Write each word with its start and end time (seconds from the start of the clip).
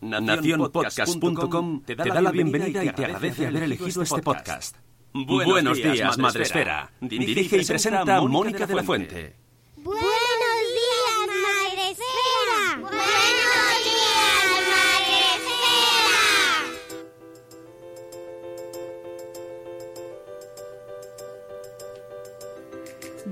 Nacionpodcast.com 0.00 1.82
te 1.82 1.94
da 1.94 2.20
la 2.20 2.30
bienvenida 2.30 2.84
y 2.84 2.92
te 2.92 3.04
agradece 3.04 3.46
haber 3.46 3.64
elegido 3.64 4.02
este 4.02 4.22
podcast. 4.22 4.76
Buenos 5.12 5.76
días, 5.76 6.18
Madre 6.18 6.44
Esfera. 6.44 6.90
Dirige 7.00 7.58
y 7.58 7.64
presenta 7.64 8.20
Mónica 8.22 8.66
de 8.66 8.74
la 8.74 8.82
Fuente. 8.82 9.36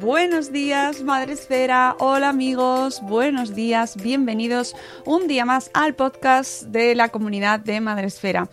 Buenos 0.01 0.53
días, 0.53 1.03
Madre 1.03 1.33
Esfera. 1.33 1.97
Hola 1.99 2.29
amigos, 2.29 3.01
buenos 3.03 3.57
días, 3.57 3.97
bienvenidos 4.01 4.77
un 5.05 5.27
día 5.27 5.45
más 5.45 5.73
al 5.75 5.97
podcast 5.97 6.63
de 6.65 6.95
la 6.95 7.09
comunidad 7.09 7.59
de 7.59 7.81
Madre 7.81 8.07
Esfera. 8.07 8.49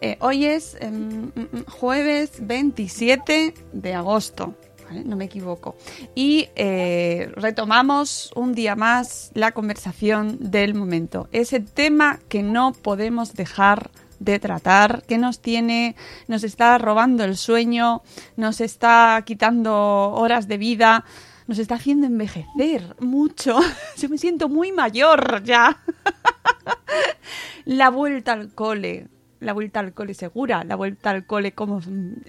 Eh, 0.00 0.16
hoy 0.20 0.46
es 0.46 0.76
em, 0.80 1.26
mm, 1.26 1.32
mm, 1.34 1.64
jueves 1.68 2.32
27 2.40 3.54
de 3.72 3.94
agosto, 3.94 4.56
no 5.04 5.14
me 5.14 5.26
equivoco. 5.26 5.76
Y 6.16 6.48
eh, 6.56 7.30
retomamos 7.36 8.32
un 8.34 8.52
día 8.52 8.74
más 8.74 9.30
la 9.34 9.52
conversación 9.52 10.36
del 10.40 10.74
momento. 10.74 11.28
Ese 11.30 11.60
tema 11.60 12.18
que 12.28 12.42
no 12.42 12.72
podemos 12.72 13.34
dejar 13.34 13.90
de 14.18 14.38
tratar, 14.38 15.02
que 15.06 15.18
nos 15.18 15.40
tiene, 15.40 15.96
nos 16.26 16.44
está 16.44 16.78
robando 16.78 17.24
el 17.24 17.36
sueño, 17.36 18.02
nos 18.36 18.60
está 18.60 19.22
quitando 19.24 19.74
horas 20.12 20.48
de 20.48 20.58
vida, 20.58 21.04
nos 21.46 21.58
está 21.58 21.76
haciendo 21.76 22.06
envejecer 22.06 22.96
mucho. 23.00 23.58
Yo 23.96 24.08
me 24.08 24.18
siento 24.18 24.48
muy 24.48 24.72
mayor 24.72 25.42
ya. 25.42 25.80
la 27.64 27.90
vuelta 27.90 28.32
al 28.32 28.54
cole, 28.54 29.08
la 29.40 29.52
vuelta 29.52 29.80
al 29.80 29.94
cole 29.94 30.14
segura, 30.14 30.64
la 30.64 30.76
vuelta 30.76 31.10
al 31.10 31.26
cole 31.26 31.52
como 31.52 31.80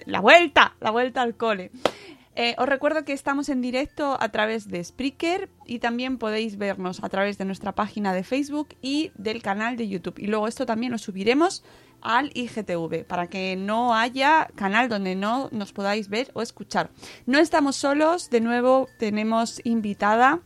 la 0.06 0.20
vuelta, 0.20 0.74
la 0.80 0.90
vuelta 0.90 1.22
al 1.22 1.36
cole. 1.36 1.70
Eh, 2.42 2.54
os 2.56 2.66
recuerdo 2.66 3.04
que 3.04 3.12
estamos 3.12 3.50
en 3.50 3.60
directo 3.60 4.16
a 4.18 4.30
través 4.30 4.66
de 4.66 4.82
Spreaker 4.82 5.50
y 5.66 5.78
también 5.78 6.16
podéis 6.16 6.56
vernos 6.56 7.04
a 7.04 7.10
través 7.10 7.36
de 7.36 7.44
nuestra 7.44 7.72
página 7.72 8.14
de 8.14 8.24
Facebook 8.24 8.68
y 8.80 9.12
del 9.14 9.42
canal 9.42 9.76
de 9.76 9.86
YouTube. 9.88 10.18
Y 10.18 10.26
luego 10.26 10.48
esto 10.48 10.64
también 10.64 10.90
lo 10.90 10.96
subiremos 10.96 11.62
al 12.00 12.30
IGTV 12.32 13.04
para 13.04 13.26
que 13.26 13.56
no 13.56 13.94
haya 13.94 14.48
canal 14.54 14.88
donde 14.88 15.16
no 15.16 15.50
nos 15.52 15.74
podáis 15.74 16.08
ver 16.08 16.30
o 16.32 16.40
escuchar. 16.40 16.88
No 17.26 17.38
estamos 17.38 17.76
solos, 17.76 18.30
de 18.30 18.40
nuevo 18.40 18.88
tenemos 18.98 19.60
invitada 19.64 20.40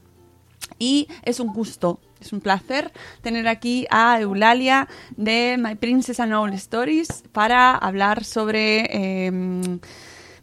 y 0.81 1.06
es 1.22 1.38
un 1.38 1.53
gusto, 1.53 2.00
es 2.21 2.33
un 2.33 2.41
placer 2.41 2.91
tener 3.22 3.47
aquí 3.47 3.87
a 3.88 4.21
Eulalia 4.21 4.88
de 5.16 5.59
My 5.60 5.77
Princess 5.77 6.19
and 6.19 6.34
All 6.34 6.54
Stories 6.54 7.22
para 7.31 7.77
hablar 7.77 8.25
sobre... 8.25 8.88
eh, 8.91 9.78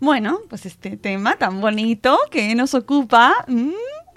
bueno, 0.02 0.40
pues 0.50 0.66
este 0.66 0.98
tema 0.98 1.38
tan 1.38 1.62
bonito 1.62 2.18
que 2.32 2.54
nos 2.56 2.74
ocupa. 2.74 3.46
mm, 3.48 3.70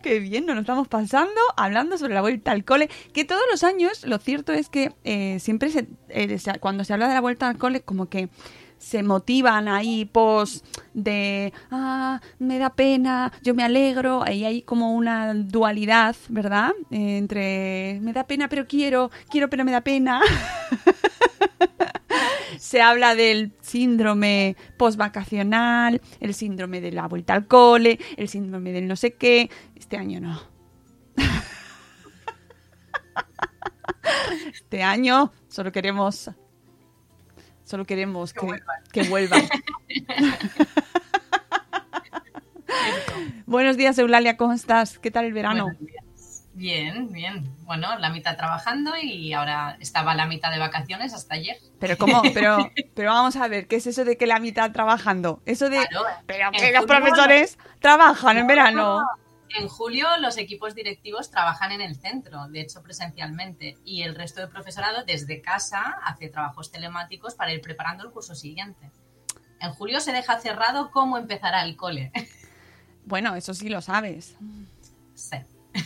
qué 0.02 0.18
bien, 0.18 0.46
nos 0.46 0.54
lo 0.54 0.62
estamos 0.62 0.88
pasando 0.88 1.40
hablando 1.56 1.98
sobre 1.98 2.14
la 2.14 2.22
vuelta 2.22 2.52
al 2.52 2.64
cole. 2.64 2.88
Que 3.12 3.24
todos 3.24 3.42
los 3.50 3.62
años, 3.64 4.04
lo 4.06 4.18
cierto 4.18 4.52
es 4.52 4.70
que 4.70 4.92
eh, 5.04 5.38
siempre 5.40 5.70
se, 5.70 5.86
eh, 6.08 6.38
cuando 6.58 6.84
se 6.84 6.94
habla 6.94 7.06
de 7.08 7.14
la 7.14 7.20
vuelta 7.20 7.48
al 7.48 7.58
cole, 7.58 7.82
como 7.82 8.06
que 8.06 8.30
se 8.78 9.02
motivan 9.02 9.68
ahí 9.68 10.06
post 10.06 10.64
de, 10.94 11.52
ah, 11.70 12.20
me 12.38 12.58
da 12.58 12.70
pena, 12.70 13.32
yo 13.42 13.54
me 13.54 13.62
alegro, 13.62 14.22
ahí 14.24 14.44
hay 14.44 14.62
como 14.62 14.94
una 14.94 15.34
dualidad, 15.34 16.16
¿verdad? 16.30 16.72
Eh, 16.90 17.18
entre, 17.18 17.98
me 18.02 18.12
da 18.14 18.24
pena 18.24 18.48
pero 18.48 18.66
quiero, 18.66 19.10
quiero 19.30 19.50
pero 19.50 19.64
me 19.66 19.72
da 19.72 19.82
pena. 19.82 20.20
se 22.64 22.80
habla 22.80 23.14
del 23.14 23.52
síndrome 23.60 24.56
postvacacional, 24.78 26.00
el 26.18 26.32
síndrome 26.32 26.80
de 26.80 26.92
la 26.92 27.06
vuelta 27.08 27.34
al 27.34 27.46
cole, 27.46 27.98
el 28.16 28.26
síndrome 28.26 28.72
del 28.72 28.88
no 28.88 28.96
sé 28.96 29.12
qué. 29.12 29.50
Este 29.76 29.98
año 29.98 30.18
no. 30.18 30.40
Este 34.50 34.82
año 34.82 35.32
solo 35.48 35.72
queremos 35.72 36.30
solo 37.64 37.84
queremos 37.84 38.32
que, 38.32 38.40
que 38.92 39.02
vuelvan. 39.10 39.42
Buenos 43.46 43.76
días, 43.76 43.98
Eulalia, 43.98 44.38
¿cómo 44.38 44.54
estás? 44.54 44.98
¿Qué 44.98 45.10
tal 45.10 45.26
el 45.26 45.34
verano? 45.34 45.68
Bien, 46.54 47.10
bien. 47.10 47.52
Bueno, 47.64 47.98
la 47.98 48.10
mitad 48.10 48.36
trabajando 48.36 48.92
y 48.96 49.32
ahora 49.32 49.76
estaba 49.80 50.14
la 50.14 50.26
mitad 50.26 50.52
de 50.52 50.60
vacaciones 50.60 51.12
hasta 51.12 51.34
ayer. 51.34 51.56
Pero 51.80 51.98
cómo, 51.98 52.22
pero, 52.34 52.70
pero 52.94 53.10
vamos 53.10 53.36
a 53.36 53.48
ver, 53.48 53.66
¿qué 53.66 53.76
es 53.76 53.86
eso 53.88 54.04
de 54.04 54.16
que 54.16 54.26
la 54.26 54.38
mitad 54.38 54.70
trabajando? 54.70 55.42
Eso 55.46 55.68
de 55.68 55.84
Claro, 55.86 56.06
pero 56.26 56.52
que 56.52 56.72
los 56.72 56.86
profesores 56.86 57.58
trabajan 57.80 58.38
en 58.38 58.46
verano. 58.46 59.02
En 59.56 59.68
julio 59.68 60.06
los 60.20 60.36
equipos 60.36 60.74
directivos 60.74 61.30
trabajan 61.30 61.72
en 61.72 61.80
el 61.80 61.96
centro, 61.96 62.48
de 62.48 62.60
hecho 62.60 62.82
presencialmente, 62.82 63.76
y 63.84 64.02
el 64.02 64.14
resto 64.14 64.40
del 64.40 64.50
profesorado 64.50 65.04
desde 65.04 65.40
casa 65.42 65.98
hace 66.04 66.28
trabajos 66.28 66.70
telemáticos 66.70 67.34
para 67.34 67.52
ir 67.52 67.60
preparando 67.60 68.04
el 68.04 68.10
curso 68.10 68.34
siguiente. 68.34 68.90
En 69.60 69.72
julio 69.72 70.00
se 70.00 70.12
deja 70.12 70.38
cerrado 70.40 70.90
cómo 70.90 71.18
empezará 71.18 71.64
el 71.64 71.76
cole. 71.76 72.12
Bueno, 73.06 73.34
eso 73.34 73.52
sí 73.52 73.68
lo 73.68 73.82
sabes. 73.82 74.34
Sí. 75.14 75.36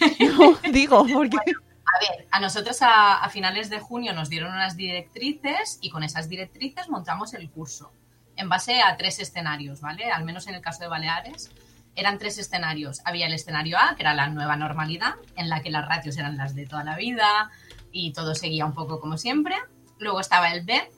Digo, 0.72 1.06
porque 1.12 1.36
A 1.36 1.98
ver, 2.00 2.26
a 2.30 2.40
nosotros 2.40 2.82
a, 2.82 3.22
a 3.22 3.28
finales 3.30 3.70
de 3.70 3.80
junio 3.80 4.12
nos 4.12 4.28
dieron 4.28 4.52
unas 4.52 4.76
directrices 4.76 5.78
y 5.80 5.90
con 5.90 6.02
esas 6.02 6.28
directrices 6.28 6.88
montamos 6.88 7.34
el 7.34 7.50
curso 7.50 7.90
en 8.38 8.48
base 8.48 8.80
a 8.80 8.96
tres 8.96 9.18
escenarios, 9.18 9.80
¿vale? 9.80 10.10
Al 10.10 10.24
menos 10.24 10.46
en 10.46 10.54
el 10.54 10.60
caso 10.60 10.80
de 10.80 10.88
Baleares 10.88 11.50
eran 11.96 12.18
tres 12.18 12.38
escenarios. 12.38 13.00
Había 13.04 13.26
el 13.26 13.34
escenario 13.34 13.76
A, 13.76 13.96
que 13.96 14.02
era 14.02 14.14
la 14.14 14.28
nueva 14.28 14.56
normalidad, 14.56 15.16
en 15.36 15.48
la 15.48 15.60
que 15.60 15.70
las 15.70 15.86
ratios 15.86 16.16
eran 16.16 16.36
las 16.36 16.54
de 16.54 16.64
toda 16.64 16.84
la 16.84 16.96
vida 16.96 17.50
y 17.90 18.12
todo 18.12 18.34
seguía 18.36 18.64
un 18.64 18.74
poco 18.74 19.00
como 19.00 19.18
siempre. 19.18 19.56
Luego 19.98 20.20
estaba 20.20 20.52
el 20.52 20.64
B, 20.64 20.88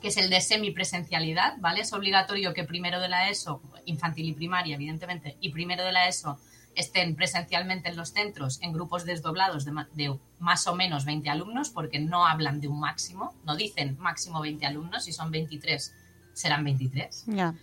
que 0.00 0.08
es 0.08 0.16
el 0.16 0.28
de 0.28 0.40
semipresencialidad, 0.40 1.54
¿vale? 1.58 1.82
Es 1.82 1.92
obligatorio 1.92 2.52
que 2.52 2.64
primero 2.64 3.00
de 3.00 3.08
la 3.08 3.30
ESO, 3.30 3.62
infantil 3.84 4.28
y 4.28 4.32
primaria, 4.32 4.74
evidentemente, 4.74 5.36
y 5.40 5.50
primero 5.50 5.84
de 5.84 5.92
la 5.92 6.08
ESO 6.08 6.40
estén 6.74 7.16
presencialmente 7.16 7.88
en 7.88 7.96
los 7.96 8.12
centros 8.12 8.60
en 8.62 8.72
grupos 8.72 9.04
desdoblados 9.04 9.64
de, 9.64 9.72
de 9.94 10.18
más 10.38 10.66
o 10.66 10.74
menos 10.74 11.04
20 11.04 11.28
alumnos, 11.30 11.70
porque 11.70 11.98
no 12.00 12.26
hablan 12.26 12.60
de 12.60 12.68
un 12.68 12.80
máximo, 12.80 13.34
no 13.44 13.56
dicen 13.56 13.96
máximo 13.98 14.40
20 14.40 14.64
alumnos, 14.66 15.04
si 15.04 15.12
son 15.12 15.30
23 15.30 15.94
serán 16.34 16.64
23. 16.64 17.24
ya. 17.26 17.54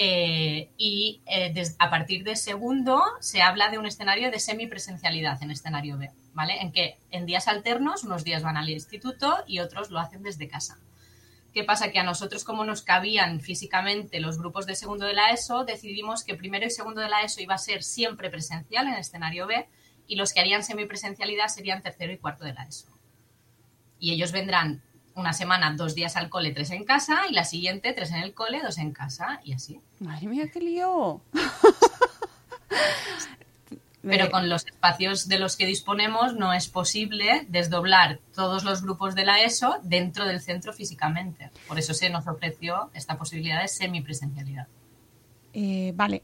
Eh, 0.00 0.70
y 0.76 1.22
eh, 1.26 1.52
des- 1.52 1.74
a 1.80 1.90
partir 1.90 2.22
de 2.22 2.36
segundo 2.36 3.02
se 3.20 3.42
habla 3.42 3.68
de 3.68 3.78
un 3.78 3.86
escenario 3.86 4.30
de 4.30 4.38
semipresencialidad 4.38 5.42
en 5.42 5.50
escenario 5.50 5.98
B, 5.98 6.10
¿vale? 6.34 6.60
En 6.62 6.70
que 6.70 6.98
en 7.10 7.26
días 7.26 7.48
alternos 7.48 8.04
unos 8.04 8.22
días 8.22 8.44
van 8.44 8.56
al 8.56 8.70
instituto 8.70 9.38
y 9.48 9.58
otros 9.58 9.90
lo 9.90 9.98
hacen 9.98 10.22
desde 10.22 10.46
casa. 10.46 10.78
¿Qué 11.52 11.64
pasa? 11.64 11.90
Que 11.90 11.98
a 11.98 12.04
nosotros, 12.04 12.44
como 12.44 12.64
nos 12.64 12.82
cabían 12.82 13.40
físicamente 13.40 14.20
los 14.20 14.38
grupos 14.38 14.66
de 14.66 14.74
segundo 14.74 15.06
de 15.06 15.14
la 15.14 15.30
ESO, 15.30 15.64
decidimos 15.64 16.24
que 16.24 16.34
primero 16.34 16.66
y 16.66 16.70
segundo 16.70 17.00
de 17.00 17.08
la 17.08 17.22
ESO 17.22 17.40
iba 17.40 17.54
a 17.54 17.58
ser 17.58 17.82
siempre 17.82 18.30
presencial 18.30 18.86
en 18.86 18.94
escenario 18.94 19.46
B 19.46 19.68
y 20.06 20.16
los 20.16 20.32
que 20.32 20.40
harían 20.40 20.62
semipresencialidad 20.62 21.48
serían 21.48 21.82
tercero 21.82 22.12
y 22.12 22.18
cuarto 22.18 22.44
de 22.44 22.54
la 22.54 22.64
ESO. 22.64 22.88
Y 23.98 24.12
ellos 24.12 24.32
vendrán 24.32 24.82
una 25.14 25.32
semana, 25.32 25.74
dos 25.74 25.94
días 25.94 26.16
al 26.16 26.30
cole, 26.30 26.52
tres 26.52 26.70
en 26.70 26.84
casa, 26.84 27.22
y 27.28 27.34
la 27.34 27.44
siguiente, 27.44 27.92
tres 27.92 28.12
en 28.12 28.18
el 28.18 28.34
cole, 28.34 28.60
dos 28.62 28.78
en 28.78 28.92
casa, 28.92 29.40
y 29.42 29.52
así. 29.52 29.80
Madre 29.98 30.28
mía, 30.28 30.48
qué 30.52 30.60
lío. 30.60 31.22
Pero 34.02 34.30
con 34.30 34.48
los 34.48 34.64
espacios 34.66 35.28
de 35.28 35.38
los 35.38 35.56
que 35.56 35.66
disponemos 35.66 36.34
no 36.34 36.52
es 36.52 36.68
posible 36.68 37.46
desdoblar 37.48 38.20
todos 38.34 38.64
los 38.64 38.82
grupos 38.82 39.14
de 39.14 39.24
la 39.24 39.42
ESO 39.42 39.80
dentro 39.82 40.26
del 40.26 40.40
centro 40.40 40.72
físicamente. 40.72 41.50
Por 41.66 41.78
eso 41.78 41.94
se 41.94 42.08
nos 42.08 42.26
ofreció 42.26 42.90
esta 42.94 43.18
posibilidad 43.18 43.60
de 43.60 43.68
semipresencialidad. 43.68 44.68
Eh, 45.52 45.92
vale. 45.96 46.22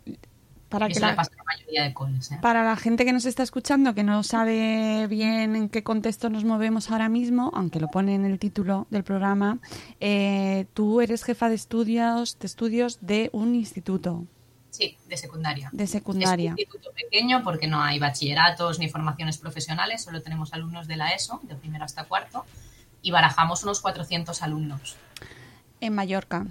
Para, 0.68 0.86
Eso 0.86 1.00
que 1.00 1.06
la, 1.06 1.14
pasa 1.14 1.30
a 1.34 1.36
la 1.36 1.44
mayoría 1.44 1.84
de 1.84 1.94
coles. 1.94 2.32
¿eh? 2.32 2.38
para 2.40 2.64
la 2.64 2.74
gente 2.74 3.04
que 3.04 3.12
nos 3.12 3.26
está 3.26 3.44
escuchando, 3.44 3.94
que 3.94 4.02
no 4.02 4.24
sabe 4.24 5.06
bien 5.08 5.54
en 5.54 5.68
qué 5.68 5.84
contexto 5.84 6.30
nos 6.30 6.42
movemos 6.44 6.90
ahora 6.90 7.08
mismo, 7.08 7.52
aunque 7.54 7.78
lo 7.78 7.88
pone 7.88 8.14
en 8.16 8.24
el 8.24 8.40
título 8.40 8.88
del 8.90 9.04
programa, 9.04 9.58
eh, 10.00 10.66
tú 10.74 11.00
eres 11.00 11.22
jefa 11.22 11.48
de 11.48 11.54
estudios, 11.54 12.38
de 12.40 12.46
estudios 12.46 12.98
de 13.02 13.30
un 13.32 13.54
instituto. 13.54 14.24
Sí, 14.74 14.96
de 15.06 15.16
secundaria. 15.16 15.68
De 15.72 15.86
secundaria. 15.86 16.50
Es 16.50 16.54
un 16.54 16.58
instituto 16.58 16.90
pequeño 16.92 17.44
porque 17.44 17.68
no 17.68 17.80
hay 17.80 18.00
bachilleratos 18.00 18.80
ni 18.80 18.88
formaciones 18.88 19.38
profesionales, 19.38 20.02
solo 20.02 20.20
tenemos 20.20 20.52
alumnos 20.52 20.88
de 20.88 20.96
la 20.96 21.10
ESO, 21.10 21.38
de 21.44 21.54
primero 21.54 21.84
hasta 21.84 22.04
cuarto, 22.04 22.44
y 23.00 23.12
barajamos 23.12 23.62
unos 23.62 23.80
400 23.80 24.42
alumnos 24.42 24.96
En 25.80 25.94
Mallorca. 25.94 26.46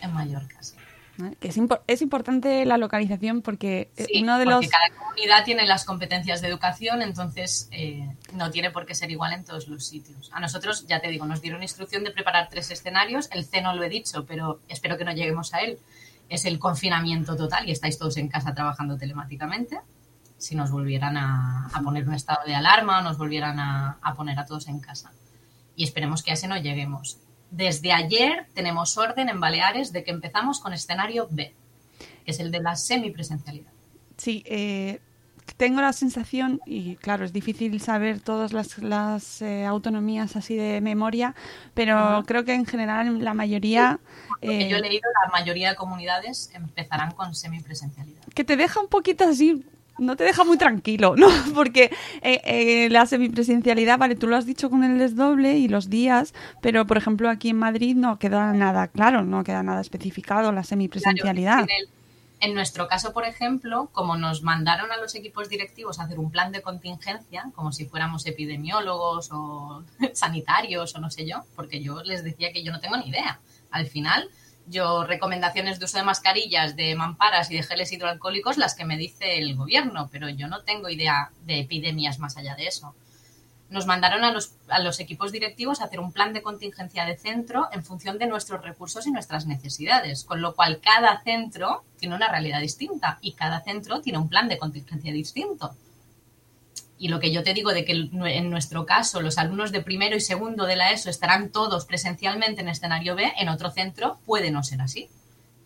en 0.00 0.12
Mallorca. 0.12 0.62
Sí. 0.62 0.74
¿vale? 1.18 1.34
Que 1.40 1.48
es, 1.48 1.56
impo- 1.58 1.80
es 1.88 2.02
importante 2.02 2.64
la 2.66 2.76
localización 2.78 3.42
porque 3.42 3.90
eh, 3.96 4.04
Sí, 4.04 4.22
uno 4.22 4.38
de 4.38 4.44
porque 4.44 4.66
los... 4.66 4.70
cada 4.70 4.90
comunidad 4.96 5.44
tiene 5.44 5.66
las 5.66 5.84
competencias 5.84 6.40
de 6.42 6.46
educación, 6.48 7.02
entonces 7.02 7.68
eh, 7.72 8.06
no 8.34 8.50
tiene 8.52 8.70
por 8.70 8.86
qué 8.86 8.94
ser 8.94 9.10
igual 9.10 9.32
en 9.32 9.42
todos 9.44 9.66
los 9.66 9.84
sitios. 9.86 10.30
A 10.32 10.38
nosotros, 10.38 10.86
ya 10.86 11.00
te 11.00 11.08
digo, 11.08 11.24
nos 11.26 11.40
dieron 11.40 11.62
instrucción 11.62 12.04
de 12.04 12.12
preparar 12.12 12.48
tres 12.48 12.70
escenarios. 12.70 13.28
El 13.32 13.44
C 13.44 13.60
no 13.60 13.74
lo 13.74 13.82
he 13.82 13.88
dicho, 13.88 14.24
pero 14.24 14.60
espero 14.68 14.96
que 14.98 15.04
no 15.04 15.12
lleguemos 15.12 15.52
a 15.52 15.60
él. 15.62 15.78
Es 16.28 16.44
el 16.44 16.58
confinamiento 16.58 17.36
total 17.36 17.68
y 17.68 17.72
estáis 17.72 17.98
todos 17.98 18.16
en 18.16 18.28
casa 18.28 18.54
trabajando 18.54 18.96
telemáticamente. 18.96 19.78
Si 20.38 20.54
nos 20.54 20.70
volvieran 20.70 21.16
a, 21.16 21.70
poner 21.82 22.06
un 22.06 22.14
estado 22.14 22.40
de 22.46 22.54
alarma 22.54 22.98
o 22.98 23.02
nos 23.02 23.16
volvieran 23.16 23.58
a, 23.58 23.98
a 24.02 24.14
poner 24.14 24.38
a 24.38 24.44
todos 24.44 24.68
en 24.68 24.80
casa. 24.80 25.12
Y 25.76 25.84
esperemos 25.84 26.22
que 26.22 26.30
a 26.30 26.34
ese 26.34 26.48
no 26.48 26.56
lleguemos. 26.56 27.18
Desde 27.50 27.92
ayer 27.92 28.46
tenemos 28.54 28.98
orden 28.98 29.28
en 29.28 29.40
Baleares 29.40 29.92
de 29.92 30.02
que 30.04 30.10
empezamos 30.10 30.60
con 30.60 30.72
escenario 30.72 31.28
B, 31.30 31.54
que 32.24 32.30
es 32.30 32.40
el 32.40 32.50
de 32.50 32.60
la 32.60 32.76
semipresencialidad. 32.76 33.70
Sí, 34.16 34.42
eh, 34.46 35.00
tengo 35.54 35.80
la 35.80 35.92
sensación, 35.92 36.60
y 36.66 36.96
claro, 36.96 37.24
es 37.24 37.32
difícil 37.32 37.80
saber 37.80 38.20
todas 38.20 38.52
las, 38.52 38.78
las, 38.78 39.40
eh, 39.42 39.64
autonomías 39.64 40.36
así 40.36 40.56
de 40.56 40.80
memoria, 40.80 41.34
pero 41.74 42.24
creo 42.26 42.44
que 42.44 42.54
en 42.54 42.66
general 42.66 43.22
la 43.22 43.34
mayoría... 43.34 44.00
Eh, 44.42 44.68
yo 44.68 44.76
he 44.76 44.80
leído, 44.80 45.02
la 45.24 45.30
mayoría 45.32 45.70
de 45.70 45.76
comunidades 45.76 46.50
empezarán 46.54 47.12
con 47.12 47.34
semipresencialidad. 47.34 48.20
que 48.34 48.44
te 48.44 48.56
deja 48.56 48.80
un 48.80 48.88
poquito 48.88 49.24
así, 49.24 49.64
no 49.98 50.14
te 50.16 50.24
deja 50.24 50.44
muy 50.44 50.58
tranquilo, 50.58 51.14
¿no? 51.16 51.28
Porque 51.54 51.90
eh, 52.22 52.40
eh, 52.44 52.88
la 52.90 53.06
semipresencialidad, 53.06 53.96
vale, 53.98 54.14
tú 54.14 54.26
lo 54.26 54.36
has 54.36 54.44
dicho 54.46 54.68
con 54.68 54.84
el 54.84 54.98
desdoble 54.98 55.56
y 55.56 55.68
los 55.68 55.88
días, 55.88 56.34
pero 56.60 56.86
por 56.86 56.96
ejemplo 56.98 57.30
aquí 57.30 57.48
en 57.50 57.56
Madrid 57.58 57.96
no 57.96 58.18
queda 58.18 58.52
nada 58.52 58.88
claro, 58.88 59.24
no 59.24 59.42
queda 59.42 59.62
nada 59.62 59.80
especificado 59.80 60.52
la 60.52 60.64
semipresencialidad. 60.64 61.64
Claro, 61.64 61.68
en, 61.70 61.88
el- 61.88 61.95
en 62.40 62.54
nuestro 62.54 62.86
caso, 62.86 63.12
por 63.12 63.24
ejemplo, 63.24 63.88
como 63.92 64.16
nos 64.16 64.42
mandaron 64.42 64.92
a 64.92 64.98
los 64.98 65.14
equipos 65.14 65.48
directivos 65.48 65.98
a 65.98 66.04
hacer 66.04 66.18
un 66.18 66.30
plan 66.30 66.52
de 66.52 66.60
contingencia, 66.60 67.50
como 67.54 67.72
si 67.72 67.86
fuéramos 67.86 68.26
epidemiólogos 68.26 69.30
o 69.32 69.84
sanitarios 70.14 70.94
o 70.94 71.00
no 71.00 71.10
sé 71.10 71.26
yo, 71.26 71.44
porque 71.54 71.82
yo 71.82 72.02
les 72.02 72.24
decía 72.24 72.52
que 72.52 72.62
yo 72.62 72.72
no 72.72 72.80
tengo 72.80 72.96
ni 72.98 73.08
idea. 73.08 73.40
Al 73.70 73.86
final, 73.86 74.28
yo 74.66 75.04
recomendaciones 75.04 75.78
de 75.78 75.86
uso 75.86 75.98
de 75.98 76.04
mascarillas, 76.04 76.76
de 76.76 76.94
mamparas 76.94 77.50
y 77.50 77.56
de 77.56 77.62
geles 77.62 77.92
hidroalcohólicos, 77.92 78.58
las 78.58 78.74
que 78.74 78.84
me 78.84 78.98
dice 78.98 79.38
el 79.38 79.56
gobierno, 79.56 80.08
pero 80.12 80.28
yo 80.28 80.46
no 80.48 80.62
tengo 80.62 80.90
idea 80.90 81.30
de 81.44 81.60
epidemias 81.60 82.18
más 82.18 82.36
allá 82.36 82.54
de 82.54 82.66
eso. 82.66 82.94
Nos 83.68 83.86
mandaron 83.86 84.22
a 84.24 84.32
los, 84.32 84.52
a 84.68 84.78
los 84.78 85.00
equipos 85.00 85.32
directivos 85.32 85.80
a 85.80 85.84
hacer 85.84 85.98
un 85.98 86.12
plan 86.12 86.32
de 86.32 86.42
contingencia 86.42 87.04
de 87.04 87.16
centro 87.16 87.68
en 87.72 87.84
función 87.84 88.18
de 88.18 88.26
nuestros 88.26 88.62
recursos 88.62 89.06
y 89.06 89.10
nuestras 89.10 89.46
necesidades, 89.46 90.24
con 90.24 90.40
lo 90.40 90.54
cual 90.54 90.80
cada 90.80 91.20
centro 91.22 91.84
tiene 91.98 92.14
una 92.14 92.28
realidad 92.28 92.60
distinta 92.60 93.18
y 93.20 93.32
cada 93.32 93.60
centro 93.62 94.00
tiene 94.00 94.18
un 94.18 94.28
plan 94.28 94.48
de 94.48 94.58
contingencia 94.58 95.12
distinto. 95.12 95.74
Y 96.98 97.08
lo 97.08 97.20
que 97.20 97.30
yo 97.30 97.42
te 97.42 97.52
digo 97.52 97.72
de 97.72 97.84
que 97.84 97.92
en 97.92 98.50
nuestro 98.50 98.86
caso 98.86 99.20
los 99.20 99.36
alumnos 99.36 99.70
de 99.70 99.82
primero 99.82 100.16
y 100.16 100.20
segundo 100.20 100.64
de 100.64 100.76
la 100.76 100.92
ESO 100.92 101.10
estarán 101.10 101.50
todos 101.50 101.84
presencialmente 101.84 102.62
en 102.62 102.68
escenario 102.68 103.14
B, 103.14 103.32
en 103.36 103.48
otro 103.48 103.70
centro 103.70 104.18
puede 104.24 104.50
no 104.50 104.62
ser 104.62 104.80
así. 104.80 105.08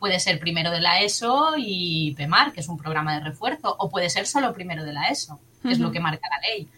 Puede 0.00 0.18
ser 0.18 0.40
primero 0.40 0.70
de 0.70 0.80
la 0.80 1.02
ESO 1.02 1.52
y 1.56 2.14
PEMAR, 2.16 2.52
que 2.52 2.60
es 2.60 2.68
un 2.68 2.78
programa 2.78 3.14
de 3.14 3.20
refuerzo, 3.20 3.76
o 3.78 3.90
puede 3.90 4.10
ser 4.10 4.26
solo 4.26 4.52
primero 4.54 4.82
de 4.82 4.92
la 4.92 5.08
ESO, 5.08 5.38
que 5.62 5.72
es 5.72 5.78
lo 5.78 5.92
que 5.92 6.00
marca 6.00 6.28
la 6.28 6.48
ley. 6.48 6.68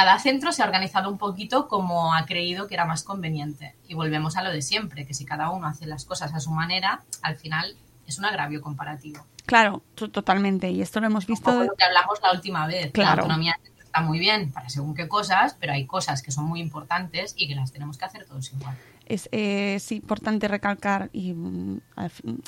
Cada 0.00 0.18
centro 0.18 0.50
se 0.52 0.62
ha 0.62 0.64
organizado 0.64 1.10
un 1.10 1.18
poquito 1.18 1.68
como 1.68 2.14
ha 2.14 2.24
creído 2.24 2.66
que 2.66 2.72
era 2.74 2.86
más 2.86 3.02
conveniente. 3.02 3.74
Y 3.86 3.92
volvemos 3.94 4.36
a 4.38 4.42
lo 4.42 4.50
de 4.50 4.62
siempre, 4.62 5.04
que 5.06 5.12
si 5.12 5.26
cada 5.26 5.50
uno 5.50 5.66
hace 5.66 5.84
las 5.86 6.06
cosas 6.06 6.32
a 6.32 6.40
su 6.40 6.50
manera, 6.50 7.02
al 7.20 7.36
final 7.36 7.76
es 8.06 8.18
un 8.18 8.24
agravio 8.24 8.62
comparativo. 8.62 9.26
Claro, 9.44 9.82
to- 9.96 10.10
totalmente, 10.10 10.70
y 10.70 10.80
esto 10.80 11.00
lo 11.00 11.06
hemos 11.08 11.26
visto... 11.26 11.50
lo 11.64 11.74
que 11.74 11.84
hablamos 11.84 12.18
la 12.22 12.32
última 12.32 12.66
vez. 12.66 12.92
Claro. 12.92 13.16
La 13.16 13.22
autonomía 13.24 13.56
está 13.78 14.00
muy 14.00 14.18
bien 14.18 14.50
para 14.52 14.70
según 14.70 14.94
qué 14.94 15.06
cosas, 15.06 15.54
pero 15.60 15.74
hay 15.74 15.84
cosas 15.86 16.22
que 16.22 16.30
son 16.30 16.44
muy 16.46 16.60
importantes 16.60 17.34
y 17.36 17.46
que 17.46 17.54
las 17.54 17.70
tenemos 17.72 17.98
que 17.98 18.06
hacer 18.06 18.24
todos 18.24 18.50
igual. 18.54 18.74
es, 19.04 19.28
eh, 19.32 19.74
es 19.74 19.92
importante 19.92 20.48
recalcar 20.48 21.10
y 21.12 21.34
mm, 21.34 21.80
fin- 22.08 22.42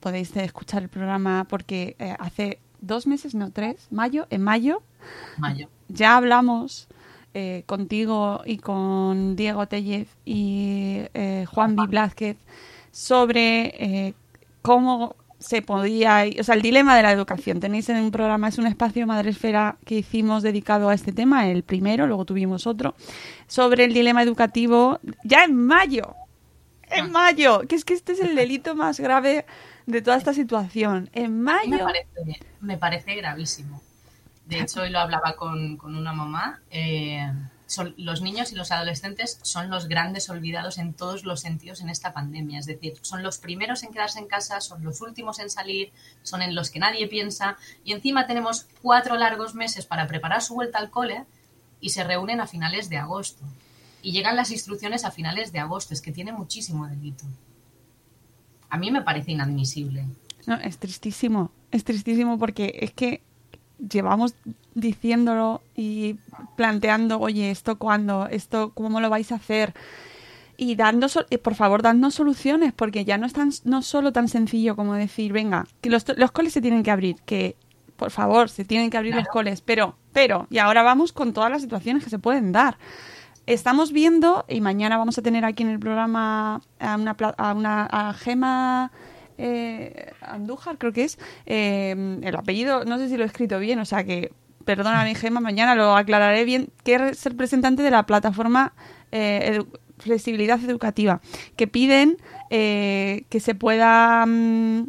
podéis 0.00 0.36
escuchar 0.36 0.82
el 0.82 0.88
programa 0.90 1.46
porque 1.48 1.96
eh, 2.00 2.14
hace 2.18 2.60
dos 2.82 3.06
meses, 3.06 3.34
no 3.34 3.50
tres, 3.50 3.86
mayo, 3.90 4.26
en 4.30 4.42
mayo 4.42 4.82
Mayo. 5.38 5.68
ya 5.88 6.16
hablamos 6.16 6.86
eh, 7.40 7.62
contigo 7.66 8.42
y 8.44 8.58
con 8.58 9.36
Diego 9.36 9.68
Tellez 9.68 10.08
y 10.24 11.02
eh, 11.14 11.44
Juan 11.48 11.76
B. 11.76 11.86
Blázquez 11.86 12.36
sobre 12.90 13.74
eh, 13.78 14.14
cómo 14.60 15.14
se 15.38 15.62
podía, 15.62 16.24
o 16.36 16.42
sea, 16.42 16.56
el 16.56 16.62
dilema 16.62 16.96
de 16.96 17.04
la 17.04 17.12
educación. 17.12 17.60
Tenéis 17.60 17.88
en 17.90 17.98
un 17.98 18.10
programa, 18.10 18.48
es 18.48 18.58
un 18.58 18.66
espacio 18.66 19.06
Madresfera 19.06 19.76
que 19.84 19.98
hicimos 19.98 20.42
dedicado 20.42 20.88
a 20.88 20.94
este 20.94 21.12
tema, 21.12 21.48
el 21.48 21.62
primero, 21.62 22.08
luego 22.08 22.24
tuvimos 22.24 22.66
otro, 22.66 22.96
sobre 23.46 23.84
el 23.84 23.94
dilema 23.94 24.24
educativo 24.24 24.98
ya 25.22 25.44
en 25.44 25.54
mayo. 25.54 26.16
En 26.90 27.12
mayo, 27.12 27.60
que 27.68 27.76
es 27.76 27.84
que 27.84 27.94
este 27.94 28.14
es 28.14 28.20
el 28.20 28.34
delito 28.34 28.74
más 28.74 28.98
grave 28.98 29.46
de 29.86 30.02
toda 30.02 30.16
esta 30.16 30.34
situación. 30.34 31.08
En 31.12 31.40
mayo. 31.40 31.70
me 31.70 31.78
parece, 31.78 32.40
me 32.60 32.76
parece 32.78 33.14
gravísimo. 33.14 33.80
De 34.48 34.60
hecho, 34.60 34.80
hoy 34.80 34.90
lo 34.90 34.98
hablaba 34.98 35.36
con, 35.36 35.76
con 35.76 35.94
una 35.94 36.12
mamá. 36.12 36.60
eh, 36.70 37.30
los 37.98 38.22
niños 38.22 38.50
y 38.50 38.54
los 38.54 38.72
adolescentes 38.72 39.38
son 39.42 39.68
los 39.68 39.88
grandes 39.88 40.30
olvidados 40.30 40.78
en 40.78 40.94
todos 40.94 41.24
los 41.24 41.40
sentidos 41.40 41.82
en 41.82 41.90
esta 41.90 42.14
pandemia. 42.14 42.58
Es 42.58 42.64
decir, 42.64 42.94
son 43.02 43.22
los 43.22 43.36
primeros 43.36 43.82
en 43.82 43.92
quedarse 43.92 44.18
en 44.18 44.26
casa, 44.26 44.62
son 44.62 44.82
los 44.82 45.02
últimos 45.02 45.38
en 45.38 45.50
salir, 45.50 45.92
son 46.22 46.40
en 46.40 46.54
los 46.54 46.70
que 46.70 46.78
nadie 46.78 47.08
piensa. 47.08 47.58
Y 47.84 47.92
encima 47.92 48.26
tenemos 48.26 48.66
cuatro 48.80 49.16
largos 49.16 49.54
meses 49.54 49.84
para 49.84 50.06
preparar 50.06 50.40
su 50.40 50.54
vuelta 50.54 50.78
al 50.78 50.90
cole 50.90 51.26
y 51.78 51.90
se 51.90 52.04
reúnen 52.04 52.40
a 52.40 52.46
finales 52.46 52.88
de 52.88 52.96
agosto. 52.96 53.44
Y 54.00 54.12
llegan 54.12 54.36
las 54.36 54.50
instrucciones 54.50 55.04
a 55.04 55.10
finales 55.10 55.52
de 55.52 55.58
agosto. 55.58 55.92
Es 55.92 56.00
que 56.00 56.12
tiene 56.12 56.32
muchísimo 56.32 56.86
delito. 56.86 57.26
A 58.70 58.78
mí 58.78 58.90
me 58.90 59.02
parece 59.02 59.32
inadmisible. 59.32 60.06
No, 60.46 60.54
es 60.54 60.78
tristísimo, 60.78 61.52
es 61.70 61.84
tristísimo 61.84 62.38
porque 62.38 62.78
es 62.80 62.92
que 62.92 63.27
llevamos 63.78 64.34
diciéndolo 64.74 65.62
y 65.74 66.16
planteando, 66.56 67.18
oye, 67.20 67.50
esto 67.50 67.78
cuándo, 67.78 68.26
esto 68.30 68.72
cómo 68.74 69.00
lo 69.00 69.10
vais 69.10 69.32
a 69.32 69.36
hacer 69.36 69.74
y 70.56 70.74
dando, 70.74 71.06
eh, 71.30 71.38
por 71.38 71.54
favor, 71.54 71.82
dando 71.82 72.10
soluciones 72.10 72.72
porque 72.72 73.04
ya 73.04 73.16
no 73.16 73.26
es 73.26 73.32
tan, 73.32 73.50
no 73.64 73.80
solo 73.82 74.12
tan 74.12 74.28
sencillo 74.28 74.76
como 74.76 74.94
decir, 74.94 75.32
venga, 75.32 75.66
que 75.80 75.88
los, 75.88 76.04
los 76.16 76.32
coles 76.32 76.52
se 76.52 76.60
tienen 76.60 76.82
que 76.82 76.90
abrir, 76.90 77.16
que 77.24 77.56
por 77.96 78.10
favor, 78.10 78.48
se 78.48 78.64
tienen 78.64 78.90
que 78.90 78.96
abrir 78.96 79.14
los 79.14 79.26
coles, 79.26 79.60
pero, 79.60 79.96
pero, 80.12 80.46
y 80.50 80.58
ahora 80.58 80.82
vamos 80.82 81.12
con 81.12 81.32
todas 81.32 81.50
las 81.50 81.62
situaciones 81.62 82.04
que 82.04 82.10
se 82.10 82.18
pueden 82.18 82.52
dar. 82.52 82.78
Estamos 83.46 83.92
viendo, 83.92 84.44
y 84.48 84.60
mañana 84.60 84.96
vamos 84.98 85.18
a 85.18 85.22
tener 85.22 85.44
aquí 85.44 85.64
en 85.64 85.70
el 85.70 85.80
programa 85.80 86.60
a 86.78 86.96
una, 86.96 87.16
a 87.38 87.54
una 87.54 87.86
a 87.86 88.12
Gema 88.12 88.92
eh, 89.38 90.12
Andújar, 90.20 90.78
creo 90.78 90.92
que 90.92 91.04
es, 91.04 91.18
eh, 91.46 92.18
el 92.22 92.36
apellido, 92.36 92.84
no 92.84 92.98
sé 92.98 93.08
si 93.08 93.16
lo 93.16 93.22
he 93.22 93.26
escrito 93.26 93.58
bien, 93.58 93.78
o 93.78 93.84
sea 93.84 94.04
que, 94.04 94.32
perdóname 94.64 95.14
Gema, 95.14 95.40
mañana 95.40 95.74
lo 95.74 95.96
aclararé 95.96 96.44
bien, 96.44 96.68
que 96.84 96.96
es 96.96 97.24
representante 97.24 97.82
de 97.82 97.90
la 97.90 98.04
plataforma 98.04 98.74
eh, 99.12 99.62
Flexibilidad 99.98 100.62
Educativa, 100.62 101.20
que 101.56 101.66
piden 101.66 102.18
eh, 102.50 103.24
que 103.30 103.40
se 103.40 103.54
pueda 103.54 104.26
mm, 104.26 104.88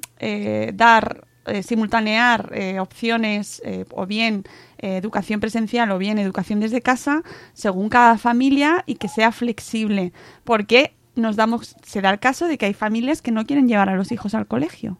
dar 0.74 1.25
simultanear 1.63 2.53
opciones 2.79 3.60
o 3.89 4.06
bien 4.06 4.44
educación 4.77 5.39
presencial 5.39 5.89
o 5.89 5.98
bien 5.98 6.20
educación 6.20 6.60
desde 6.60 6.82
casa 6.82 7.24
según 7.53 7.89
cada 7.89 8.20
familia 8.20 8.84
y 8.86 8.96
que 8.96 9.08
sea 9.08 9.32
flexible, 9.32 10.13
porque 10.44 10.94
nos 11.20 11.36
damos 11.36 11.76
se 11.84 12.02
da 12.02 12.10
el 12.10 12.20
caso 12.20 12.48
de 12.48 12.58
que 12.58 12.66
hay 12.66 12.74
familias 12.74 13.22
que 13.22 13.32
no 13.32 13.46
quieren 13.46 13.68
llevar 13.68 13.90
a 13.90 13.96
los 13.96 14.12
hijos 14.12 14.34
al 14.34 14.48
colegio. 14.48 14.98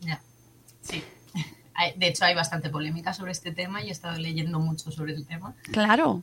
Ya, 0.00 0.20
sí. 0.80 1.02
De 1.96 2.08
hecho, 2.08 2.24
hay 2.24 2.34
bastante 2.34 2.70
polémica 2.70 3.12
sobre 3.12 3.32
este 3.32 3.52
tema 3.52 3.82
y 3.82 3.88
he 3.88 3.92
estado 3.92 4.18
leyendo 4.18 4.58
mucho 4.58 4.90
sobre 4.90 5.12
el 5.12 5.26
tema. 5.26 5.54
Claro. 5.72 6.22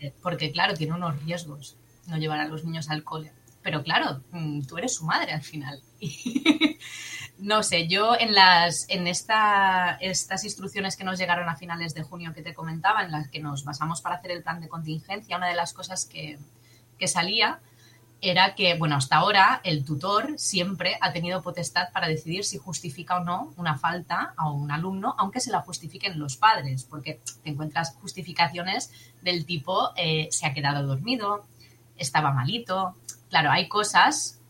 Eh, 0.00 0.12
Porque, 0.22 0.52
claro, 0.52 0.74
tiene 0.74 0.94
unos 0.94 1.22
riesgos 1.24 1.76
no 2.06 2.16
llevar 2.18 2.40
a 2.40 2.48
los 2.48 2.64
niños 2.64 2.90
al 2.90 3.04
cole. 3.04 3.32
Pero, 3.62 3.82
claro, 3.82 4.22
mm, 4.32 4.62
tú 4.62 4.78
eres 4.78 4.94
su 4.94 5.04
madre 5.04 5.32
al 5.32 5.42
final. 5.42 5.82
no 7.38 7.62
sé, 7.62 7.88
yo 7.88 8.18
en 8.18 8.34
las 8.34 8.88
en 8.88 9.06
esta, 9.06 9.96
estas 10.00 10.44
instrucciones 10.44 10.96
que 10.96 11.04
nos 11.04 11.18
llegaron 11.18 11.48
a 11.48 11.56
finales 11.56 11.94
de 11.94 12.02
junio 12.02 12.32
que 12.34 12.42
te 12.42 12.54
comentaba, 12.54 13.02
en 13.04 13.12
las 13.12 13.28
que 13.28 13.40
nos 13.40 13.64
basamos 13.64 14.00
para 14.00 14.16
hacer 14.16 14.30
el 14.30 14.42
plan 14.42 14.60
de 14.60 14.68
contingencia, 14.68 15.36
una 15.36 15.48
de 15.48 15.54
las 15.54 15.72
cosas 15.72 16.06
que, 16.06 16.38
que 16.98 17.08
salía 17.08 17.60
era 18.20 18.54
que, 18.54 18.74
bueno, 18.74 18.96
hasta 18.96 19.16
ahora 19.16 19.60
el 19.64 19.84
tutor 19.84 20.34
siempre 20.36 20.98
ha 21.00 21.12
tenido 21.12 21.42
potestad 21.42 21.90
para 21.92 22.08
decidir 22.08 22.44
si 22.44 22.58
justifica 22.58 23.18
o 23.18 23.24
no 23.24 23.54
una 23.56 23.78
falta 23.78 24.34
a 24.36 24.50
un 24.50 24.70
alumno, 24.70 25.14
aunque 25.18 25.40
se 25.40 25.50
la 25.50 25.62
justifiquen 25.62 26.18
los 26.18 26.36
padres, 26.36 26.84
porque 26.84 27.20
te 27.42 27.50
encuentras 27.50 27.94
justificaciones 28.00 28.90
del 29.22 29.46
tipo 29.46 29.90
eh, 29.96 30.28
se 30.30 30.46
ha 30.46 30.54
quedado 30.54 30.86
dormido, 30.86 31.46
estaba 31.96 32.32
malito. 32.32 32.94
Claro, 33.30 33.50
hay 33.50 33.68
cosas 33.68 34.40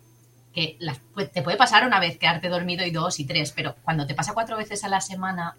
que 0.53 0.79
te 1.33 1.43
puede 1.43 1.57
pasar 1.57 1.87
una 1.87 2.01
vez 2.01 2.19
quedarte 2.19 2.49
dormido 2.49 2.85
y 2.85 2.91
dos 2.91 3.21
y 3.21 3.25
tres, 3.25 3.53
pero 3.53 3.77
cuando 3.85 4.07
te 4.07 4.15
pasa 4.15 4.35
cuatro 4.35 4.57
veces 4.57 4.83
a 4.83 4.89
la 4.89 5.01
semana, 5.01 5.57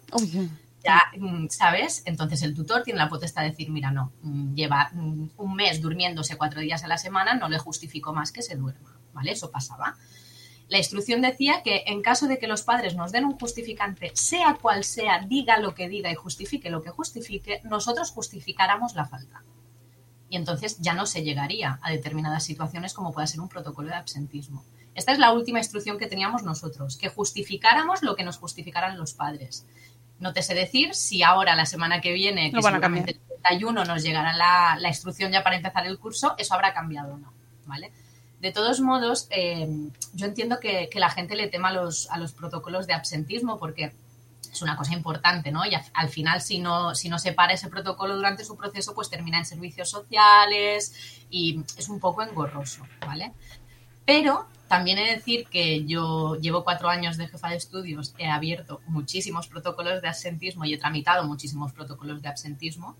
ya, 0.84 1.00
mm, 1.16 1.48
¿sabes? 1.48 2.02
Entonces 2.06 2.42
el 2.42 2.54
tutor 2.54 2.82
tiene 2.82 2.98
la 2.98 3.08
potestad 3.08 3.42
de 3.42 3.50
decir, 3.50 3.70
mira, 3.70 3.90
no, 3.90 4.12
mm, 4.22 4.54
lleva 4.54 4.90
mm, 4.92 5.30
un 5.36 5.54
mes 5.54 5.80
durmiéndose 5.80 6.36
cuatro 6.36 6.60
días 6.60 6.84
a 6.84 6.88
la 6.88 6.98
semana, 6.98 7.34
no 7.34 7.48
le 7.48 7.58
justifico 7.58 8.12
más 8.12 8.32
que 8.32 8.42
se 8.42 8.56
duerma, 8.56 8.96
¿vale? 9.12 9.32
Eso 9.32 9.50
pasaba. 9.50 9.96
La 10.68 10.78
instrucción 10.78 11.20
decía 11.20 11.62
que 11.62 11.84
en 11.86 12.00
caso 12.00 12.26
de 12.28 12.38
que 12.38 12.46
los 12.46 12.62
padres 12.62 12.94
nos 12.94 13.12
den 13.12 13.26
un 13.26 13.38
justificante, 13.38 14.10
sea 14.14 14.56
cual 14.60 14.84
sea, 14.84 15.20
diga 15.20 15.58
lo 15.58 15.74
que 15.74 15.88
diga 15.88 16.10
y 16.10 16.14
justifique 16.14 16.70
lo 16.70 16.82
que 16.82 16.90
justifique, 16.90 17.60
nosotros 17.64 18.10
justificáramos 18.10 18.94
la 18.94 19.04
falta. 19.04 19.42
Y 20.30 20.36
entonces 20.36 20.78
ya 20.80 20.94
no 20.94 21.04
se 21.04 21.22
llegaría 21.22 21.78
a 21.82 21.90
determinadas 21.90 22.44
situaciones 22.44 22.94
como 22.94 23.12
pueda 23.12 23.26
ser 23.26 23.40
un 23.40 23.50
protocolo 23.50 23.88
de 23.88 23.96
absentismo. 23.96 24.64
Esta 24.94 25.12
es 25.12 25.18
la 25.18 25.32
última 25.32 25.58
instrucción 25.58 25.98
que 25.98 26.06
teníamos 26.06 26.42
nosotros, 26.42 26.96
que 26.96 27.08
justificáramos 27.08 28.02
lo 28.02 28.16
que 28.16 28.24
nos 28.24 28.38
justificaran 28.38 28.98
los 28.98 29.12
padres. 29.14 29.66
No 30.22 30.32
te 30.32 30.40
sé 30.40 30.54
decir 30.54 30.94
si 30.94 31.24
ahora, 31.24 31.56
la 31.56 31.66
semana 31.66 32.00
que 32.00 32.12
viene, 32.12 32.52
que 32.52 32.62
seguramente 32.62 33.10
el 33.10 33.20
31 33.42 33.84
nos 33.84 34.04
llegará 34.04 34.32
la, 34.36 34.76
la 34.78 34.88
instrucción 34.88 35.32
ya 35.32 35.42
para 35.42 35.56
empezar 35.56 35.84
el 35.84 35.98
curso, 35.98 36.36
eso 36.38 36.54
habrá 36.54 36.72
cambiado 36.72 37.14
o 37.14 37.18
no, 37.18 37.32
¿vale? 37.66 37.90
De 38.38 38.52
todos 38.52 38.80
modos, 38.80 39.26
eh, 39.30 39.68
yo 40.14 40.26
entiendo 40.26 40.60
que, 40.60 40.88
que 40.88 41.00
la 41.00 41.10
gente 41.10 41.34
le 41.34 41.48
tema 41.48 41.70
a 41.70 41.72
los, 41.72 42.08
a 42.08 42.18
los 42.18 42.32
protocolos 42.34 42.86
de 42.86 42.92
absentismo 42.92 43.58
porque 43.58 43.94
es 44.52 44.62
una 44.62 44.76
cosa 44.76 44.92
importante, 44.92 45.50
¿no? 45.50 45.66
Y 45.66 45.74
al, 45.74 45.82
al 45.92 46.08
final, 46.08 46.40
si 46.40 46.60
no, 46.60 46.94
si 46.94 47.08
no 47.08 47.18
se 47.18 47.32
para 47.32 47.54
ese 47.54 47.68
protocolo 47.68 48.14
durante 48.14 48.44
su 48.44 48.56
proceso, 48.56 48.94
pues 48.94 49.10
termina 49.10 49.38
en 49.38 49.44
servicios 49.44 49.90
sociales 49.90 51.24
y 51.30 51.64
es 51.76 51.88
un 51.88 51.98
poco 51.98 52.22
engorroso, 52.22 52.86
¿vale? 53.04 53.32
Pero 54.04 54.46
también 54.72 54.96
he 54.96 55.04
de 55.04 55.16
decir 55.16 55.48
que 55.48 55.84
yo 55.84 56.36
llevo 56.36 56.64
cuatro 56.64 56.88
años 56.88 57.18
de 57.18 57.28
jefa 57.28 57.50
de 57.50 57.56
estudios, 57.56 58.14
he 58.16 58.26
abierto 58.26 58.80
muchísimos 58.86 59.46
protocolos 59.46 60.00
de 60.00 60.08
absentismo 60.08 60.64
y 60.64 60.72
he 60.72 60.78
tramitado 60.78 61.24
muchísimos 61.24 61.74
protocolos 61.74 62.22
de 62.22 62.28
absentismo 62.30 62.96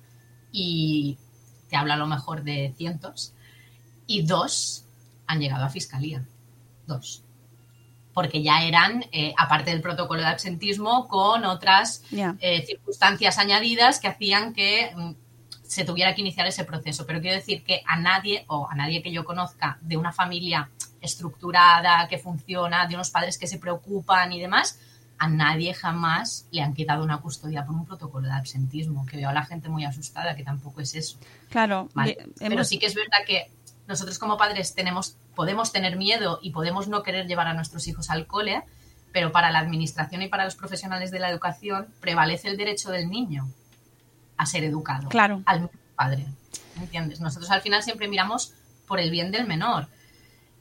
y 0.51 1.17
te 1.71 1.77
hablo 1.77 1.95
a 1.95 1.97
lo 1.97 2.07
mejor 2.07 2.43
de 2.43 2.75
cientos 2.77 3.33
y 4.07 4.21
dos 4.21 4.85
han 5.27 5.41
llegado 5.41 5.65
a 5.65 5.71
fiscalía. 5.71 6.27
Dos. 6.87 7.25
Porque 8.13 8.43
ya 8.43 8.65
eran, 8.65 9.07
eh, 9.11 9.33
aparte 9.39 9.71
del 9.71 9.81
protocolo 9.81 10.21
de 10.21 10.29
absentismo, 10.29 11.09
con 11.09 11.47
otras 11.47 12.05
eh, 12.13 12.67
circunstancias 12.67 13.39
añadidas 13.39 13.99
que 13.99 14.09
hacían 14.09 14.53
que 14.53 14.93
mm, 14.95 15.13
se 15.63 15.87
tuviera 15.87 16.15
que 16.15 16.21
iniciar 16.21 16.47
ese 16.47 16.65
proceso. 16.65 17.07
Pero 17.07 17.23
quiero 17.23 17.37
decir 17.37 17.65
que 17.65 17.81
a 17.87 17.99
nadie, 17.99 18.45
o 18.49 18.69
a 18.71 18.75
nadie 18.75 19.03
que 19.03 19.11
yo 19.11 19.25
conozca 19.25 19.79
de 19.81 19.97
una 19.97 20.13
familia 20.13 20.69
estructurada, 21.03 22.09
que 22.09 22.19
funciona, 22.19 22.87
de 22.87 22.95
unos 22.95 23.11
padres 23.11 23.39
que 23.39 23.47
se 23.47 23.59
preocupan 23.59 24.33
y 24.33 24.41
demás, 24.41 24.79
a 25.19 25.29
nadie 25.29 25.73
jamás 25.75 26.47
le 26.51 26.63
han 26.63 26.75
quitado 26.75 27.05
una 27.05 27.19
custodia 27.21 27.65
por 27.65 27.75
un 27.77 27.85
protocolo 27.87 28.27
de 28.29 28.35
absentismo, 28.35 29.07
que 29.07 29.17
veo 29.19 29.29
a 29.29 29.33
la 29.33 29.45
gente 29.45 29.69
muy 29.69 29.85
asustada, 29.85 30.35
que 30.35 30.43
tampoco 30.43 30.81
es 30.81 30.95
eso. 30.95 31.19
Claro. 31.51 31.89
Vale. 31.95 32.15
de- 32.15 32.29
Pero 32.39 32.55
hemos- 32.55 32.69
sí 32.69 32.79
que 32.79 32.87
es 32.87 32.95
verdad 32.95 33.19
que 33.27 33.51
nosotros 33.87 34.19
como 34.19 34.37
padres 34.37 34.75
tenemos, 34.75 35.17
podemos 35.35 35.71
tener 35.73 35.97
miedo 35.97 36.39
y 36.43 36.51
podemos 36.51 36.89
no 36.89 37.03
querer 37.03 37.27
llevar 37.27 37.47
a 37.49 37.55
nuestros 37.55 37.87
hijos 37.89 38.11
al 38.11 38.27
cole, 38.27 38.63
pero 39.13 39.31
para 39.31 39.51
la 39.51 39.59
administración 39.59 40.23
y 40.23 40.29
para 40.29 40.45
los 40.45 40.55
profesionales 40.57 41.11
de 41.11 41.19
la 41.21 41.29
educación 41.31 41.87
prevalece 42.01 42.49
el 42.49 42.57
derecho 42.57 42.91
del 42.91 43.09
niño 43.11 43.49
a 44.37 44.47
ser 44.47 44.65
educado. 44.65 45.09
Claro. 45.09 45.43
Al 45.47 45.69
padre. 45.95 46.27
¿Entiendes? 46.81 47.21
Nosotros 47.21 47.51
al 47.51 47.61
final 47.61 47.83
siempre 47.83 48.09
miramos 48.09 48.55
por 48.89 48.99
el 48.99 49.11
bien 49.11 49.31
del 49.31 49.47
menor. 49.47 49.87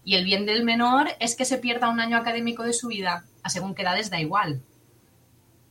Y 0.04 0.16
el 0.16 0.26
bien 0.26 0.46
del 0.46 0.64
menor 0.64 1.08
es 1.20 1.36
que 1.36 1.46
se 1.46 1.58
pierda 1.58 1.90
un 1.90 2.00
año 2.00 2.18
académico 2.18 2.64
de 2.64 2.74
su 2.74 2.88
vida. 2.88 3.24
A 3.44 3.50
según 3.50 3.76
qué 3.76 3.84
edades 3.84 4.10
da 4.10 4.20
igual. 4.20 4.62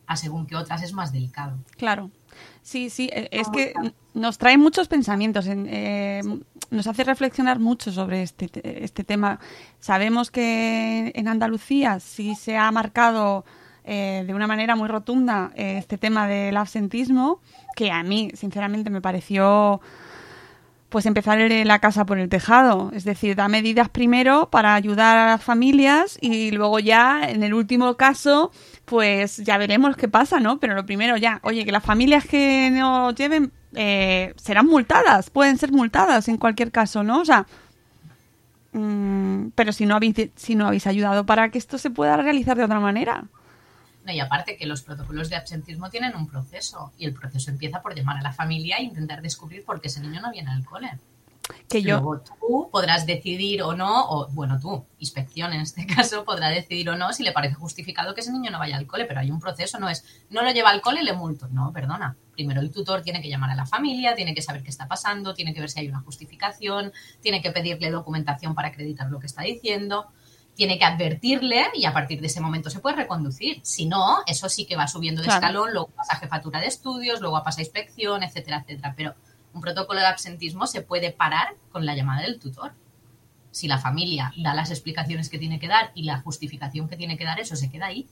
A 0.07 0.17
según 0.17 0.47
qué 0.47 0.57
otras 0.57 0.83
es 0.83 0.93
más 0.93 1.13
delicado. 1.13 1.59
Claro. 1.77 2.11
Sí, 2.63 2.91
sí, 2.91 3.11
eh, 3.13 3.29
es 3.33 3.49
que 3.49 3.73
nos 4.15 4.39
trae 4.39 4.57
muchos 4.57 4.87
pensamientos, 4.89 5.47
en- 5.47 5.67
eh, 5.69 6.21
nos 6.71 6.87
hace 6.87 7.03
reflexionar 7.05 7.59
mucho 7.59 7.91
sobre 7.93 8.23
este, 8.23 8.49
te- 8.49 8.85
este 8.85 9.03
tema. 9.05 9.41
Sabemos 9.81 10.31
que 10.31 11.13
en 11.15 11.29
Andalucía 11.29 11.99
sí 12.01 12.35
se 12.35 12.57
ha 12.57 12.71
marcado 12.71 13.45
eh, 13.85 14.25
de 14.27 14.35
una 14.35 14.47
manera 14.47 14.77
muy 14.77 14.89
rotunda 14.89 15.51
eh, 15.57 15.79
este 15.79 15.97
tema 15.99 16.29
del 16.29 16.57
absentismo, 16.57 17.41
que 17.75 17.91
a 17.91 18.03
mí, 18.03 18.31
sinceramente, 18.35 18.91
me 18.91 19.01
pareció 19.01 19.81
pues 20.91 21.07
empezar 21.07 21.39
la 21.39 21.79
casa 21.79 22.05
por 22.05 22.19
el 22.19 22.29
tejado. 22.29 22.91
Es 22.93 23.05
decir, 23.05 23.37
da 23.37 23.49
medidas 23.49 23.89
primero 23.89 24.51
para 24.51 24.75
ayudar 24.75 25.17
a 25.17 25.27
las 25.27 25.43
familias 25.43 26.19
y 26.21 26.51
luego 26.51 26.81
ya, 26.81 27.23
en 27.29 27.43
el 27.43 27.55
último 27.55 27.97
caso, 27.97 28.51
pues 28.85 29.39
ya 29.39 29.57
veremos 29.57 29.97
qué 29.97 30.09
pasa, 30.09 30.41
¿no? 30.41 30.59
Pero 30.59 30.75
lo 30.75 30.85
primero 30.85 31.17
ya, 31.17 31.41
oye, 31.45 31.65
que 31.65 31.73
las 31.73 31.85
familias 31.85 32.27
que 32.27 32.71
no 32.73 33.13
lleven 33.13 33.53
eh, 33.75 34.35
serán 34.37 34.67
multadas, 34.67 35.31
pueden 35.31 35.59
ser 35.59 35.71
multadas 35.71 36.29
en 36.29 36.39
cualquier 36.39 36.73
caso, 36.73 37.05
¿no? 37.05 37.21
O 37.21 37.25
sea, 37.25 37.47
mm, 38.73 39.51
pero 39.55 39.73
si 39.73 39.87
no, 39.87 39.95
habéis, 39.95 40.31
si 40.35 40.57
no 40.57 40.67
habéis 40.67 40.89
ayudado 40.89 41.25
para 41.25 41.51
que 41.51 41.59
esto 41.59 41.79
se 41.79 41.91
pueda 41.91 42.17
realizar 42.17 42.57
de 42.57 42.65
otra 42.65 42.81
manera. 42.81 43.29
No, 44.05 44.13
y 44.13 44.21
aparte 44.21 44.57
que 44.57 44.67
los 44.67 44.83
protocolos 44.83 45.29
de 45.29 45.37
absentismo 45.37 45.91
tienen 45.91 46.17
un 46.17 46.27
proceso 46.27 46.93
y 46.97 47.05
el 47.05 47.13
proceso 47.13 47.51
empieza 47.51 47.83
por 47.83 47.95
llamar 47.95 48.17
a 48.17 48.23
la 48.23 48.33
familia 48.33 48.79
e 48.79 48.85
intentar 48.85 49.21
descubrir 49.21 49.65
por 49.65 49.81
qué 49.81 49.89
ese 49.89 50.01
niño 50.01 50.21
no 50.21 50.31
viene 50.31 50.51
al 50.51 50.65
cole. 50.65 50.99
Que 51.69 51.83
yo, 51.83 52.01
Luego 52.01 52.21
tú 52.21 52.69
podrás 52.71 53.07
decidir 53.07 53.63
o 53.63 53.75
no, 53.75 54.09
o 54.09 54.29
bueno, 54.29 54.59
tú, 54.61 54.85
inspección 54.99 55.53
en 55.53 55.61
este 55.61 55.87
caso, 55.95 56.25
podrá 56.25 56.49
decidir 56.49 56.89
o 56.91 56.97
no 56.97 57.13
si 57.13 57.23
le 57.23 57.33
parece 57.33 57.55
justificado 57.55 58.15
que 58.15 58.21
ese 58.21 58.33
niño 58.33 58.51
no 58.51 58.59
vaya 58.59 58.77
al 58.77 58.87
cole, 58.87 59.05
pero 59.05 59.21
hay 59.21 59.31
un 59.31 59.41
proceso, 59.41 59.79
no 59.79 59.89
es, 59.89 60.05
no 60.31 60.43
lo 60.43 60.51
lleva 60.53 60.71
al 60.71 60.81
cole 60.81 61.01
y 61.01 61.05
le 61.05 61.13
multo. 61.13 61.49
No, 61.49 61.73
perdona. 61.73 62.17
Primero 62.33 62.61
el 62.61 62.71
tutor 62.71 63.03
tiene 63.03 63.21
que 63.21 63.29
llamar 63.29 63.51
a 63.51 63.55
la 63.55 63.67
familia, 63.67 64.15
tiene 64.15 64.35
que 64.35 64.43
saber 64.43 64.63
qué 64.63 64.71
está 64.71 64.87
pasando, 64.87 65.35
tiene 65.35 65.53
que 65.53 65.61
ver 65.61 65.71
si 65.71 65.81
hay 65.81 65.89
una 65.89 66.01
justificación, 66.01 66.93
tiene 67.21 67.43
que 67.43 67.51
pedirle 67.51 67.91
documentación 67.91 68.55
para 68.55 68.69
acreditar 68.69 69.11
lo 69.11 69.19
que 69.19 69.27
está 69.27 69.43
diciendo, 69.43 70.07
tiene 70.55 70.79
que 70.79 70.85
advertirle 70.85 71.67
y 71.75 71.85
a 71.87 71.93
partir 71.93 72.21
de 72.21 72.27
ese 72.27 72.41
momento 72.41 72.69
se 72.71 72.81
puede 72.81 72.97
reconducir. 72.97 73.61
Si 73.63 73.87
no, 73.87 74.19
eso 74.27 74.49
sí 74.49 74.67
que 74.67 74.77
va 74.77 74.87
subiendo 74.89 75.23
de 75.23 75.27
Claro. 75.29 75.41
escalón, 75.47 75.73
luego 75.73 75.89
pasa 75.89 76.15
a 76.15 76.19
jefatura 76.19 76.61
de 76.61 76.67
estudios, 76.67 77.21
luego 77.21 77.43
pasa 77.43 77.61
a 77.61 77.65
inspección, 77.65 78.23
etcétera, 78.23 78.59
etcétera. 78.63 78.95
Pero 78.97 79.15
un 79.55 79.61
protocolo 79.61 80.01
de 80.01 80.07
absentismo 80.07 80.67
se 80.67 80.83
puede 80.83 81.13
parar 81.13 81.55
con 81.73 81.87
la 81.87 81.95
llamada 81.95 82.23
del 82.23 82.39
tutor. 82.39 82.73
Si 83.53 83.67
la 83.69 83.79
familia 83.79 84.33
da 84.37 84.55
las 84.55 84.71
explicaciones 84.71 85.29
que 85.29 85.39
tiene 85.39 85.59
que 85.59 85.67
dar 85.67 85.91
y 85.95 86.05
la 86.05 86.21
justificación 86.21 86.89
que 86.89 86.97
tiene 86.97 87.17
que 87.17 87.25
dar, 87.25 87.41
eso 87.41 87.57
se 87.57 87.71
queda 87.71 87.87
ahí. 87.87 88.07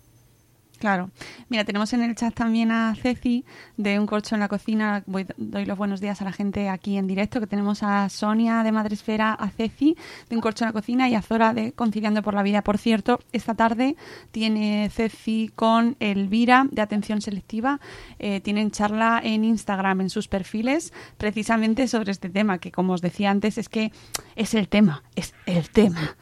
Claro. 0.78 1.11
Mira, 1.49 1.64
tenemos 1.64 1.92
en 1.92 2.02
el 2.02 2.14
chat 2.14 2.32
también 2.32 2.70
a 2.70 2.94
Ceci 2.94 3.44
de 3.76 3.99
Un 3.99 4.06
Corcho 4.06 4.37
en 4.37 4.40
la 4.40 4.47
Cocina. 4.47 5.02
Voy, 5.06 5.26
doy 5.37 5.64
los 5.64 5.76
buenos 5.76 6.00
días 6.00 6.23
a 6.23 6.25
la 6.25 6.30
gente 6.32 6.68
aquí 6.68 6.97
en 6.97 7.08
directo, 7.08 7.40
que 7.40 7.49
tenemos 7.49 7.82
a 7.82 8.08
Sonia 8.08 8.62
de 8.62 8.70
Madresfera, 8.70 9.32
a 9.32 9.50
Ceci 9.50 9.97
de 10.28 10.37
Un 10.37 10.40
Corcho 10.40 10.64
en 10.64 10.68
la 10.68 10.73
Cocina 10.73 11.08
y 11.08 11.16
a 11.16 11.23
Zora 11.23 11.52
de 11.52 11.73
Conciliando 11.73 12.23
por 12.23 12.35
la 12.35 12.44
Vida. 12.44 12.62
Por 12.62 12.78
cierto, 12.78 13.18
esta 13.32 13.54
tarde 13.54 13.97
tiene 14.30 14.88
Ceci 14.92 15.50
con 15.56 15.97
Elvira 15.99 16.66
de 16.70 16.80
Atención 16.80 17.23
Selectiva. 17.23 17.80
Eh, 18.20 18.40
tienen 18.40 18.70
charla 18.70 19.20
en 19.25 19.42
Instagram, 19.44 20.02
en 20.02 20.11
sus 20.11 20.28
perfiles, 20.28 20.92
precisamente 21.16 21.88
sobre 21.88 22.12
este 22.12 22.28
tema, 22.30 22.58
que 22.58 22.70
como 22.70 22.92
os 22.92 23.00
decía 23.02 23.30
antes, 23.32 23.58
es 23.58 23.68
que 23.68 23.90
es 24.37 24.54
el 24.54 24.68
tema, 24.68 25.02
es 25.16 25.35
el 25.47 25.70
tema. 25.70 26.16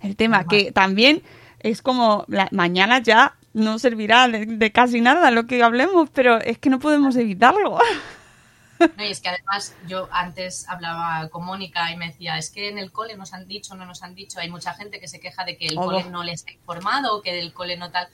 El 0.00 0.16
tema 0.16 0.44
que 0.44 0.72
también 0.72 1.20
es 1.60 1.82
como 1.82 2.24
la- 2.28 2.48
mañana 2.52 3.00
ya 3.00 3.34
no 3.58 3.78
servirá 3.78 4.28
de, 4.28 4.46
de 4.46 4.72
casi 4.72 5.00
nada 5.00 5.30
lo 5.30 5.46
que 5.46 5.62
hablemos, 5.62 6.08
pero 6.10 6.38
es 6.40 6.58
que 6.58 6.70
no 6.70 6.78
podemos 6.78 7.16
evitarlo. 7.16 7.78
No, 8.96 9.04
y 9.04 9.10
es 9.10 9.20
que 9.20 9.28
además 9.28 9.74
yo 9.88 10.08
antes 10.12 10.68
hablaba 10.68 11.28
con 11.30 11.44
Mónica 11.44 11.90
y 11.90 11.96
me 11.96 12.06
decía, 12.06 12.38
es 12.38 12.48
que 12.48 12.68
en 12.68 12.78
el 12.78 12.92
cole 12.92 13.16
nos 13.16 13.34
han 13.34 13.48
dicho, 13.48 13.74
no 13.74 13.84
nos 13.86 14.04
han 14.04 14.14
dicho, 14.14 14.38
hay 14.38 14.48
mucha 14.48 14.72
gente 14.72 15.00
que 15.00 15.08
se 15.08 15.18
queja 15.18 15.44
de 15.44 15.56
que 15.56 15.66
el 15.66 15.76
Oh. 15.76 15.86
cole 15.86 16.04
no 16.04 16.22
les 16.22 16.46
ha 16.46 16.52
informado 16.52 17.16
o 17.16 17.20
que 17.20 17.32
del 17.32 17.52
cole 17.52 17.76
no 17.76 17.90
tal. 17.90 18.06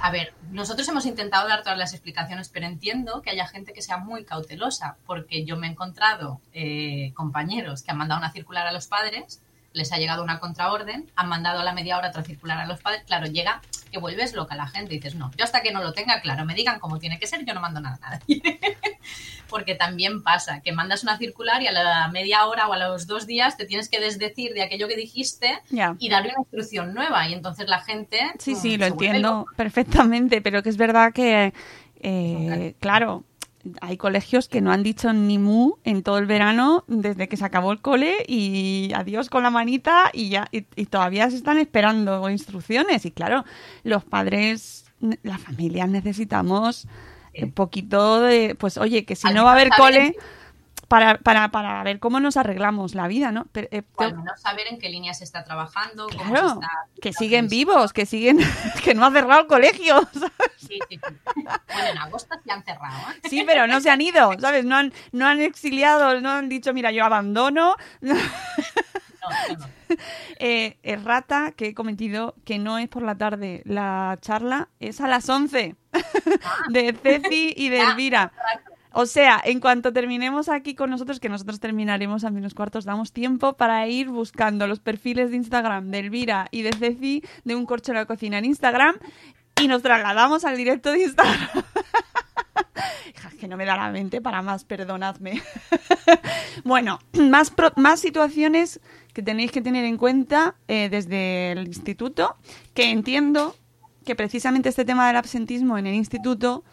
A 0.00 0.12
ver, 0.12 0.32
nosotros 0.52 0.86
hemos 0.88 1.06
intentado 1.06 1.48
dar 1.48 1.64
todas 1.64 1.76
las 1.76 1.92
explicaciones, 1.92 2.48
pero 2.50 2.66
entiendo 2.66 3.20
que 3.20 3.30
haya 3.30 3.48
gente 3.48 3.72
que 3.72 3.82
sea 3.82 3.96
muy 3.96 4.24
cautelosa, 4.24 4.96
porque 5.06 5.44
yo 5.44 5.56
me 5.56 5.66
he 5.66 5.70
encontrado 5.70 6.40
eh, 6.52 7.12
compañeros 7.14 7.82
que 7.82 7.90
han 7.90 7.98
mandado 7.98 8.20
una 8.20 8.30
circular 8.30 8.68
a 8.68 8.72
los 8.72 8.86
padres, 8.86 9.42
les 9.72 9.92
ha 9.92 9.98
llegado 9.98 10.22
una 10.22 10.40
contraorden, 10.40 11.10
han 11.16 11.28
mandado 11.28 11.60
a 11.60 11.64
la 11.64 11.72
media 11.72 11.98
hora 11.98 12.08
otra 12.08 12.22
circular 12.22 12.58
a 12.58 12.66
los 12.66 12.80
padres, 12.80 13.02
claro, 13.06 13.26
llega 13.26 13.60
que 13.90 13.98
vuelves 13.98 14.34
loca 14.34 14.54
la 14.54 14.68
gente 14.68 14.94
y 14.94 14.98
dices, 14.98 15.14
no, 15.14 15.30
yo 15.36 15.44
hasta 15.44 15.62
que 15.62 15.72
no 15.72 15.82
lo 15.82 15.92
tenga 15.92 16.20
claro, 16.20 16.44
me 16.44 16.54
digan 16.54 16.78
cómo 16.78 16.98
tiene 16.98 17.18
que 17.18 17.26
ser, 17.26 17.44
yo 17.44 17.54
no 17.54 17.60
mando 17.60 17.80
nada 17.80 17.98
a 18.02 18.10
nadie. 18.10 18.42
porque 19.50 19.74
también 19.74 20.22
pasa 20.22 20.60
que 20.60 20.72
mandas 20.72 21.02
una 21.02 21.18
circular 21.18 21.60
y 21.60 21.66
a 21.66 21.72
la 21.72 22.08
media 22.08 22.46
hora 22.46 22.68
o 22.68 22.72
a 22.72 22.78
los 22.78 23.06
dos 23.06 23.26
días 23.26 23.56
te 23.56 23.66
tienes 23.66 23.88
que 23.88 24.00
desdecir 24.00 24.54
de 24.54 24.62
aquello 24.62 24.86
que 24.86 24.96
dijiste 24.96 25.58
y 25.98 26.08
darle 26.08 26.30
una 26.30 26.42
instrucción 26.42 26.94
nueva 26.94 27.28
y 27.28 27.34
entonces 27.34 27.68
la 27.68 27.80
gente 27.80 28.20
Sí, 28.38 28.54
mm, 28.54 28.56
sí, 28.56 28.76
lo 28.76 28.84
se 28.86 28.90
vuelve 28.92 29.06
entiendo 29.06 29.46
perfectamente, 29.56 30.40
pero 30.40 30.62
que 30.62 30.68
es 30.68 30.76
verdad 30.76 31.12
que, 31.12 31.52
eh, 32.00 32.74
claro, 32.78 33.24
hay 33.80 33.96
colegios 33.96 34.48
que 34.48 34.60
no 34.60 34.72
han 34.72 34.82
dicho 34.82 35.12
ni 35.12 35.38
mu 35.38 35.74
en 35.84 36.02
todo 36.02 36.18
el 36.18 36.26
verano 36.26 36.84
desde 36.86 37.28
que 37.28 37.36
se 37.36 37.44
acabó 37.44 37.72
el 37.72 37.80
cole 37.80 38.24
y 38.26 38.90
adiós 38.94 39.28
con 39.28 39.42
la 39.42 39.50
manita 39.50 40.10
y 40.12 40.30
ya 40.30 40.48
y, 40.50 40.66
y 40.76 40.86
todavía 40.86 41.28
se 41.30 41.36
están 41.36 41.58
esperando 41.58 42.28
instrucciones. 42.30 43.04
Y 43.04 43.10
claro, 43.10 43.44
los 43.82 44.04
padres, 44.04 44.86
las 45.22 45.40
familias 45.40 45.88
necesitamos 45.88 46.86
un 47.34 47.52
poquito 47.52 48.20
de, 48.20 48.54
pues 48.58 48.76
oye, 48.78 49.04
que 49.04 49.16
si 49.16 49.32
no 49.32 49.44
va 49.44 49.50
a 49.50 49.54
haber 49.54 49.70
cole 49.70 50.16
para, 50.90 51.18
para, 51.18 51.52
para 51.52 51.84
ver 51.84 52.00
cómo 52.00 52.18
nos 52.18 52.36
arreglamos 52.36 52.96
la 52.96 53.06
vida, 53.06 53.30
¿no? 53.30 53.46
Pero, 53.52 53.68
eh, 53.70 53.84
O 53.94 54.02
al 54.02 54.16
menos 54.16 54.40
saber 54.40 54.66
en 54.68 54.80
qué 54.80 54.88
línea 54.88 55.14
se 55.14 55.22
está 55.22 55.44
trabajando, 55.44 56.08
cómo 56.08 56.24
se 56.24 56.30
Claro, 56.30 56.48
está... 56.48 56.68
que 57.00 57.12
siguen 57.12 57.46
vivos, 57.46 57.92
que 57.92 58.06
siguen, 58.06 58.38
que 58.84 58.92
no 58.96 59.06
ha 59.06 59.12
cerrado 59.12 59.42
el 59.42 59.46
colegio, 59.46 60.00
¿sabes? 60.12 60.32
Sí, 60.56 60.80
sí, 60.88 60.98
sí. 60.98 61.44
Bueno, 61.72 61.88
en 61.92 61.98
agosto 61.98 62.34
se 62.44 62.50
han 62.50 62.64
cerrado, 62.64 62.98
¿eh? 63.12 63.20
Sí, 63.30 63.44
pero 63.46 63.68
no 63.68 63.80
se 63.80 63.88
han 63.88 64.00
ido, 64.00 64.32
¿sabes? 64.40 64.64
No 64.64 64.74
han, 64.76 64.92
no 65.12 65.28
han 65.28 65.40
exiliado, 65.40 66.20
no 66.20 66.28
han 66.28 66.48
dicho, 66.48 66.74
mira, 66.74 66.90
yo 66.90 67.04
abandono. 67.04 67.76
No, 68.00 68.14
no. 68.14 69.66
Eh, 70.40 70.78
errata 70.82 71.52
que 71.52 71.68
he 71.68 71.74
cometido 71.74 72.34
que 72.44 72.58
no 72.58 72.78
es 72.78 72.88
por 72.88 73.02
la 73.02 73.16
tarde. 73.16 73.62
La 73.64 74.18
charla 74.20 74.68
es 74.80 75.00
a 75.00 75.06
las 75.06 75.28
11 75.28 75.76
de 76.70 76.92
Ceci 77.00 77.54
y 77.56 77.68
de 77.68 77.80
Ah, 77.80 77.90
Elvira. 77.90 78.32
O 78.92 79.06
sea, 79.06 79.40
en 79.44 79.60
cuanto 79.60 79.92
terminemos 79.92 80.48
aquí 80.48 80.74
con 80.74 80.90
nosotros, 80.90 81.20
que 81.20 81.28
nosotros 81.28 81.60
terminaremos 81.60 82.24
a 82.24 82.30
menos 82.30 82.54
cuartos, 82.54 82.84
damos 82.84 83.12
tiempo 83.12 83.52
para 83.56 83.86
ir 83.86 84.08
buscando 84.08 84.66
los 84.66 84.80
perfiles 84.80 85.30
de 85.30 85.36
Instagram 85.36 85.90
de 85.90 85.98
Elvira 86.00 86.48
y 86.50 86.62
de 86.62 86.72
Ceci 86.72 87.22
de 87.44 87.54
un 87.54 87.66
corcho 87.66 87.92
en 87.92 87.98
la 87.98 88.06
cocina 88.06 88.38
en 88.38 88.46
Instagram 88.46 88.96
y 89.60 89.68
nos 89.68 89.82
trasladamos 89.82 90.44
al 90.44 90.56
directo 90.56 90.90
de 90.92 91.04
Instagram. 91.04 91.48
Que 93.38 93.48
no 93.48 93.56
me 93.56 93.64
da 93.64 93.74
la 93.74 93.90
mente 93.90 94.20
para 94.20 94.42
más, 94.42 94.64
perdonadme. 94.64 95.42
bueno, 96.64 96.98
más, 97.14 97.50
pro- 97.50 97.72
más 97.76 97.98
situaciones 98.00 98.80
que 99.14 99.22
tenéis 99.22 99.50
que 99.50 99.62
tener 99.62 99.86
en 99.86 99.96
cuenta 99.96 100.56
eh, 100.68 100.88
desde 100.90 101.52
el 101.52 101.66
instituto, 101.66 102.36
que 102.74 102.90
entiendo 102.90 103.56
que 104.04 104.14
precisamente 104.14 104.68
este 104.68 104.84
tema 104.84 105.06
del 105.06 105.16
absentismo 105.16 105.78
en 105.78 105.86
el 105.86 105.94
instituto 105.94 106.64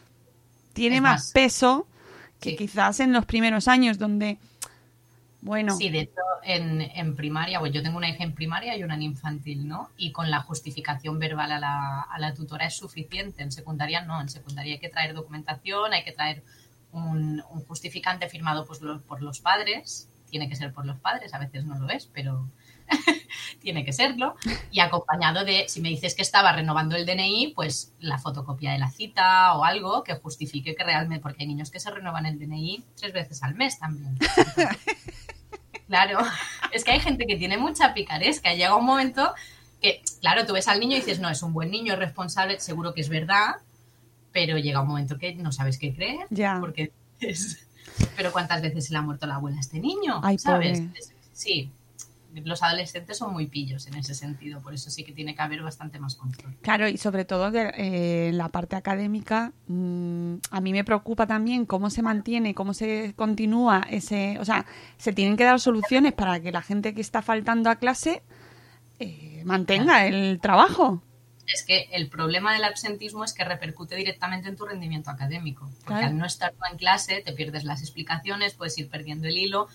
tiene 0.74 1.00
más. 1.00 1.31
peso 1.31 1.88
que 2.39 2.51
Sí. 2.51 2.56
quizás 2.58 3.00
en 3.00 3.13
los 3.13 3.25
primeros 3.25 3.67
años 3.67 3.98
donde, 3.98 4.38
bueno, 5.41 5.75
Sí, 5.77 5.89
de 5.89 6.01
hecho, 6.01 6.22
en, 6.44 6.82
en 6.82 7.15
primaria, 7.15 7.60
pues 7.60 7.72
yo 7.74 7.82
tengo 7.84 7.98
una 7.98 8.10
hija 8.10 8.24
en 8.24 8.34
primaria 8.34 8.75
y 8.75 8.84
una 8.84 8.96
en 8.96 9.03
infantil, 9.03 9.67
¿no? 9.67 9.89
Y 9.98 10.12
con 10.12 10.29
la 10.32 10.41
justificación 10.41 11.19
verbal 11.19 11.52
a 11.52 11.60
la, 11.60 12.02
a 12.02 12.19
la 12.19 12.34
tutora 12.34 12.65
es 12.65 12.76
suficiente. 12.76 13.43
En 13.43 13.52
secundaria 13.52 14.02
no, 14.02 14.19
en 14.21 14.30
secundaria 14.30 14.73
hay 14.73 14.80
que 14.80 14.89
traer 14.89 15.13
documentación, 15.13 15.93
hay 15.93 16.04
que 16.04 16.12
traer 16.12 16.43
un, 16.91 17.43
un 17.50 17.62
justificante 17.65 18.30
firmado 18.30 18.65
pues, 18.65 18.80
por 19.08 19.21
los 19.21 19.39
padres. 19.39 20.10
Tiene 20.30 20.50
que 20.50 20.56
ser 20.56 20.73
por 20.73 20.86
los 20.86 21.00
padres, 21.00 21.34
a 21.34 21.39
veces 21.39 21.65
no 21.65 21.78
lo 21.80 21.89
es, 21.89 22.08
pero 22.13 22.47
tiene 23.62 23.84
que 23.86 23.93
serlo. 23.93 24.36
Y 24.71 24.80
acompañado 24.80 25.43
de, 25.43 25.65
si 25.67 25.82
me 25.82 25.89
dices 25.89 26.15
que 26.15 26.21
estaba 26.21 26.52
renovando 26.52 26.95
el 26.95 27.06
DNI, 27.06 27.54
pues 27.56 27.93
la 28.00 28.17
fotocopia 28.17 28.71
de 28.71 28.80
la 28.80 28.89
cita 28.89 29.54
o 29.56 29.63
algo 29.63 30.04
que 30.04 30.15
justifique 30.15 30.76
que 30.76 30.84
realmente, 30.84 31.21
porque 31.21 31.43
hay 31.43 31.47
niños 31.47 31.71
que 31.71 31.80
se 31.80 31.91
renuevan 31.91 32.26
el 32.26 32.39
DNI 32.39 32.84
tres 32.95 33.13
veces 33.13 33.43
al 33.43 33.56
mes 33.56 33.80
también. 33.80 34.17
Claro, 35.88 36.19
es 36.73 36.84
que 36.84 36.91
hay 36.91 37.00
gente 37.00 37.26
que 37.26 37.38
tiene 37.38 37.58
mucha 37.58 37.93
picaresca. 37.93 38.54
Llega 38.54 38.76
un 38.76 38.86
momento 38.86 39.34
que, 39.82 40.02
claro, 40.19 40.45
tú 40.45 40.54
ves 40.54 40.67
al 40.67 40.80
niño 40.80 40.97
y 40.97 41.00
dices, 41.00 41.19
no, 41.19 41.30
es 41.30 41.41
un 41.43 41.54
buen 41.54 41.71
niño, 41.71 41.93
es 41.93 42.00
responsable, 42.00 42.60
seguro 42.60 42.93
que 42.93 43.02
es 43.02 43.10
verdad, 43.10 43.56
pero 44.34 44.58
llega 44.58 44.82
un 44.82 44.88
momento 44.89 45.17
que 45.17 45.34
no 45.36 45.52
sabes 45.52 45.78
qué 45.78 45.95
creer. 45.95 46.28
Ya. 46.30 46.58
Porque 46.60 46.91
es... 47.21 47.65
Pero 48.15 48.32
¿cuántas 48.32 48.62
veces 48.62 48.86
se 48.86 48.91
le 48.91 49.00
ha 49.00 49.02
muerto 49.02 49.26
la 49.28 49.36
abuela 49.36 49.58
a 49.58 49.62
este 49.62 49.80
niño? 49.80 50.19
Ay, 50.23 50.38
¿Sabes? 50.38 50.82
pobre. 50.82 50.93
Sí, 51.32 51.71
los 52.45 52.63
adolescentes 52.63 53.17
son 53.17 53.34
muy 53.34 53.47
pillos 53.47 53.88
en 53.88 53.95
ese 53.95 54.13
sentido, 54.13 54.62
por 54.62 54.73
eso 54.73 54.89
sí 54.89 55.04
que 55.04 55.12
tiene 55.12 55.36
que 55.36 55.41
haber 55.41 55.62
bastante 55.62 56.00
más 56.00 56.15
control. 56.15 56.56
Claro, 56.62 56.88
y 56.88 56.97
sobre 56.97 57.26
todo 57.26 57.52
que, 57.52 57.71
eh, 57.78 58.30
en 58.30 58.38
la 58.38 58.50
parte 58.50 58.76
académica, 58.76 59.54
mm, 59.67 60.36
a 60.52 60.62
mí 60.62 60.71
me 60.71 60.84
preocupa 60.84 61.28
también 61.28 61.65
cómo 61.65 61.89
se 61.89 62.02
mantiene, 62.02 62.54
cómo 62.54 62.73
se 62.73 63.13
continúa 63.15 63.86
ese, 63.89 64.38
o 64.39 64.45
sea, 64.45 64.65
se 64.97 65.13
tienen 65.13 65.38
que 65.38 65.43
dar 65.43 65.60
soluciones 65.60 66.13
para 66.13 66.39
que 66.39 66.52
la 66.52 66.62
gente 66.62 66.93
que 66.93 67.02
está 67.02 67.21
faltando 67.21 67.69
a 67.69 67.76
clase 67.78 68.23
eh, 69.00 69.41
mantenga 69.45 70.06
el 70.08 70.39
trabajo. 70.41 71.02
Es 71.45 71.63
que 71.63 71.88
el 71.93 72.10
problema 72.10 72.54
del 72.54 72.65
absentismo 72.65 73.23
es 73.23 73.34
que 73.34 73.45
repercute 73.45 73.95
directamente 73.95 74.50
en 74.50 74.58
tu 74.58 74.65
rendimiento 74.65 75.12
académico. 75.12 75.69
Porque 75.86 75.86
Claro. 75.86 76.08
al 76.08 76.17
no 76.17 76.26
estar 76.26 76.52
tú 76.52 76.60
en 76.69 76.78
clase, 76.78 77.21
te 77.21 77.32
pierdes 77.32 77.63
las 77.63 77.82
explicaciones, 77.82 78.54
puedes 78.54 78.78
ir 78.78 78.89
perdiendo 78.89 79.28
el 79.28 79.38
hilo. 79.38 79.69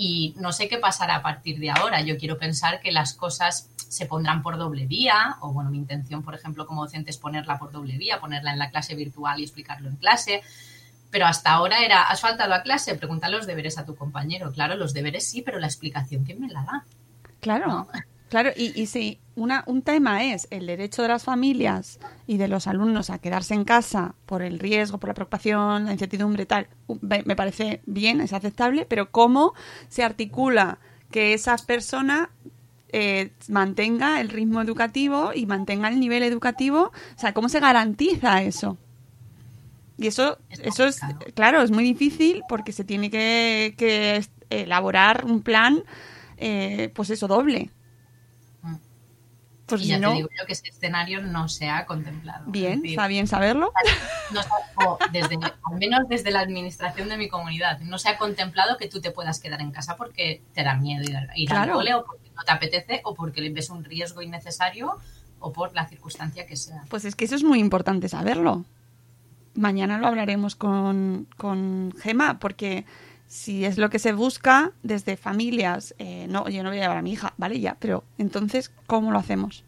Y 0.00 0.32
no 0.38 0.52
sé 0.52 0.68
qué 0.68 0.78
pasará 0.78 1.16
a 1.16 1.22
partir 1.22 1.58
de 1.58 1.70
ahora. 1.70 2.00
Yo 2.02 2.16
quiero 2.18 2.38
pensar 2.38 2.78
que 2.78 2.92
las 2.92 3.14
cosas 3.14 3.68
se 3.74 4.06
pondrán 4.06 4.42
por 4.42 4.56
doble 4.56 4.86
vía, 4.86 5.38
o 5.40 5.52
bueno, 5.52 5.70
mi 5.70 5.78
intención, 5.78 6.22
por 6.22 6.36
ejemplo, 6.36 6.68
como 6.68 6.84
docente 6.84 7.10
es 7.10 7.16
ponerla 7.16 7.58
por 7.58 7.72
doble 7.72 7.98
vía, 7.98 8.20
ponerla 8.20 8.52
en 8.52 8.60
la 8.60 8.70
clase 8.70 8.94
virtual 8.94 9.40
y 9.40 9.42
explicarlo 9.42 9.88
en 9.88 9.96
clase. 9.96 10.42
Pero 11.10 11.26
hasta 11.26 11.50
ahora 11.50 11.84
era, 11.84 12.02
¿has 12.02 12.20
faltado 12.20 12.54
a 12.54 12.62
clase? 12.62 12.94
Pregunta 12.94 13.28
los 13.28 13.48
deberes 13.48 13.76
a 13.76 13.84
tu 13.84 13.96
compañero. 13.96 14.52
Claro, 14.52 14.76
los 14.76 14.94
deberes 14.94 15.26
sí, 15.26 15.42
pero 15.42 15.58
la 15.58 15.66
explicación, 15.66 16.22
¿quién 16.22 16.40
me 16.40 16.46
la 16.46 16.62
da? 16.62 16.84
Claro, 17.40 17.66
¿No? 17.66 17.88
claro, 18.28 18.50
y, 18.54 18.80
y 18.80 18.86
si 18.86 19.18
una, 19.38 19.64
un 19.66 19.82
tema 19.82 20.24
es 20.24 20.48
el 20.50 20.66
derecho 20.66 21.02
de 21.02 21.08
las 21.08 21.24
familias 21.24 21.98
y 22.26 22.36
de 22.36 22.48
los 22.48 22.66
alumnos 22.66 23.10
a 23.10 23.18
quedarse 23.18 23.54
en 23.54 23.64
casa 23.64 24.14
por 24.26 24.42
el 24.42 24.58
riesgo, 24.58 24.98
por 24.98 25.08
la 25.08 25.14
preocupación, 25.14 25.86
la 25.86 25.92
incertidumbre, 25.92 26.44
tal, 26.46 26.68
me 27.00 27.36
parece 27.36 27.80
bien, 27.86 28.20
es 28.20 28.32
aceptable, 28.32 28.84
pero 28.84 29.10
¿cómo 29.10 29.54
se 29.88 30.02
articula 30.02 30.78
que 31.10 31.34
esa 31.34 31.56
persona 31.56 32.30
eh, 32.90 33.30
mantenga 33.48 34.20
el 34.20 34.28
ritmo 34.28 34.60
educativo 34.60 35.32
y 35.34 35.46
mantenga 35.46 35.88
el 35.88 36.00
nivel 36.00 36.22
educativo? 36.22 36.92
O 37.16 37.18
sea, 37.18 37.32
¿cómo 37.32 37.48
se 37.48 37.60
garantiza 37.60 38.42
eso? 38.42 38.76
Y 39.96 40.06
eso, 40.06 40.38
Es 40.50 40.60
eso 40.60 40.86
es, 40.86 41.00
claro, 41.34 41.62
es 41.62 41.70
muy 41.70 41.82
difícil 41.82 42.42
porque 42.48 42.72
se 42.72 42.84
tiene 42.84 43.10
que, 43.10 43.74
que 43.76 44.24
elaborar 44.48 45.24
un 45.24 45.42
plan, 45.42 45.82
eh, 46.36 46.90
pues 46.94 47.10
eso, 47.10 47.26
doble. 47.26 47.70
Pues 49.68 49.82
y 49.82 49.86
ya 49.88 49.98
no, 49.98 50.10
te 50.10 50.16
digo 50.16 50.28
yo 50.38 50.46
que 50.46 50.52
ese 50.54 50.68
escenario 50.68 51.20
no 51.20 51.48
se 51.48 51.68
ha 51.68 51.84
contemplado. 51.84 52.46
Es 52.46 52.52
bien, 52.52 52.80
decir, 52.80 52.90
está 52.90 53.06
bien 53.06 53.26
saberlo. 53.26 53.70
no 54.32 54.40
desde, 55.12 55.36
al 55.36 55.78
menos 55.78 56.08
desde 56.08 56.30
la 56.30 56.40
administración 56.40 57.08
de 57.08 57.16
mi 57.18 57.28
comunidad, 57.28 57.78
no 57.80 57.98
se 57.98 58.08
ha 58.08 58.16
contemplado 58.18 58.76
que 58.78 58.88
tú 58.88 59.00
te 59.00 59.10
puedas 59.10 59.40
quedar 59.40 59.60
en 59.60 59.70
casa 59.70 59.96
porque 59.96 60.42
te 60.54 60.64
da 60.64 60.74
miedo 60.74 61.02
ir 61.34 61.48
Claro. 61.48 61.72
al 61.72 61.78
cole 61.78 61.94
o 61.94 62.04
porque 62.04 62.30
no 62.34 62.42
te 62.44 62.52
apetece 62.52 63.00
o 63.04 63.14
porque 63.14 63.40
le 63.42 63.50
ves 63.50 63.68
un 63.70 63.84
riesgo 63.84 64.22
innecesario 64.22 64.98
o 65.40 65.52
por 65.52 65.74
la 65.74 65.86
circunstancia 65.86 66.46
que 66.46 66.56
sea. 66.56 66.82
Pues 66.88 67.04
es 67.04 67.14
que 67.14 67.24
eso 67.26 67.34
es 67.34 67.44
muy 67.44 67.58
importante 67.60 68.08
saberlo. 68.08 68.64
Mañana 69.54 69.98
lo 69.98 70.06
hablaremos 70.06 70.56
con, 70.56 71.26
con 71.36 71.92
Gema, 72.00 72.38
porque 72.38 72.86
si 73.28 73.66
es 73.66 73.76
lo 73.76 73.90
que 73.90 73.98
se 73.98 74.12
busca 74.12 74.72
desde 74.82 75.16
familias, 75.16 75.94
eh, 75.98 76.26
no, 76.28 76.48
yo 76.48 76.62
no 76.62 76.70
voy 76.70 76.78
a 76.78 76.82
llevar 76.82 76.96
a 76.96 77.02
mi 77.02 77.12
hija, 77.12 77.34
vale, 77.36 77.60
ya, 77.60 77.76
pero 77.78 78.02
entonces, 78.16 78.72
¿cómo 78.86 79.12
lo 79.12 79.18
hacemos? 79.18 79.64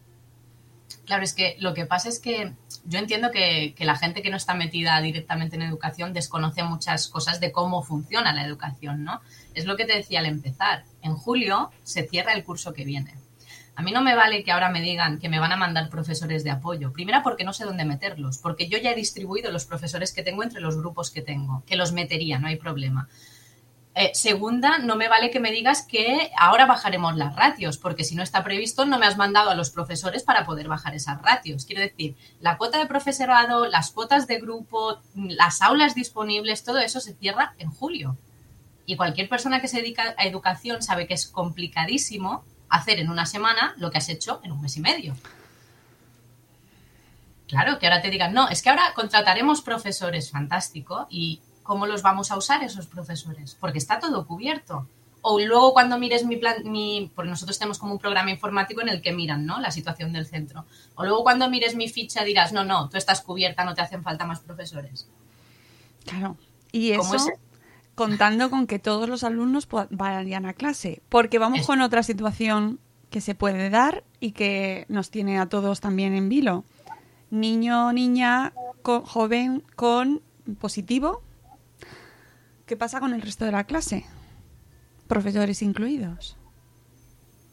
Claro, 1.04 1.22
es 1.22 1.34
que 1.34 1.56
lo 1.60 1.74
que 1.74 1.86
pasa 1.86 2.08
es 2.08 2.20
que 2.20 2.54
yo 2.84 2.98
entiendo 2.98 3.30
que, 3.30 3.74
que 3.76 3.84
la 3.84 3.96
gente 3.96 4.22
que 4.22 4.30
no 4.30 4.36
está 4.36 4.54
metida 4.54 5.00
directamente 5.00 5.56
en 5.56 5.62
educación 5.62 6.12
desconoce 6.12 6.62
muchas 6.62 7.08
cosas 7.08 7.38
de 7.38 7.52
cómo 7.52 7.82
funciona 7.82 8.32
la 8.32 8.44
educación, 8.44 9.04
¿no? 9.04 9.20
Es 9.54 9.66
lo 9.66 9.76
que 9.76 9.84
te 9.84 9.94
decía 9.94 10.20
al 10.20 10.26
empezar. 10.26 10.84
En 11.02 11.14
julio 11.14 11.70
se 11.82 12.08
cierra 12.08 12.32
el 12.32 12.44
curso 12.44 12.72
que 12.72 12.84
viene. 12.84 13.14
A 13.74 13.82
mí 13.82 13.92
no 13.92 14.02
me 14.02 14.14
vale 14.14 14.44
que 14.44 14.52
ahora 14.52 14.70
me 14.70 14.80
digan 14.80 15.18
que 15.18 15.28
me 15.28 15.38
van 15.38 15.52
a 15.52 15.56
mandar 15.56 15.90
profesores 15.90 16.44
de 16.44 16.50
apoyo. 16.50 16.92
Primera, 16.92 17.22
porque 17.22 17.44
no 17.44 17.52
sé 17.52 17.64
dónde 17.64 17.84
meterlos, 17.84 18.38
porque 18.38 18.68
yo 18.68 18.78
ya 18.78 18.92
he 18.92 18.94
distribuido 18.94 19.50
los 19.50 19.64
profesores 19.64 20.12
que 20.12 20.22
tengo 20.22 20.42
entre 20.42 20.60
los 20.60 20.76
grupos 20.76 21.10
que 21.10 21.22
tengo, 21.22 21.62
que 21.66 21.76
los 21.76 21.92
metería, 21.92 22.38
no 22.38 22.48
hay 22.48 22.56
problema. 22.56 23.08
Eh, 23.96 24.12
segunda, 24.14 24.78
no 24.78 24.94
me 24.94 25.08
vale 25.08 25.30
que 25.30 25.40
me 25.40 25.50
digas 25.50 25.82
que 25.82 26.30
ahora 26.38 26.66
bajaremos 26.66 27.16
las 27.16 27.34
ratios, 27.34 27.76
porque 27.76 28.04
si 28.04 28.14
no 28.14 28.22
está 28.22 28.44
previsto, 28.44 28.86
no 28.86 28.98
me 28.98 29.06
has 29.06 29.16
mandado 29.16 29.50
a 29.50 29.56
los 29.56 29.70
profesores 29.70 30.22
para 30.22 30.44
poder 30.44 30.68
bajar 30.68 30.94
esas 30.94 31.20
ratios. 31.20 31.66
Quiero 31.66 31.82
decir, 31.82 32.16
la 32.40 32.56
cuota 32.56 32.78
de 32.78 32.86
profesorado, 32.86 33.66
las 33.66 33.90
cuotas 33.90 34.28
de 34.28 34.38
grupo, 34.38 35.00
las 35.14 35.60
aulas 35.60 35.96
disponibles, 35.96 36.62
todo 36.62 36.78
eso 36.78 37.00
se 37.00 37.14
cierra 37.14 37.54
en 37.58 37.70
julio. 37.70 38.16
Y 38.86 38.96
cualquier 38.96 39.28
persona 39.28 39.60
que 39.60 39.68
se 39.68 39.78
dedica 39.78 40.14
a 40.16 40.24
educación 40.24 40.82
sabe 40.82 41.06
que 41.08 41.14
es 41.14 41.26
complicadísimo 41.26 42.44
hacer 42.68 43.00
en 43.00 43.10
una 43.10 43.26
semana 43.26 43.74
lo 43.76 43.90
que 43.90 43.98
has 43.98 44.08
hecho 44.08 44.40
en 44.44 44.52
un 44.52 44.62
mes 44.62 44.76
y 44.76 44.80
medio. 44.80 45.16
Claro, 47.48 47.80
que 47.80 47.86
ahora 47.88 48.00
te 48.00 48.10
digan, 48.10 48.32
no, 48.32 48.48
es 48.48 48.62
que 48.62 48.70
ahora 48.70 48.92
contrataremos 48.94 49.62
profesores, 49.62 50.30
fantástico, 50.30 51.08
y 51.10 51.40
¿cómo 51.62 51.86
los 51.86 52.02
vamos 52.02 52.30
a 52.30 52.36
usar 52.36 52.62
esos 52.64 52.86
profesores? 52.86 53.56
Porque 53.60 53.78
está 53.78 53.98
todo 53.98 54.26
cubierto. 54.26 54.86
O 55.22 55.38
luego 55.38 55.74
cuando 55.74 55.98
mires 55.98 56.24
mi 56.24 56.36
plan, 56.36 56.56
mi, 56.64 57.10
porque 57.14 57.28
nosotros 57.30 57.58
tenemos 57.58 57.78
como 57.78 57.92
un 57.92 57.98
programa 57.98 58.30
informático 58.30 58.80
en 58.80 58.88
el 58.88 59.02
que 59.02 59.12
miran, 59.12 59.44
¿no? 59.44 59.60
La 59.60 59.70
situación 59.70 60.12
del 60.14 60.26
centro. 60.26 60.64
O 60.94 61.04
luego 61.04 61.22
cuando 61.22 61.50
mires 61.50 61.76
mi 61.76 61.88
ficha 61.88 62.24
dirás, 62.24 62.52
no, 62.54 62.64
no, 62.64 62.88
tú 62.88 62.96
estás 62.96 63.20
cubierta, 63.20 63.64
no 63.64 63.74
te 63.74 63.82
hacen 63.82 64.02
falta 64.02 64.24
más 64.24 64.40
profesores. 64.40 65.06
Claro. 66.06 66.36
Y 66.72 66.94
¿Cómo 66.96 67.14
eso 67.14 67.28
es? 67.28 67.38
contando 67.94 68.48
con 68.48 68.66
que 68.66 68.78
todos 68.78 69.08
los 69.10 69.22
alumnos 69.22 69.68
vayan 69.90 70.46
a 70.46 70.54
clase. 70.54 71.02
Porque 71.10 71.38
vamos 71.38 71.66
con 71.66 71.82
otra 71.82 72.02
situación 72.02 72.78
que 73.10 73.20
se 73.20 73.34
puede 73.34 73.68
dar 73.68 74.04
y 74.20 74.32
que 74.32 74.86
nos 74.88 75.10
tiene 75.10 75.38
a 75.38 75.50
todos 75.50 75.80
también 75.80 76.14
en 76.14 76.30
vilo. 76.30 76.64
Niño 77.30 77.92
niña 77.92 78.54
co- 78.80 79.02
joven 79.04 79.62
con 79.76 80.22
positivo. 80.60 81.22
¿Qué 82.70 82.76
pasa 82.76 83.00
con 83.00 83.12
el 83.14 83.20
resto 83.20 83.44
de 83.44 83.50
la 83.50 83.64
clase? 83.64 84.04
Profesores 85.08 85.60
incluidos. 85.60 86.36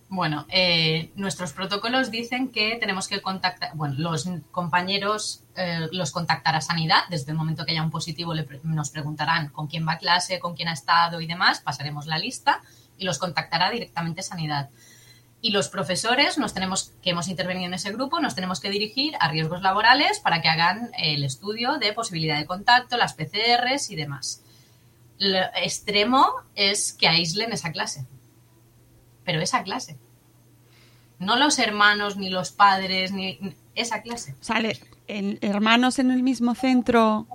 Bueno, 0.10 0.46
eh, 0.48 1.10
nuestros 1.16 1.54
protocolos 1.54 2.12
dicen 2.12 2.50
que 2.50 2.78
tenemos 2.80 3.08
que 3.08 3.20
contactar, 3.20 3.72
bueno, 3.74 3.96
los 3.98 4.30
compañeros 4.52 5.42
eh, 5.56 5.88
los 5.92 6.12
contactará 6.12 6.62
Sanidad, 6.62 7.00
desde 7.10 7.32
el 7.32 7.38
momento 7.40 7.66
que 7.66 7.72
haya 7.72 7.82
un 7.82 7.90
positivo 7.90 8.36
nos 8.62 8.92
preguntarán 8.92 9.50
con 9.50 9.66
quién 9.66 9.88
va 9.88 9.94
a 9.94 9.98
clase, 9.98 10.38
con 10.38 10.56
quién 10.56 10.68
ha 10.68 10.74
estado 10.74 11.20
y 11.20 11.26
demás, 11.26 11.62
pasaremos 11.62 12.06
la 12.06 12.20
lista 12.20 12.62
y 12.96 13.06
los 13.06 13.18
contactará 13.18 13.72
directamente 13.72 14.22
Sanidad. 14.22 14.70
Y 15.42 15.50
los 15.50 15.68
profesores 15.68 16.38
nos 16.38 16.54
tenemos, 16.54 16.94
que 17.02 17.10
hemos 17.10 17.28
intervenido 17.28 17.66
en 17.66 17.74
ese 17.74 17.92
grupo, 17.92 18.20
nos 18.20 18.36
tenemos 18.36 18.60
que 18.60 18.70
dirigir 18.70 19.16
a 19.20 19.30
riesgos 19.30 19.64
laborales 19.64 20.20
para 20.20 20.44
que 20.44 20.50
hagan 20.50 20.92
el 20.96 21.24
estudio 21.24 21.80
de 21.80 21.94
posibilidad 21.94 22.38
de 22.38 22.46
contacto, 22.46 22.98
las 22.98 23.16
PCRs 23.16 23.90
y 23.90 23.96
demás. 23.96 24.44
Lo 25.20 25.40
extremo 25.56 26.28
es 26.56 26.94
que 26.94 27.08
aíslen 27.08 27.52
esa 27.52 27.72
clase 27.72 28.06
pero 29.26 29.42
esa 29.42 29.62
clase. 29.62 29.98
No 31.20 31.36
los 31.36 31.60
hermanos, 31.60 32.16
ni 32.16 32.30
los 32.30 32.52
padres, 32.52 33.12
ni 33.12 33.38
esa 33.76 34.02
clase. 34.02 34.36
Sale 34.40 34.80
en- 35.08 35.38
hermanos 35.42 36.00
en 36.00 36.12
el 36.12 36.24
mismo 36.24 36.56
centro, 36.56 37.28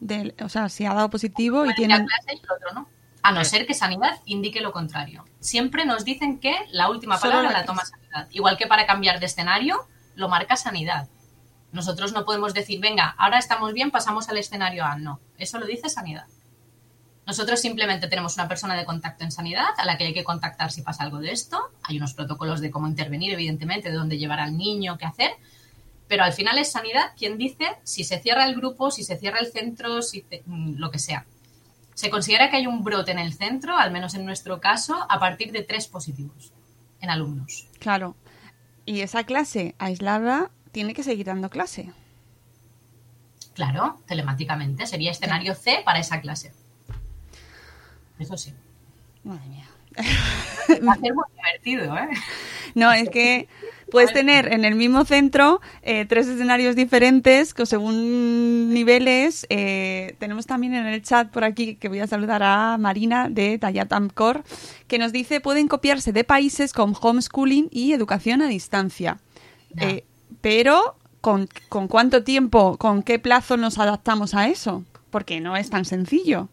del, 0.00 0.34
o 0.42 0.48
sea, 0.48 0.70
si 0.70 0.86
ha 0.86 0.94
dado 0.94 1.10
positivo 1.10 1.66
y 1.66 1.74
tienen... 1.74 2.06
clase 2.06 2.34
y 2.34 2.38
el 2.42 2.50
otro 2.50 2.72
no. 2.72 2.88
A 3.22 3.32
no 3.32 3.44
ser 3.44 3.66
que 3.66 3.74
Sanidad 3.74 4.18
indique 4.24 4.62
lo 4.62 4.72
contrario. 4.72 5.26
Siempre 5.40 5.84
nos 5.84 6.06
dicen 6.06 6.38
que 6.38 6.56
la 6.70 6.88
última 6.88 7.18
palabra 7.18 7.50
la 7.50 7.58
la 7.60 7.64
toma 7.66 7.84
Sanidad. 7.84 8.28
Igual 8.30 8.56
que 8.56 8.66
para 8.66 8.86
cambiar 8.86 9.20
de 9.20 9.26
escenario, 9.26 9.86
lo 10.14 10.30
marca 10.30 10.56
Sanidad. 10.56 11.06
Nosotros 11.70 12.14
no 12.14 12.24
podemos 12.24 12.54
decir, 12.54 12.80
venga, 12.80 13.14
ahora 13.18 13.38
estamos 13.38 13.74
bien, 13.74 13.90
pasamos 13.90 14.30
al 14.30 14.38
escenario 14.38 14.86
A. 14.86 14.96
No, 14.96 15.20
eso 15.36 15.58
lo 15.58 15.66
dice 15.66 15.90
Sanidad. 15.90 16.24
Nosotros 17.26 17.60
simplemente 17.60 18.06
tenemos 18.06 18.34
una 18.36 18.46
persona 18.46 18.76
de 18.76 18.84
contacto 18.84 19.24
en 19.24 19.32
sanidad 19.32 19.66
a 19.78 19.84
la 19.84 19.98
que 19.98 20.04
hay 20.04 20.14
que 20.14 20.22
contactar 20.24 20.70
si 20.70 20.82
pasa 20.82 21.02
algo 21.02 21.18
de 21.18 21.32
esto. 21.32 21.58
Hay 21.82 21.96
unos 21.96 22.14
protocolos 22.14 22.60
de 22.60 22.70
cómo 22.70 22.86
intervenir, 22.86 23.32
evidentemente, 23.32 23.90
de 23.90 23.96
dónde 23.96 24.16
llevar 24.18 24.38
al 24.38 24.56
niño, 24.56 24.96
qué 24.96 25.06
hacer. 25.06 25.32
Pero 26.06 26.22
al 26.22 26.32
final 26.32 26.56
es 26.58 26.70
sanidad 26.70 27.12
quien 27.18 27.36
dice 27.36 27.66
si 27.82 28.04
se 28.04 28.20
cierra 28.20 28.46
el 28.46 28.54
grupo, 28.54 28.92
si 28.92 29.02
se 29.02 29.16
cierra 29.16 29.40
el 29.40 29.50
centro, 29.50 30.02
si 30.02 30.22
te- 30.22 30.44
mm, 30.46 30.76
lo 30.76 30.92
que 30.92 31.00
sea. 31.00 31.26
Se 31.94 32.10
considera 32.10 32.48
que 32.48 32.58
hay 32.58 32.66
un 32.68 32.84
brote 32.84 33.10
en 33.10 33.18
el 33.18 33.32
centro, 33.34 33.76
al 33.76 33.90
menos 33.90 34.14
en 34.14 34.24
nuestro 34.24 34.60
caso, 34.60 34.94
a 35.08 35.18
partir 35.18 35.50
de 35.50 35.62
tres 35.62 35.88
positivos 35.88 36.52
en 37.00 37.10
alumnos. 37.10 37.66
Claro. 37.80 38.14
Y 38.84 39.00
esa 39.00 39.24
clase 39.24 39.74
aislada 39.78 40.52
tiene 40.70 40.94
que 40.94 41.02
seguir 41.02 41.26
dando 41.26 41.50
clase. 41.50 41.90
Claro, 43.54 43.98
telemáticamente. 44.06 44.86
Sería 44.86 45.10
escenario 45.10 45.54
C 45.54 45.80
para 45.84 45.98
esa 45.98 46.20
clase. 46.20 46.52
Eso 48.18 48.36
sí. 48.36 48.54
Madre 49.24 49.48
mía. 49.48 49.66
Va 50.86 50.92
a 50.92 50.98
ser 50.98 51.14
muy 51.14 51.24
divertido, 51.34 51.96
¿eh? 51.96 52.08
No, 52.74 52.92
es 52.92 53.08
que 53.08 53.48
puedes 53.90 54.12
tener 54.12 54.52
en 54.52 54.64
el 54.64 54.74
mismo 54.74 55.04
centro 55.04 55.60
eh, 55.82 56.04
tres 56.06 56.26
escenarios 56.26 56.76
diferentes 56.76 57.54
con 57.54 57.66
según 57.66 58.74
niveles. 58.74 59.46
eh, 59.48 60.14
tenemos 60.18 60.46
también 60.46 60.74
en 60.74 60.86
el 60.86 61.02
chat 61.02 61.30
por 61.30 61.44
aquí 61.44 61.76
que 61.76 61.88
voy 61.88 62.00
a 62.00 62.06
saludar 62.06 62.42
a 62.42 62.76
Marina 62.78 63.28
de 63.30 63.58
Tallatamcor 63.58 64.44
que 64.88 64.98
nos 64.98 65.12
dice 65.12 65.40
pueden 65.40 65.68
copiarse 65.68 66.12
de 66.12 66.24
países 66.24 66.72
con 66.72 66.94
homeschooling 67.00 67.68
y 67.70 67.92
educación 67.92 68.42
a 68.42 68.48
distancia. 68.48 69.18
Eh, 69.78 70.04
pero 70.40 70.96
¿con, 71.20 71.48
¿con 71.68 71.88
cuánto 71.88 72.24
tiempo, 72.24 72.76
con 72.76 73.02
qué 73.02 73.18
plazo 73.18 73.56
nos 73.56 73.78
adaptamos 73.78 74.34
a 74.34 74.48
eso? 74.48 74.84
Porque 75.10 75.40
no 75.40 75.56
es 75.56 75.70
tan 75.70 75.84
sencillo. 75.84 76.48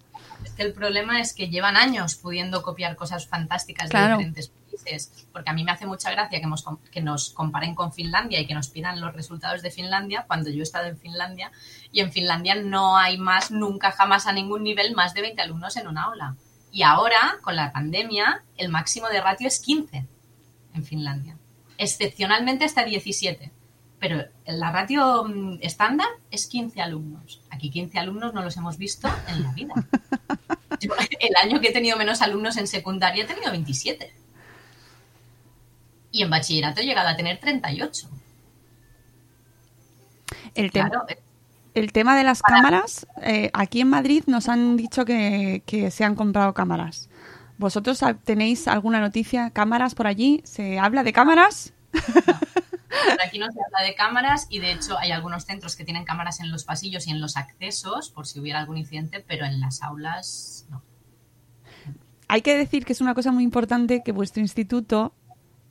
Que 0.56 0.63
el 0.63 0.74
problema 0.74 1.20
es 1.20 1.34
que 1.34 1.50
llevan 1.50 1.78
años 1.78 2.16
pudiendo 2.16 2.62
copiar 2.62 2.96
cosas 2.96 3.28
fantásticas 3.28 3.89
Claro. 3.89 4.18
de 4.18 4.26
diferentes 4.26 4.50
países. 4.50 5.28
Porque 5.32 5.50
a 5.50 5.54
mí 5.54 5.63
me 5.63 5.72
hace 5.72 5.86
mucha 5.86 6.12
gracia 6.12 6.39
que, 6.39 6.46
hemos 6.46 6.66
que 6.92 7.02
nos 7.02 7.30
comparen 7.32 7.74
con 7.76 7.94
Finlandia 7.94 8.39
y 8.39 8.48
que 8.48 8.54
nos 8.54 8.70
pidan 8.70 9.02
los 9.02 9.13
resultados 9.13 9.62
de 9.62 9.72
Finlandia 9.72 10.26
cuando 10.28 10.50
yo 10.50 10.60
he 10.60 10.63
estado 10.63 10.88
en 10.88 10.98
Finlandia. 10.98 11.52
Y 11.92 12.02
en 12.02 12.12
Finlandia 12.12 12.56
no 12.56 12.98
hay 12.98 13.18
más, 13.18 13.52
nunca, 13.52 13.92
jamás 13.92 14.28
a 14.28 14.34
ningún 14.34 14.63
nivel, 14.63 14.94
más 14.96 15.13
de 15.13 15.22
20 15.22 15.42
alumnos 15.42 15.78
en 15.78 15.88
un 15.88 15.98
aula. 15.98 16.36
Y 16.72 16.82
ahora, 16.84 17.38
con 17.42 17.56
la 17.56 17.72
pandemia, 17.72 18.44
el 18.58 18.70
máximo 18.70 19.08
de 19.10 19.22
ratio 19.22 19.48
es 19.48 19.60
15 19.60 20.06
en 20.74 20.84
Finlandia. 20.84 21.38
Excepcionalmente 21.78 22.66
hasta 22.66 22.84
17. 22.84 23.52
Pero 24.04 24.22
la 24.46 24.70
ratio 24.70 25.24
mm, 25.24 25.60
estándar 25.62 26.08
es 26.30 26.48
15 26.48 26.82
alumnos. 26.82 27.39
Aquí 27.50 27.72
15 27.72 28.00
alumnos 28.00 28.34
no 28.34 28.44
los 28.44 28.58
hemos 28.58 28.78
visto 28.78 29.10
en 29.30 29.44
la 29.44 29.54
vida. 29.54 29.74
Yo, 30.82 30.92
el 31.22 31.36
año 31.42 31.62
que 31.62 31.70
he 31.70 31.72
tenido 31.72 31.96
menos 31.96 32.22
alumnos 32.22 32.58
en 32.58 32.68
secundaria 32.68 33.24
he 33.24 33.28
tenido 33.28 33.50
27. 33.52 34.13
Y 36.12 36.22
en 36.22 36.30
bachillerato 36.30 36.82
he 36.82 36.84
llegado 36.84 37.08
a 37.08 37.16
tener 37.16 37.39
38. 37.39 38.10
El, 40.54 40.72
tema 40.74 40.89
Claro, 40.89 41.06
eh, 41.08 41.20
el 41.74 41.94
tema 41.94 42.18
de 42.18 42.26
las 42.26 42.42
cámaras, 42.42 43.08
eh, 43.22 43.52
aquí 43.54 43.80
en 43.80 43.88
Madrid 43.88 44.26
nos 44.28 44.50
han 44.50 44.76
dicho 44.76 45.06
que, 45.06 45.63
que 45.66 45.92
se 45.92 46.04
han 46.04 46.16
comprado 46.16 46.54
cámaras. 46.54 47.08
¿Vosotros 47.58 48.02
tenéis 48.26 48.68
alguna 48.68 49.00
noticia? 49.00 49.52
¿Cámaras 49.52 49.96
por 49.96 50.08
allí? 50.08 50.42
¿Se 50.44 50.78
habla 50.78 51.04
de 51.04 51.13
cámaras? 51.13 51.72
por 51.94 52.73
aquí 53.25 53.39
no 53.39 53.51
se 53.51 53.60
habla 53.65 53.88
de 53.88 53.95
cámaras 53.95 54.47
y 54.49 54.60
de 54.60 54.71
hecho 54.71 54.97
hay 54.97 55.12
algunos 55.12 55.45
centros 55.45 55.75
que 55.75 55.84
tienen 55.84 56.06
cámaras 56.06 56.39
en 56.39 56.51
los 56.51 56.63
pasillos 56.63 57.08
y 57.08 57.12
en 57.12 57.21
los 57.21 57.38
accesos 57.38 58.10
por 58.10 58.27
si 58.27 58.39
hubiera 58.39 58.60
algún 58.60 58.77
incidente, 58.77 59.23
pero 59.27 59.45
en 59.45 59.60
las 59.60 59.82
aulas 59.82 60.65
no. 60.69 60.82
Hay 62.27 62.41
que 62.41 62.58
decir 62.58 62.86
que 62.86 62.93
es 62.93 63.01
una 63.01 63.13
cosa 63.13 63.32
muy 63.32 63.43
importante 63.43 64.01
que 64.03 64.12
vuestro 64.12 64.41
instituto 64.41 65.13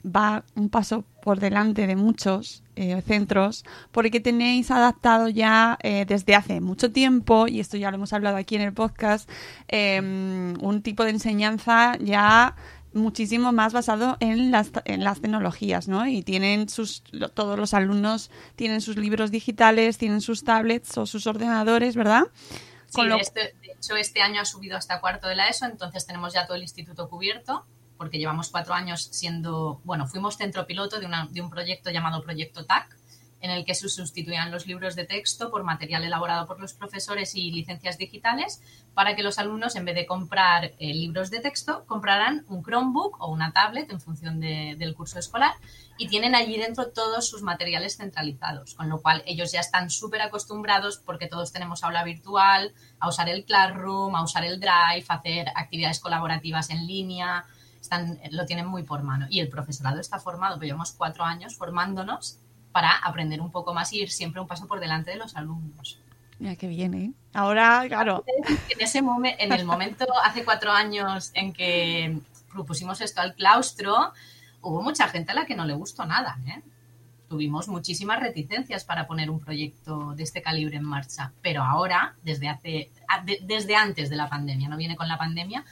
va 0.05 0.45
un 0.55 0.69
paso 0.69 1.05
por 1.23 1.39
delante 1.39 1.87
de 1.87 1.97
muchos 1.97 2.63
eh, 2.75 3.01
centros 3.03 3.65
porque 3.93 4.21
tenéis 4.21 4.71
adaptado 4.71 5.29
ya 5.29 5.79
eh, 5.83 6.05
desde 6.07 6.35
hace 6.35 6.61
mucho 6.61 6.91
tiempo, 6.91 7.47
y 7.47 7.61
esto 7.61 7.77
ya 7.77 7.91
lo 7.91 7.97
hemos 7.97 8.13
hablado 8.13 8.37
aquí 8.37 8.57
en 8.57 8.63
el 8.63 8.73
podcast, 8.73 9.31
eh, 9.69 10.01
un 10.01 10.83
tipo 10.83 11.05
de 11.05 11.11
enseñanza 11.11 11.97
ya 12.01 12.57
muchísimo 12.95 13.53
más 13.53 13.73
basado 13.73 14.17
en 14.21 14.51
las, 14.51 14.71
en 14.85 15.05
las 15.05 15.21
tecnologías, 15.21 15.89
¿no? 15.89 16.07
Y 16.07 16.23
tienen 16.23 16.69
sus, 16.69 17.03
todos 17.35 17.59
los 17.59 17.75
alumnos 17.75 18.31
tienen 18.57 18.81
sus 18.81 18.97
libros 18.97 19.31
digitales, 19.31 19.99
tienen 19.99 20.21
sus 20.21 20.45
tablets 20.45 20.97
o 20.99 21.07
sus 21.07 21.27
ordenadores, 21.27 21.97
¿verdad? 21.97 22.25
Sí, 22.87 22.97
Con 22.97 23.09
lo- 23.09 23.17
de, 23.17 23.23
este- 23.23 23.55
de 23.63 23.73
hecho 23.77 23.97
este 23.97 24.21
año 24.21 24.41
ha 24.41 24.45
subido 24.45 24.77
hasta 24.77 25.01
cuarto 25.01 25.27
de 25.29 25.37
la 25.37 25.49
ESO, 25.49 25.67
entonces 25.67 26.07
tenemos 26.07 26.35
ya 26.35 26.47
todo 26.47 26.57
el 26.57 26.63
instituto 26.63 27.09
cubierto, 27.09 27.65
porque 27.97 28.19
llevamos 28.19 28.49
cuatro 28.51 28.75
años 28.75 29.09
siendo, 29.13 29.81
bueno, 29.85 30.07
fuimos 30.07 30.37
centro 30.37 30.67
piloto 30.67 30.99
de, 31.01 31.07
una- 31.07 31.27
de 31.31 31.41
un 31.41 31.51
proyecto 31.51 31.91
llamado 31.91 32.23
Proyecto 32.23 32.65
TAC, 32.65 32.97
en 33.43 33.51
el 33.51 33.65
que 33.67 33.75
se 33.75 33.89
sustituían 33.89 34.51
los 34.51 34.67
libros 34.67 34.97
de 34.97 35.05
texto 35.05 35.51
por 35.51 35.63
material 35.65 36.05
elaborado 36.05 36.47
por 36.47 36.59
los 36.61 36.73
profesores 36.73 37.35
y 37.35 37.51
licencias 37.51 37.99
digitales 37.99 38.63
para 38.95 39.15
que 39.15 39.23
los 39.23 39.39
alumnos, 39.39 39.77
en 39.77 39.85
vez 39.85 39.95
de 39.95 40.07
comprar 40.07 40.73
eh, 40.79 40.95
libros 40.95 41.31
de 41.31 41.41
texto, 41.41 41.85
compraran 41.87 42.45
un 42.49 42.63
Chromebook 42.63 43.21
o 43.21 43.31
una 43.31 43.53
tablet 43.53 43.91
en 43.93 44.01
función 44.01 44.41
de- 44.41 44.77
del 44.79 44.95
curso 44.95 45.19
escolar 45.19 45.53
y 45.99 46.09
tienen 46.09 46.35
allí 46.35 46.57
dentro 46.57 46.89
todos 46.91 47.29
sus 47.29 47.43
materiales 47.43 47.97
centralizados, 47.97 48.75
con 48.75 48.89
lo 48.89 49.03
cual 49.03 49.23
ellos 49.27 49.53
ya 49.53 49.61
están 49.61 49.91
súper 49.91 50.23
acostumbrados 50.23 50.99
porque 51.05 51.27
todos 51.27 51.53
tenemos 51.53 51.85
aula 51.85 52.03
virtual, 52.05 52.73
a 52.99 53.09
usar 53.09 53.29
el 53.29 53.45
Classroom, 53.45 54.15
a 54.17 54.23
usar 54.23 54.45
el 54.45 54.59
Drive, 54.61 55.05
a 55.09 55.15
hacer 55.15 55.49
actividades 55.55 56.01
colaborativas 56.01 56.71
en 56.71 56.87
línea, 56.87 57.45
están, 57.81 58.21
lo 58.31 58.47
tienen 58.47 58.67
muy 58.67 58.85
por 58.85 59.03
mano. 59.03 59.27
Y 59.29 59.41
el 59.41 59.49
profesorado 59.49 59.99
está 60.01 60.21
formado, 60.21 60.57
pues 60.57 60.67
llevamos 60.69 60.93
cuatro 60.93 61.25
años 61.25 61.57
formándonos 61.57 62.39
para 62.73 62.91
aprender 62.91 63.41
un 63.41 63.51
poco 63.51 63.73
más 63.75 63.93
y 63.93 64.01
ir 64.01 64.11
siempre 64.11 64.41
un 64.41 64.47
paso 64.49 64.67
por 64.67 64.81
delante 64.81 65.11
de 65.11 65.17
los 65.17 65.37
alumnos. 65.37 65.99
Mira 66.39 66.57
que 66.57 66.67
bien, 66.67 66.95
¿eh? 66.95 67.13
Ahora, 67.35 67.85
claro. 67.87 68.25
En 68.27 68.81
ese 68.81 69.03
momen- 69.03 69.37
en 69.39 69.53
el 69.53 69.65
momento, 69.65 70.07
hace 70.25 70.45
cuatro 70.45 70.73
años 70.73 71.31
en 71.35 71.53
que 71.53 72.19
propusimos 72.51 73.01
esto 73.01 73.21
al 73.21 73.35
claustro, 73.35 74.13
hubo 74.61 74.83
mucha 74.83 75.09
gente 75.09 75.33
a 75.33 75.35
la 75.35 75.47
que 75.47 75.55
no 75.55 75.65
le 75.65 75.75
gustó 75.75 76.05
nada, 76.05 76.39
¿eh? 76.47 76.63
Tuvimos 77.29 77.69
muchísimas 77.69 78.21
reticencias 78.21 78.85
para 78.85 79.07
poner 79.07 79.31
un 79.31 79.41
proyecto 79.41 80.15
de 80.15 80.23
este 80.23 80.43
calibre 80.43 80.77
en 80.77 80.85
marcha, 80.85 81.33
pero 81.41 81.63
ahora, 81.63 82.15
desde 82.23 82.49
hace, 82.49 82.91
desde 83.43 83.75
antes 83.77 84.11
de 84.11 84.17
la 84.17 84.29
pandemia, 84.29 84.69
no 84.69 84.77
viene 84.77 84.97
con 84.97 85.09
la 85.09 85.17
pandemia, 85.17 85.65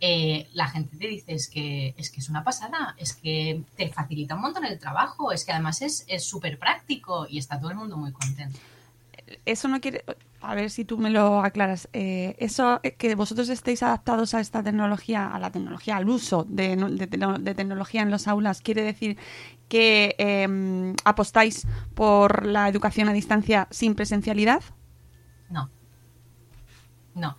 eh, 0.00 0.48
la 0.52 0.68
gente 0.68 0.96
te 0.96 1.06
dice 1.08 1.32
es 1.34 1.48
que 1.48 1.94
es 1.96 2.10
que 2.10 2.20
es 2.20 2.28
una 2.28 2.44
pasada, 2.44 2.94
es 2.98 3.14
que 3.14 3.62
te 3.76 3.88
facilita 3.88 4.34
un 4.36 4.42
montón 4.42 4.64
el 4.64 4.78
trabajo, 4.78 5.32
es 5.32 5.44
que 5.44 5.52
además 5.52 5.82
es 5.82 6.04
es 6.08 6.24
súper 6.24 6.58
práctico 6.58 7.26
y 7.28 7.38
está 7.38 7.58
todo 7.58 7.70
el 7.70 7.76
mundo 7.76 7.96
muy 7.96 8.12
contento. 8.12 8.58
Eso 9.44 9.68
no 9.68 9.80
quiere. 9.80 10.04
A 10.40 10.54
ver 10.54 10.70
si 10.70 10.84
tú 10.84 10.96
me 10.96 11.10
lo 11.10 11.40
aclaras. 11.40 11.88
Eh, 11.92 12.34
eso 12.38 12.80
eh, 12.82 12.92
que 12.94 13.14
vosotros 13.14 13.48
estéis 13.50 13.82
adaptados 13.82 14.32
a 14.32 14.40
esta 14.40 14.62
tecnología, 14.62 15.26
a 15.26 15.38
la 15.38 15.50
tecnología, 15.50 15.96
al 15.96 16.08
uso 16.08 16.46
de, 16.48 16.76
no- 16.76 16.88
de 16.88 17.10
tecno- 17.10 17.38
de 17.38 17.54
tecnología 17.54 18.00
en 18.02 18.10
los 18.10 18.26
aulas, 18.28 18.62
quiere 18.62 18.82
decir 18.82 19.18
que 19.68 20.14
eh, 20.18 20.94
apostáis 21.04 21.66
por 21.94 22.46
la 22.46 22.68
educación 22.68 23.08
a 23.08 23.12
distancia 23.12 23.66
sin 23.70 23.94
presencialidad. 23.94 24.62
No. 25.50 25.68
No. 27.14 27.36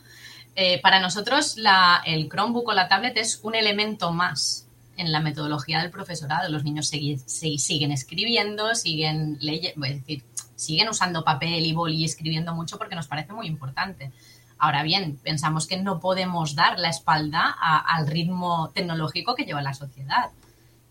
Eh, 0.61 0.77
para 0.81 0.99
nosotros 0.99 1.55
el 2.03 2.27
Chromebook 2.27 2.67
o 2.67 2.73
la 2.73 2.89
tablet 2.89 3.15
es 3.15 3.39
un 3.43 3.55
elemento 3.55 4.11
más 4.11 4.67
en 4.97 5.13
la 5.13 5.21
metodología 5.21 5.79
del 5.79 5.89
profesorado. 5.89 6.49
Los 6.49 6.65
niños 6.65 6.89
siguen 6.89 7.93
escribiendo, 7.93 8.75
siguen 8.75 9.37
leyendo, 9.39 9.85
es 9.85 10.01
decir, 10.01 10.25
siguen 10.57 10.89
usando 10.89 11.23
papel 11.23 11.65
y 11.65 11.71
boli 11.71 12.01
y 12.01 12.03
escribiendo 12.03 12.53
mucho 12.53 12.77
porque 12.77 12.97
nos 12.97 13.07
parece 13.07 13.31
muy 13.31 13.47
importante. 13.47 14.11
Ahora 14.57 14.83
bien, 14.83 15.17
pensamos 15.23 15.65
que 15.65 15.77
no 15.77 16.01
podemos 16.01 16.55
dar 16.55 16.77
la 16.77 16.89
espalda 16.89 17.55
al 17.61 18.07
ritmo 18.07 18.69
tecnológico 18.75 19.35
que 19.35 19.45
lleva 19.45 19.61
la 19.61 19.73
sociedad. 19.73 20.31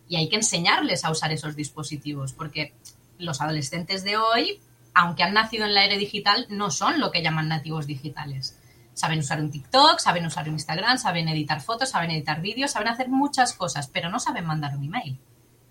Y 0.08 0.16
hay 0.16 0.30
que 0.30 0.36
enseñarles 0.36 1.04
a 1.04 1.10
usar 1.10 1.30
esos 1.30 1.56
dispositivos, 1.56 2.32
porque 2.32 2.72
los 3.18 3.42
adolescentes 3.42 4.02
de 4.02 4.16
hoy, 4.16 4.60
aunque 4.94 5.24
han 5.24 5.34
nacido 5.34 5.66
en 5.66 5.74
la 5.74 5.84
era 5.84 5.98
digital, 5.98 6.46
no 6.48 6.70
son 6.70 7.00
lo 7.00 7.10
que 7.10 7.22
llaman 7.22 7.48
nativos 7.48 7.86
digitales. 7.86 8.57
Saben 8.98 9.20
usar 9.20 9.40
un 9.40 9.48
TikTok, 9.48 10.00
saben 10.00 10.26
usar 10.26 10.48
un 10.48 10.54
Instagram, 10.54 10.98
saben 10.98 11.28
editar 11.28 11.60
fotos, 11.60 11.90
saben 11.90 12.10
editar 12.10 12.40
vídeos, 12.40 12.72
saben 12.72 12.88
hacer 12.88 13.08
muchas 13.08 13.52
cosas, 13.52 13.86
pero 13.86 14.10
no 14.10 14.18
saben 14.18 14.44
mandar 14.44 14.76
un 14.76 14.82
email. 14.82 15.16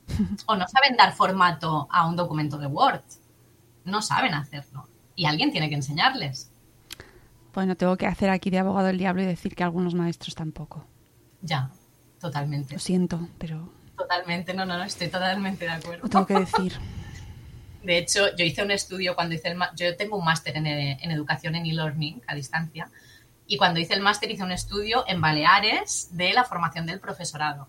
O 0.46 0.56
no 0.56 0.66
saben 0.66 0.96
dar 0.96 1.12
formato 1.13 1.90
a 1.92 2.08
un 2.08 2.16
documento 2.16 2.58
de 2.58 2.68
Word. 2.68 3.02
No 3.84 4.02
saben 4.02 4.34
hacerlo. 4.34 4.88
Y 5.18 5.26
alguien 5.26 5.52
tiene 5.52 5.68
que 5.68 5.76
enseñarles. 5.76 6.50
Bueno, 7.54 7.76
tengo 7.76 7.98
que 7.98 8.08
hacer 8.08 8.30
aquí 8.30 8.50
de 8.50 8.60
abogado 8.60 8.88
del 8.88 8.98
diablo 8.98 9.22
y 9.24 9.26
decir 9.26 9.56
que 9.56 9.63
algunos 9.66 9.94
maestros 9.94 10.34
tampoco. 10.34 10.86
Ya, 11.42 11.70
totalmente. 12.22 12.76
Lo 12.76 12.80
siento, 12.80 13.28
pero 13.38 13.74
Totalmente, 13.98 14.54
no, 14.54 14.66
no, 14.66 14.78
no, 14.78 14.86
estoy 14.86 15.10
totalmente 15.10 15.66
de 15.66 15.72
acuerdo. 15.72 16.04
lo 16.04 16.10
tengo 16.10 16.26
que 16.26 16.40
decir. 16.40 16.80
De 17.84 17.98
hecho, 17.98 18.34
yo 18.38 18.46
hice 18.46 18.63
un 18.63 18.72
estudio 18.72 19.16
cuando 19.16 19.36
hice 19.36 19.50
el 19.50 19.60
yo 19.76 19.98
tengo 19.98 20.18
un 20.18 20.24
máster 20.24 20.56
en, 20.56 20.66
en 20.66 21.12
educación 21.12 21.56
en 21.56 21.66
e-learning 21.66 22.22
a 22.26 22.36
distancia 22.36 22.90
y 23.47 23.57
cuando 23.57 23.79
hice 23.79 23.93
el 23.93 24.01
máster 24.01 24.29
hice 24.29 24.43
un 24.43 24.51
estudio 24.51 25.05
en 25.07 25.21
Baleares 25.21 26.10
de 26.12 26.33
la 26.33 26.43
formación 26.43 26.86
del 26.86 26.99
profesorado. 26.99 27.67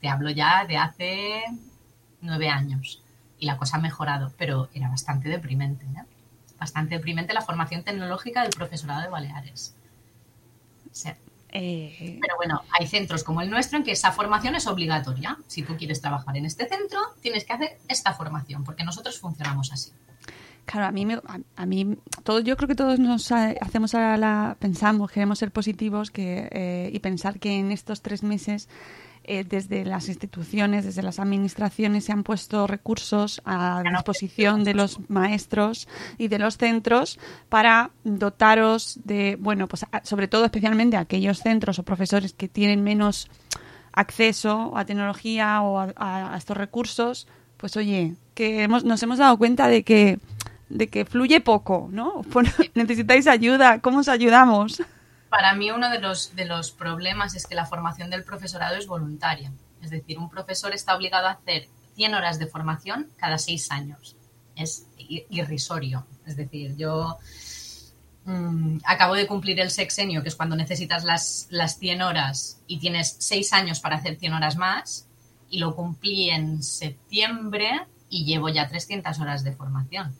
Te 0.00 0.08
hablo 0.08 0.30
ya 0.30 0.64
de 0.66 0.76
hace 0.76 1.44
nueve 2.20 2.48
años 2.48 3.02
y 3.38 3.46
la 3.46 3.56
cosa 3.56 3.76
ha 3.76 3.80
mejorado, 3.80 4.32
pero 4.36 4.68
era 4.74 4.88
bastante 4.88 5.28
deprimente, 5.28 5.84
¿eh? 5.84 6.04
Bastante 6.58 6.96
deprimente 6.96 7.32
la 7.32 7.42
formación 7.42 7.82
tecnológica 7.82 8.42
del 8.42 8.50
profesorado 8.50 9.02
de 9.02 9.08
Baleares. 9.08 9.74
O 10.90 10.94
sea, 10.94 11.16
Eh, 11.54 12.18
pero 12.20 12.36
bueno, 12.36 12.62
hay 12.70 12.86
centros 12.86 13.22
como 13.24 13.42
el 13.42 13.50
nuestro 13.50 13.76
en 13.76 13.84
que 13.84 13.92
esa 13.92 14.10
formación 14.10 14.54
es 14.54 14.66
obligatoria. 14.66 15.36
Si 15.48 15.62
tú 15.62 15.76
quieres 15.76 16.00
trabajar 16.00 16.34
en 16.36 16.46
este 16.46 16.66
centro, 16.66 16.98
tienes 17.20 17.44
que 17.44 17.52
hacer 17.52 17.78
esta 17.88 18.14
formación, 18.14 18.64
porque 18.64 18.84
nosotros 18.84 19.18
funcionamos 19.18 19.70
así. 19.70 19.92
Claro, 20.64 20.86
a 20.86 20.92
mí, 20.92 21.04
me- 21.04 21.14
a, 21.14 21.38
a 21.56 21.66
mí 21.66 21.96
todo, 22.24 22.40
yo 22.40 22.56
creo 22.56 22.68
que 22.68 22.74
todos 22.74 22.98
nos 22.98 23.30
ha- 23.32 23.54
hacemos 23.60 23.94
a 23.94 24.16
la, 24.16 24.56
pensamos, 24.60 25.10
queremos 25.10 25.38
ser 25.38 25.50
positivos 25.50 26.10
que, 26.10 26.48
eh, 26.52 26.90
y 26.92 26.98
pensar 27.00 27.38
que 27.40 27.58
en 27.58 27.72
estos 27.72 28.00
tres 28.00 28.22
meses 28.22 28.68
eh, 29.24 29.44
desde 29.44 29.84
las 29.84 30.08
instituciones, 30.08 30.84
desde 30.84 31.02
las 31.02 31.20
administraciones 31.20 32.04
se 32.04 32.12
han 32.12 32.22
puesto 32.24 32.66
recursos 32.66 33.40
a 33.44 33.82
disposición 33.96 34.64
de 34.64 34.74
los 34.74 34.98
maestros 35.08 35.86
y 36.18 36.26
de 36.28 36.38
los 36.40 36.56
centros 36.58 37.18
para 37.48 37.90
dotaros 38.04 38.98
de, 39.04 39.36
bueno, 39.40 39.68
pues 39.68 39.84
a- 39.92 40.04
sobre 40.04 40.26
todo 40.28 40.44
especialmente 40.44 40.96
a 40.96 41.00
aquellos 41.00 41.38
centros 41.40 41.78
o 41.78 41.82
profesores 41.84 42.32
que 42.32 42.48
tienen 42.48 42.82
menos 42.82 43.28
acceso 43.92 44.76
a 44.76 44.84
tecnología 44.84 45.60
o 45.62 45.78
a, 45.78 45.92
a- 45.96 46.34
a 46.34 46.36
estos 46.36 46.56
recursos, 46.56 47.26
pues 47.58 47.76
oye, 47.76 48.14
que 48.34 48.62
hemos, 48.62 48.84
nos 48.84 49.02
hemos 49.02 49.18
dado 49.18 49.36
cuenta 49.38 49.68
de 49.68 49.82
que 49.84 50.18
de 50.72 50.88
que 50.88 51.04
fluye 51.04 51.40
poco, 51.40 51.88
¿no? 51.92 52.22
Necesitáis 52.74 53.26
ayuda, 53.26 53.80
¿cómo 53.80 53.98
os 53.98 54.08
ayudamos? 54.08 54.82
Para 55.28 55.54
mí 55.54 55.70
uno 55.70 55.90
de 55.90 55.98
los, 55.98 56.34
de 56.34 56.46
los 56.46 56.72
problemas 56.72 57.34
es 57.34 57.46
que 57.46 57.54
la 57.54 57.66
formación 57.66 58.10
del 58.10 58.24
profesorado 58.24 58.76
es 58.76 58.86
voluntaria. 58.86 59.52
Es 59.82 59.90
decir, 59.90 60.18
un 60.18 60.30
profesor 60.30 60.72
está 60.72 60.96
obligado 60.96 61.26
a 61.26 61.32
hacer 61.32 61.68
100 61.94 62.14
horas 62.14 62.38
de 62.38 62.46
formación 62.46 63.08
cada 63.16 63.38
seis 63.38 63.70
años. 63.70 64.16
Es 64.56 64.86
irrisorio. 64.98 66.06
Es 66.26 66.36
decir, 66.36 66.74
yo 66.76 67.18
mm, 68.24 68.78
acabo 68.84 69.14
de 69.14 69.26
cumplir 69.26 69.60
el 69.60 69.70
sexenio, 69.70 70.22
que 70.22 70.28
es 70.28 70.36
cuando 70.36 70.56
necesitas 70.56 71.04
las, 71.04 71.48
las 71.50 71.78
100 71.78 72.02
horas 72.02 72.60
y 72.66 72.78
tienes 72.78 73.16
seis 73.18 73.52
años 73.52 73.80
para 73.80 73.96
hacer 73.96 74.16
100 74.16 74.34
horas 74.34 74.56
más, 74.56 75.06
y 75.50 75.58
lo 75.58 75.74
cumplí 75.74 76.30
en 76.30 76.62
septiembre 76.62 77.86
y 78.08 78.24
llevo 78.24 78.48
ya 78.48 78.68
300 78.68 79.18
horas 79.20 79.44
de 79.44 79.52
formación 79.52 80.14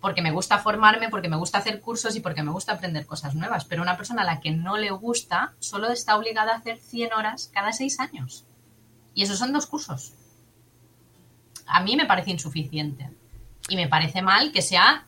porque 0.00 0.22
me 0.22 0.30
gusta 0.30 0.58
formarme, 0.58 1.10
porque 1.10 1.28
me 1.28 1.36
gusta 1.36 1.58
hacer 1.58 1.80
cursos 1.80 2.16
y 2.16 2.20
porque 2.20 2.42
me 2.42 2.50
gusta 2.50 2.72
aprender 2.72 3.06
cosas 3.06 3.34
nuevas. 3.34 3.64
Pero 3.66 3.82
una 3.82 3.96
persona 3.96 4.22
a 4.22 4.24
la 4.26 4.40
que 4.40 4.50
no 4.50 4.76
le 4.76 4.90
gusta 4.90 5.52
solo 5.58 5.90
está 5.90 6.16
obligada 6.16 6.52
a 6.52 6.56
hacer 6.56 6.78
100 6.78 7.12
horas 7.12 7.50
cada 7.52 7.72
seis 7.72 8.00
años. 8.00 8.44
Y 9.14 9.22
esos 9.22 9.38
son 9.38 9.52
dos 9.52 9.66
cursos. 9.66 10.14
A 11.66 11.82
mí 11.82 11.96
me 11.96 12.06
parece 12.06 12.30
insuficiente. 12.30 13.10
Y 13.68 13.76
me 13.76 13.88
parece 13.88 14.22
mal 14.22 14.52
que 14.52 14.62
sea 14.62 15.06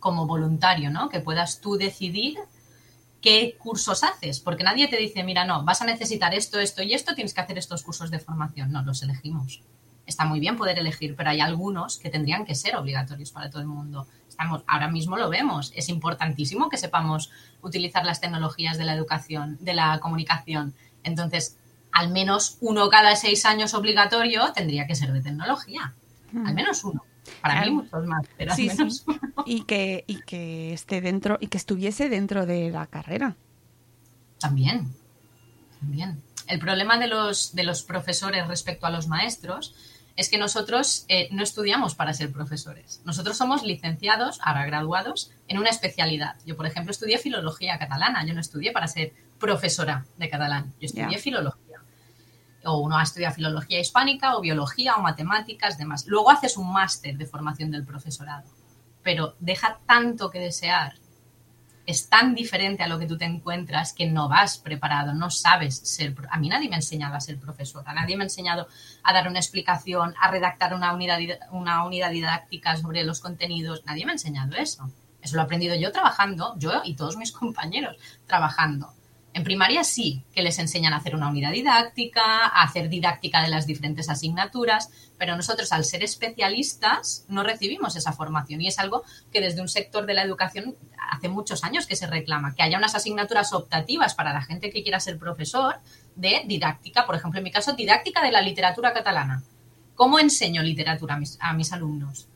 como 0.00 0.26
voluntario, 0.26 0.90
¿no? 0.90 1.08
Que 1.08 1.20
puedas 1.20 1.60
tú 1.60 1.76
decidir 1.76 2.38
qué 3.22 3.56
cursos 3.58 4.02
haces. 4.02 4.40
Porque 4.40 4.64
nadie 4.64 4.88
te 4.88 4.96
dice, 4.96 5.22
mira, 5.22 5.44
no, 5.44 5.64
vas 5.64 5.80
a 5.80 5.86
necesitar 5.86 6.34
esto, 6.34 6.58
esto 6.58 6.82
y 6.82 6.92
esto, 6.92 7.14
tienes 7.14 7.34
que 7.34 7.40
hacer 7.40 7.56
estos 7.56 7.84
cursos 7.84 8.10
de 8.10 8.18
formación. 8.18 8.72
No, 8.72 8.82
los 8.82 9.02
elegimos 9.02 9.62
está 10.08 10.24
muy 10.24 10.40
bien 10.40 10.56
poder 10.56 10.78
elegir, 10.78 11.14
pero 11.14 11.30
hay 11.30 11.40
algunos 11.40 11.98
que 11.98 12.08
tendrían 12.10 12.44
que 12.44 12.54
ser 12.54 12.76
obligatorios 12.76 13.30
para 13.30 13.50
todo 13.50 13.60
el 13.60 13.68
mundo. 13.68 14.06
Estamos, 14.28 14.62
ahora 14.66 14.88
mismo 14.88 15.16
lo 15.16 15.28
vemos. 15.28 15.72
Es 15.76 15.88
importantísimo 15.88 16.68
que 16.68 16.76
sepamos 16.78 17.30
utilizar 17.62 18.04
las 18.06 18.20
tecnologías 18.20 18.78
de 18.78 18.84
la 18.84 18.94
educación, 18.94 19.58
de 19.60 19.74
la 19.74 20.00
comunicación. 20.00 20.74
Entonces, 21.04 21.56
al 21.92 22.10
menos 22.10 22.56
uno 22.60 22.88
cada 22.88 23.14
seis 23.16 23.44
años 23.44 23.74
obligatorio 23.74 24.52
tendría 24.52 24.86
que 24.86 24.94
ser 24.94 25.12
de 25.12 25.20
tecnología. 25.20 25.94
Al 26.44 26.54
menos 26.54 26.84
uno. 26.84 27.04
Para 27.42 27.62
mí 27.62 27.70
muchos 27.70 28.06
más, 28.06 28.26
pero 28.38 28.54
Sí, 28.54 28.68
al 28.70 28.76
sí. 28.76 28.82
menos 28.82 29.04
uno. 29.06 29.20
Y 29.44 29.64
que, 29.64 30.04
y 30.06 30.20
que 30.22 30.72
esté 30.72 31.00
dentro, 31.02 31.36
y 31.40 31.48
que 31.48 31.58
estuviese 31.58 32.08
dentro 32.08 32.46
de 32.46 32.70
la 32.70 32.86
carrera. 32.86 33.36
También, 34.38 34.88
también. 35.80 36.22
El 36.46 36.58
problema 36.58 36.98
de 36.98 37.08
los, 37.08 37.54
de 37.54 37.64
los 37.64 37.82
profesores 37.82 38.46
respecto 38.46 38.86
a 38.86 38.90
los 38.90 39.08
maestros 39.08 39.74
es 40.18 40.28
que 40.28 40.36
nosotros 40.36 41.04
eh, 41.06 41.28
no 41.30 41.44
estudiamos 41.44 41.94
para 41.94 42.12
ser 42.12 42.32
profesores. 42.32 43.00
Nosotros 43.04 43.36
somos 43.36 43.62
licenciados, 43.62 44.40
ahora 44.42 44.66
graduados, 44.66 45.30
en 45.46 45.58
una 45.58 45.70
especialidad. 45.70 46.34
Yo, 46.44 46.56
por 46.56 46.66
ejemplo, 46.66 46.90
estudié 46.90 47.18
filología 47.18 47.78
catalana. 47.78 48.26
Yo 48.26 48.34
no 48.34 48.40
estudié 48.40 48.72
para 48.72 48.88
ser 48.88 49.12
profesora 49.38 50.06
de 50.16 50.28
catalán. 50.28 50.74
Yo 50.80 50.86
estudié 50.86 51.18
filología. 51.18 51.78
o 52.64 52.78
uno 52.78 52.98
ha 52.98 53.04
estudiado 53.04 53.36
filología 53.36 53.78
hispánica 53.78 54.36
o 54.36 54.40
biología 54.40 54.96
o 54.96 55.02
matemáticas, 55.02 55.78
demás. 55.78 56.04
Luego 56.08 56.32
haces 56.32 56.56
un 56.56 56.72
máster 56.72 57.16
de 57.16 57.24
formación 57.24 57.70
del 57.70 57.86
profesorado, 57.86 58.50
pero 59.04 59.36
deja 59.38 59.78
tanto 59.86 60.30
que 60.30 60.40
desear. 60.40 60.94
Es 61.88 62.10
tan 62.10 62.34
diferente 62.34 62.82
a 62.82 62.86
lo 62.86 62.98
que 62.98 63.06
tú 63.06 63.16
te 63.16 63.24
encuentras 63.24 63.94
que 63.94 64.04
no 64.04 64.28
vas 64.28 64.58
preparado, 64.58 65.14
no 65.14 65.30
sabes 65.30 65.78
ser. 65.78 66.14
A 66.28 66.38
mí 66.38 66.50
nadie 66.50 66.68
me 66.68 66.74
ha 66.74 66.80
enseñado 66.80 67.14
a 67.14 67.20
ser 67.20 67.38
profesora, 67.40 67.94
nadie 67.94 68.14
me 68.14 68.24
ha 68.24 68.26
enseñado 68.26 68.68
a 69.02 69.14
dar 69.14 69.26
una 69.26 69.38
explicación, 69.38 70.14
a 70.20 70.30
redactar 70.30 70.74
una 70.74 70.92
unidad, 70.92 71.18
una 71.50 71.86
unidad 71.86 72.10
didáctica 72.10 72.76
sobre 72.76 73.04
los 73.04 73.20
contenidos, 73.20 73.86
nadie 73.86 74.04
me 74.04 74.12
ha 74.12 74.16
enseñado 74.16 74.54
eso. 74.56 74.90
Eso 75.22 75.36
lo 75.36 75.40
he 75.40 75.44
aprendido 75.46 75.76
yo 75.76 75.90
trabajando, 75.90 76.54
yo 76.58 76.82
y 76.84 76.94
todos 76.94 77.16
mis 77.16 77.32
compañeros 77.40 77.96
trabajando. 78.26 78.92
En 79.34 79.44
primaria 79.44 79.84
sí, 79.84 80.24
que 80.32 80.42
les 80.42 80.58
enseñan 80.58 80.92
a 80.92 80.96
hacer 80.96 81.14
una 81.14 81.28
unidad 81.28 81.52
didáctica, 81.52 82.46
a 82.46 82.62
hacer 82.62 82.88
didáctica 82.88 83.42
de 83.42 83.48
las 83.48 83.66
diferentes 83.66 84.08
asignaturas, 84.08 84.90
pero 85.18 85.36
nosotros 85.36 85.70
al 85.72 85.84
ser 85.84 86.02
especialistas 86.02 87.24
no 87.28 87.42
recibimos 87.42 87.94
esa 87.94 88.12
formación 88.12 88.60
y 88.62 88.68
es 88.68 88.78
algo 88.78 89.04
que 89.30 89.40
desde 89.40 89.60
un 89.60 89.68
sector 89.68 90.06
de 90.06 90.14
la 90.14 90.22
educación 90.22 90.76
hace 91.10 91.28
muchos 91.28 91.62
años 91.62 91.86
que 91.86 91.96
se 91.96 92.06
reclama, 92.06 92.54
que 92.54 92.62
haya 92.62 92.78
unas 92.78 92.94
asignaturas 92.94 93.52
optativas 93.52 94.14
para 94.14 94.32
la 94.32 94.42
gente 94.42 94.70
que 94.70 94.82
quiera 94.82 94.98
ser 94.98 95.18
profesor 95.18 95.76
de 96.16 96.42
didáctica, 96.46 97.06
por 97.06 97.14
ejemplo, 97.14 97.38
en 97.38 97.44
mi 97.44 97.50
caso, 97.50 97.74
didáctica 97.74 98.22
de 98.22 98.32
la 98.32 98.42
literatura 98.42 98.92
catalana. 98.92 99.42
¿Cómo 99.94 100.18
enseño 100.18 100.62
literatura 100.62 101.14
a 101.14 101.18
mis, 101.18 101.38
a 101.40 101.52
mis 101.52 101.72
alumnos? 101.72 102.28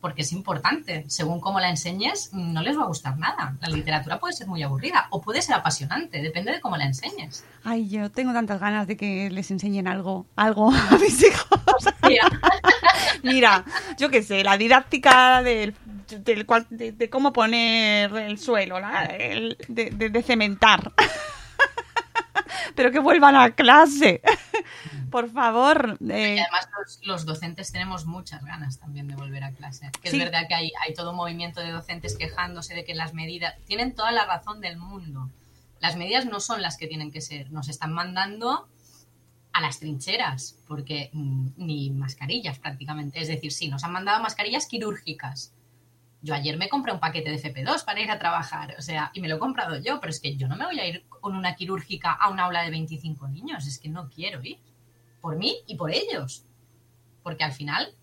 Porque 0.00 0.22
es 0.22 0.32
importante. 0.32 1.04
Según 1.08 1.40
cómo 1.40 1.60
la 1.60 1.68
enseñes, 1.70 2.30
no 2.32 2.62
les 2.62 2.78
va 2.78 2.82
a 2.82 2.86
gustar 2.86 3.16
nada. 3.18 3.56
La 3.60 3.68
literatura 3.68 4.18
puede 4.20 4.32
ser 4.34 4.46
muy 4.46 4.62
aburrida 4.62 5.06
o 5.10 5.20
puede 5.20 5.42
ser 5.42 5.54
apasionante, 5.56 6.20
depende 6.22 6.52
de 6.52 6.60
cómo 6.60 6.76
la 6.76 6.84
enseñes. 6.84 7.44
Ay, 7.64 7.88
yo 7.88 8.10
tengo 8.10 8.32
tantas 8.32 8.60
ganas 8.60 8.86
de 8.86 8.96
que 8.96 9.30
les 9.30 9.50
enseñen 9.50 9.88
algo, 9.88 10.26
algo 10.36 10.70
a 10.70 10.96
mis 11.00 11.22
hijos. 11.22 11.58
Mira, 13.22 13.64
yo 13.98 14.08
qué 14.10 14.22
sé, 14.22 14.44
la 14.44 14.56
didáctica 14.56 15.42
del, 15.42 15.74
de, 16.70 16.92
de 16.92 17.10
cómo 17.10 17.32
poner 17.32 18.14
el 18.16 18.38
suelo, 18.38 18.78
la- 18.80 19.04
el- 19.04 19.56
de- 19.68 19.90
de 19.90 20.22
cementar. 20.22 20.92
Pero 22.74 22.90
que 22.92 22.98
vuelvan 23.00 23.34
a 23.36 23.50
clase. 23.50 24.20
Por 25.10 25.30
favor. 25.30 25.98
eh, 26.08 26.36
Y 26.36 26.38
además 26.38 26.68
los, 26.78 27.00
los 27.06 27.26
docentes 27.26 27.72
tenemos 27.72 28.06
muchas 28.06 28.44
ganas 28.44 28.78
también 28.78 29.08
de 29.08 29.16
volver 29.16 29.44
a 29.44 29.52
clase. 29.52 29.90
Que 30.02 30.10
Sí. 30.10 30.16
es 30.18 30.24
verdad 30.24 30.46
que 30.48 30.54
hay, 30.54 30.72
hay 30.86 30.94
todo 30.94 31.10
un 31.10 31.16
movimiento 31.16 31.60
de 31.60 31.70
docentes 31.70 32.16
quejándose 32.16 32.74
de 32.74 32.84
que 32.84 32.94
las 32.94 33.14
medidas 33.14 33.54
tienen 33.66 33.94
toda 33.94 34.12
la 34.12 34.24
razón 34.26 34.60
del 34.60 34.76
mundo. 34.76 35.30
Las 35.80 35.96
medidas 35.96 36.26
no 36.26 36.40
son 36.40 36.60
las 36.62 36.76
que 36.76 36.86
tienen 36.86 37.10
que 37.12 37.20
ser. 37.20 37.50
Nos 37.52 37.68
están 37.68 37.92
mandando 37.92 38.68
a 39.52 39.60
las 39.60 39.78
trincheras, 39.80 40.56
porque 40.66 41.10
mm, 41.12 41.48
ni 41.56 41.90
mascarillas 41.90 42.58
prácticamente. 42.58 43.20
Es 43.20 43.28
decir, 43.28 43.52
sí, 43.52 43.68
nos 43.68 43.82
han 43.84 43.92
mandado 43.92 44.20
mascarillas 44.22 44.66
quirúrgicas. 44.66 45.52
Yo 46.20 46.34
ayer 46.34 46.56
me 46.58 46.68
compré 46.68 46.92
un 46.92 46.98
paquete 46.98 47.30
de 47.30 47.36
FP2 47.40 47.84
para 47.84 48.00
ir 48.00 48.10
a 48.10 48.18
trabajar, 48.18 48.74
o 48.76 48.82
sea, 48.82 49.12
y 49.14 49.20
me 49.20 49.28
lo 49.28 49.36
he 49.36 49.38
comprado 49.38 49.76
yo, 49.78 50.00
pero 50.00 50.10
es 50.10 50.18
que 50.18 50.36
yo 50.36 50.48
no 50.48 50.56
me 50.56 50.64
voy 50.66 50.80
a 50.80 50.86
ir 50.86 51.04
con 51.08 51.36
una 51.36 51.54
quirúrgica 51.54 52.10
a 52.12 52.28
un 52.28 52.40
aula 52.40 52.62
de 52.62 52.70
25 52.70 53.28
niños, 53.28 53.66
es 53.68 53.78
que 53.78 53.88
no 53.88 54.08
quiero 54.10 54.42
ir. 54.42 54.58
Por 55.20 55.36
mí 55.36 55.56
y 55.66 55.76
por 55.76 55.90
ellos. 55.92 56.44
Porque 57.22 57.44
al 57.44 57.52
final, 57.52 57.94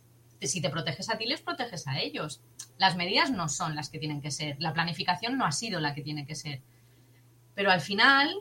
si 0.42 0.62
te 0.62 0.70
proteges 0.70 1.10
a 1.10 1.18
ti, 1.18 1.26
les 1.26 1.42
proteges 1.42 1.88
a 1.88 2.00
ellos. 2.00 2.42
Las 2.78 2.96
medidas 2.96 3.32
no 3.32 3.50
son 3.50 3.76
las 3.76 3.90
que 3.90 4.00
tienen 4.00 4.22
que 4.22 4.32
ser, 4.32 4.58
la 4.60 4.74
planificación 4.74 5.38
no 5.38 5.46
ha 5.46 5.52
sido 5.52 5.80
la 5.80 5.94
que 5.94 6.02
tiene 6.02 6.26
que 6.26 6.36
ser. 6.36 6.62
Pero 7.54 7.72
al 7.72 7.82
final, 7.82 8.36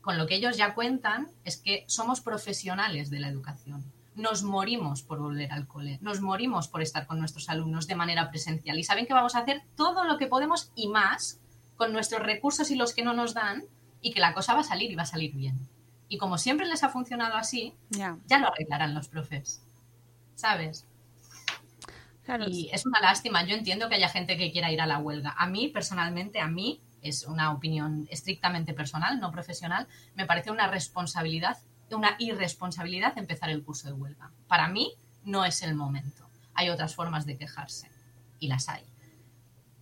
con 0.00 0.18
lo 0.18 0.26
que 0.26 0.34
ellos 0.34 0.56
ya 0.56 0.74
cuentan, 0.74 1.28
es 1.44 1.56
que 1.56 1.84
somos 1.86 2.20
profesionales 2.20 3.10
de 3.10 3.20
la 3.20 3.28
educación. 3.28 3.84
Nos 4.16 4.42
morimos 4.42 5.02
por 5.02 5.18
volver 5.18 5.52
al 5.52 5.68
cole, 5.68 5.98
nos 6.00 6.20
morimos 6.20 6.68
por 6.68 6.80
estar 6.80 7.06
con 7.06 7.18
nuestros 7.18 7.48
alumnos 7.48 7.86
de 7.86 7.96
manera 7.96 8.30
presencial 8.30 8.78
y 8.78 8.82
saben 8.82 9.06
que 9.06 9.12
vamos 9.12 9.34
a 9.34 9.40
hacer 9.40 9.62
todo 9.76 10.04
lo 10.04 10.16
que 10.16 10.26
podemos 10.26 10.72
y 10.74 10.88
más 10.88 11.38
con 11.76 11.92
nuestros 11.92 12.22
recursos 12.22 12.70
y 12.70 12.76
los 12.76 12.94
que 12.94 13.04
no 13.04 13.12
nos 13.12 13.34
dan 13.34 13.64
y 14.00 14.12
que 14.12 14.20
la 14.20 14.32
cosa 14.32 14.54
va 14.54 14.60
a 14.60 14.64
salir 14.64 14.90
y 14.90 14.94
va 14.94 15.02
a 15.02 15.06
salir 15.06 15.34
bien. 15.34 15.68
Y 16.08 16.18
como 16.18 16.38
siempre 16.38 16.66
les 16.66 16.84
ha 16.84 16.88
funcionado 16.88 17.34
así, 17.34 17.74
ya. 17.90 18.16
ya 18.26 18.38
lo 18.38 18.48
arreglarán 18.48 18.94
los 18.94 19.08
profes. 19.08 19.62
¿Sabes? 20.34 20.86
Y 22.48 22.70
es 22.72 22.84
una 22.86 23.00
lástima. 23.00 23.44
Yo 23.44 23.54
entiendo 23.54 23.88
que 23.88 23.94
haya 23.94 24.08
gente 24.08 24.36
que 24.36 24.50
quiera 24.50 24.70
ir 24.72 24.80
a 24.80 24.86
la 24.86 24.98
huelga. 24.98 25.34
A 25.38 25.46
mí, 25.46 25.68
personalmente, 25.68 26.40
a 26.40 26.48
mí, 26.48 26.80
es 27.02 27.24
una 27.24 27.52
opinión 27.52 28.06
estrictamente 28.10 28.74
personal, 28.74 29.20
no 29.20 29.30
profesional, 29.30 29.86
me 30.14 30.26
parece 30.26 30.50
una 30.50 30.66
responsabilidad, 30.66 31.58
una 31.90 32.16
irresponsabilidad 32.18 33.16
empezar 33.16 33.50
el 33.50 33.62
curso 33.62 33.86
de 33.88 33.94
huelga. 33.94 34.32
Para 34.48 34.68
mí, 34.68 34.92
no 35.24 35.44
es 35.44 35.62
el 35.62 35.74
momento. 35.74 36.28
Hay 36.54 36.70
otras 36.70 36.94
formas 36.94 37.26
de 37.26 37.36
quejarse 37.36 37.90
y 38.40 38.48
las 38.48 38.68
hay. 38.68 38.84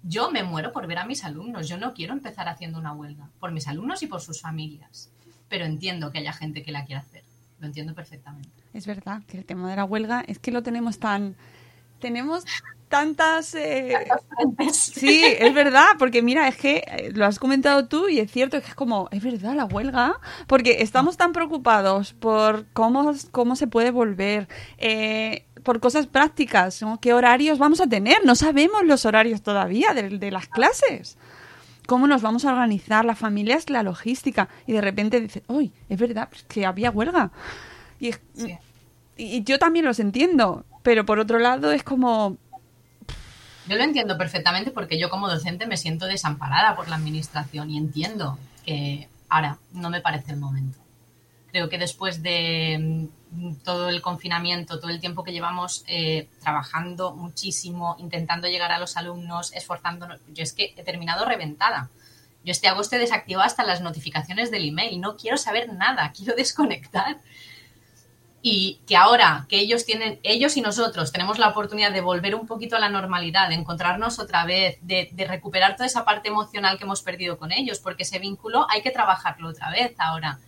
Yo 0.02 0.30
me 0.30 0.42
muero 0.42 0.72
por 0.72 0.86
ver 0.86 0.98
a 0.98 1.06
mis 1.06 1.24
alumnos. 1.24 1.66
Yo 1.66 1.78
no 1.78 1.94
quiero 1.94 2.12
empezar 2.12 2.48
haciendo 2.48 2.78
una 2.78 2.92
huelga 2.92 3.30
por 3.40 3.52
mis 3.52 3.68
alumnos 3.68 4.02
y 4.02 4.06
por 4.06 4.20
sus 4.20 4.42
familias. 4.42 5.10
Pero 5.54 5.66
entiendo 5.66 6.10
que 6.10 6.18
haya 6.18 6.32
gente 6.32 6.64
que 6.64 6.72
la 6.72 6.84
quiera 6.84 7.02
hacer. 7.02 7.22
Lo 7.60 7.68
entiendo 7.68 7.94
perfectamente. 7.94 8.48
Es 8.72 8.88
verdad 8.88 9.22
que 9.28 9.38
el 9.38 9.44
tema 9.44 9.70
de 9.70 9.76
la 9.76 9.84
huelga 9.84 10.24
es 10.26 10.40
que 10.40 10.50
lo 10.50 10.64
tenemos 10.64 10.98
tan... 10.98 11.36
Tenemos 12.00 12.44
tantas... 12.88 13.54
eh, 13.54 13.94
Sí, 14.72 15.22
es 15.24 15.54
verdad, 15.54 15.90
porque 15.96 16.22
mira, 16.22 16.48
es 16.48 16.56
que 16.56 16.82
eh, 16.88 17.12
lo 17.14 17.24
has 17.24 17.38
comentado 17.38 17.86
tú 17.86 18.08
y 18.08 18.18
es 18.18 18.32
cierto 18.32 18.60
que 18.60 18.66
es 18.66 18.74
como, 18.74 19.08
es 19.12 19.22
verdad, 19.22 19.54
la 19.54 19.64
huelga, 19.66 20.18
porque 20.48 20.82
estamos 20.82 21.16
tan 21.16 21.32
preocupados 21.32 22.14
por 22.14 22.66
cómo, 22.72 23.14
cómo 23.30 23.54
se 23.54 23.68
puede 23.68 23.92
volver, 23.92 24.48
eh, 24.78 25.46
por 25.62 25.78
cosas 25.78 26.08
prácticas, 26.08 26.82
¿no? 26.82 26.98
qué 26.98 27.14
horarios 27.14 27.60
vamos 27.60 27.80
a 27.80 27.86
tener, 27.86 28.24
no 28.24 28.34
sabemos 28.34 28.82
los 28.84 29.06
horarios 29.06 29.40
todavía 29.42 29.94
de, 29.94 30.18
de 30.18 30.30
las 30.32 30.48
clases. 30.48 31.16
¿Cómo 31.86 32.06
nos 32.06 32.22
vamos 32.22 32.44
a 32.44 32.52
organizar? 32.52 33.04
La 33.04 33.14
familia 33.14 33.56
es 33.56 33.68
la 33.70 33.82
logística. 33.82 34.48
Y 34.66 34.72
de 34.72 34.80
repente 34.80 35.20
dices, 35.20 35.42
uy, 35.48 35.72
es 35.88 35.98
verdad, 35.98 36.28
pues, 36.30 36.42
que 36.44 36.64
había 36.66 36.90
huelga. 36.90 37.30
Y, 38.00 38.08
es- 38.08 38.20
y 39.16 39.44
yo 39.44 39.58
también 39.58 39.84
los 39.84 40.00
entiendo, 40.00 40.64
pero 40.82 41.04
por 41.06 41.18
otro 41.18 41.38
lado 41.38 41.72
es 41.72 41.82
como, 41.82 42.36
Yo 43.68 43.76
lo 43.76 43.82
entiendo 43.84 44.18
perfectamente 44.18 44.70
porque 44.70 44.98
yo 44.98 45.08
como 45.08 45.28
docente 45.28 45.66
me 45.66 45.76
siento 45.76 46.06
desamparada 46.06 46.76
por 46.76 46.88
la 46.88 46.96
administración 46.96 47.70
y 47.70 47.78
entiendo 47.78 48.38
que 48.66 49.08
ahora 49.28 49.58
no 49.72 49.88
me 49.90 50.00
parece 50.00 50.32
el 50.32 50.38
momento. 50.38 50.78
Creo 51.54 51.68
que 51.68 51.78
después 51.78 52.20
de 52.20 53.08
mm, 53.30 53.54
todo 53.62 53.88
el 53.88 54.02
confinamiento, 54.02 54.80
todo 54.80 54.90
el 54.90 54.98
tiempo 54.98 55.22
que 55.22 55.30
llevamos 55.30 55.84
eh, 55.86 56.28
trabajando 56.40 57.14
muchísimo, 57.14 57.94
intentando 58.00 58.48
llegar 58.48 58.72
a 58.72 58.80
los 58.80 58.96
alumnos, 58.96 59.52
esforzándonos, 59.52 60.18
yo 60.32 60.42
es 60.42 60.52
que 60.52 60.74
he 60.76 60.82
terminado 60.82 61.24
reventada. 61.24 61.90
Yo 62.44 62.50
este 62.50 62.66
agosto 62.66 62.96
he 62.96 62.98
desactivado 62.98 63.46
hasta 63.46 63.62
las 63.62 63.82
notificaciones 63.82 64.50
del 64.50 64.68
email, 64.68 65.00
no 65.00 65.16
quiero 65.16 65.36
saber 65.36 65.72
nada, 65.72 66.10
quiero 66.16 66.34
desconectar 66.34 67.18
y 68.42 68.80
que 68.88 68.96
ahora 68.96 69.46
que 69.48 69.60
ellos 69.60 69.84
tienen, 69.84 70.18
ellos 70.24 70.56
y 70.56 70.60
nosotros 70.60 71.12
tenemos 71.12 71.38
la 71.38 71.50
oportunidad 71.50 71.92
de 71.92 72.00
volver 72.00 72.34
un 72.34 72.48
poquito 72.48 72.74
a 72.74 72.80
la 72.80 72.88
normalidad, 72.88 73.48
de 73.48 73.54
encontrarnos 73.54 74.18
otra 74.18 74.44
vez, 74.44 74.78
de, 74.82 75.08
de 75.12 75.24
recuperar 75.24 75.76
toda 75.76 75.86
esa 75.86 76.04
parte 76.04 76.30
emocional 76.30 76.78
que 76.78 76.84
hemos 76.84 77.02
perdido 77.02 77.38
con 77.38 77.52
ellos, 77.52 77.78
porque 77.78 78.02
ese 78.02 78.18
vínculo 78.18 78.66
hay 78.70 78.82
que 78.82 78.90
trabajarlo 78.90 79.50
otra 79.50 79.70
vez 79.70 79.94
ahora. 79.98 80.40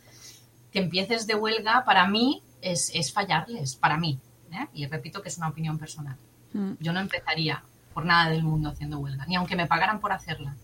Que 0.77 0.83
empieces 0.83 1.27
de 1.27 1.35
huelga, 1.35 1.87
para 1.87 2.07
mí, 2.07 2.43
es, 2.61 2.91
es 2.95 3.11
fallarles, 3.11 3.77
para 3.77 3.97
mí. 3.97 4.19
¿eh? 4.53 4.67
Y 4.75 4.87
repito 4.87 5.23
que 5.23 5.31
es 5.31 5.39
una 5.39 5.49
opinión 5.49 5.79
personal. 5.79 6.19
mm, 6.53 6.73
Yo 6.81 6.93
no 6.93 7.01
empezaría 7.01 7.65
por 7.95 8.05
nada 8.05 8.29
del 8.29 8.43
mundo 8.43 8.69
haciendo 8.69 8.99
huelga, 8.99 9.25
ni 9.25 9.37
aunque 9.37 9.57
me 9.57 9.67
pagaran 9.67 10.01
por 10.01 10.13
hacerla. 10.13 10.55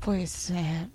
Pues, 0.00 0.50
eh, 0.50 0.88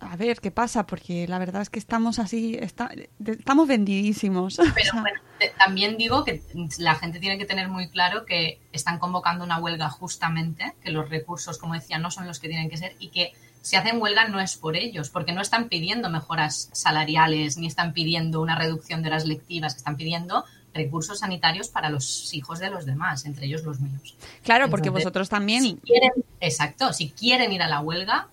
a 0.00 0.16
ver 0.16 0.40
qué 0.42 0.50
pasa, 0.50 0.86
porque 0.86 1.26
la 1.26 1.38
verdad 1.38 1.62
es 1.62 1.70
que 1.70 1.78
estamos 1.78 2.18
así, 2.18 2.58
está- 2.60 2.90
estamos 3.24 3.66
vendidísimos. 3.66 4.58
Pero 4.74 5.00
bueno, 5.00 5.20
también 5.58 5.96
digo 5.96 6.22
que 6.24 6.42
la 6.80 6.96
gente 6.96 7.18
tiene 7.18 7.38
que 7.38 7.46
tener 7.46 7.68
muy 7.68 7.88
claro 7.88 8.26
que 8.26 8.60
están 8.72 8.98
convocando 8.98 9.42
una 9.42 9.56
huelga 9.58 9.88
justamente, 9.88 10.74
que 10.82 10.90
los 10.90 11.08
recursos, 11.08 11.56
como 11.56 11.72
decía, 11.72 11.98
no 11.98 12.10
son 12.10 12.26
los 12.26 12.40
que 12.40 12.48
tienen 12.48 12.68
que 12.68 12.76
ser 12.76 12.94
y 12.98 13.08
que 13.08 13.32
si 13.62 13.76
hacen 13.76 14.00
huelga 14.00 14.26
no 14.28 14.40
es 14.40 14.56
por 14.56 14.76
ellos, 14.76 15.10
porque 15.10 15.32
no 15.32 15.40
están 15.40 15.68
pidiendo 15.68 16.08
mejoras 16.10 16.70
salariales 16.72 17.56
ni 17.58 17.66
están 17.66 17.92
pidiendo 17.92 18.40
una 18.40 18.56
reducción 18.56 19.02
de 19.02 19.08
horas 19.08 19.24
lectivas, 19.26 19.76
están 19.76 19.96
pidiendo 19.96 20.44
recursos 20.72 21.18
sanitarios 21.18 21.68
para 21.68 21.90
los 21.90 22.32
hijos 22.32 22.58
de 22.60 22.70
los 22.70 22.86
demás, 22.86 23.24
entre 23.26 23.46
ellos 23.46 23.64
los 23.64 23.80
míos. 23.80 24.16
Claro, 24.44 24.70
porque 24.70 24.88
vosotros 24.88 25.28
también. 25.28 25.62
Si 25.62 25.74
quieren, 25.76 26.12
exacto, 26.40 26.92
si 26.92 27.10
quieren 27.10 27.52
ir 27.52 27.62
a 27.62 27.68
la 27.68 27.80
huelga, 27.80 28.28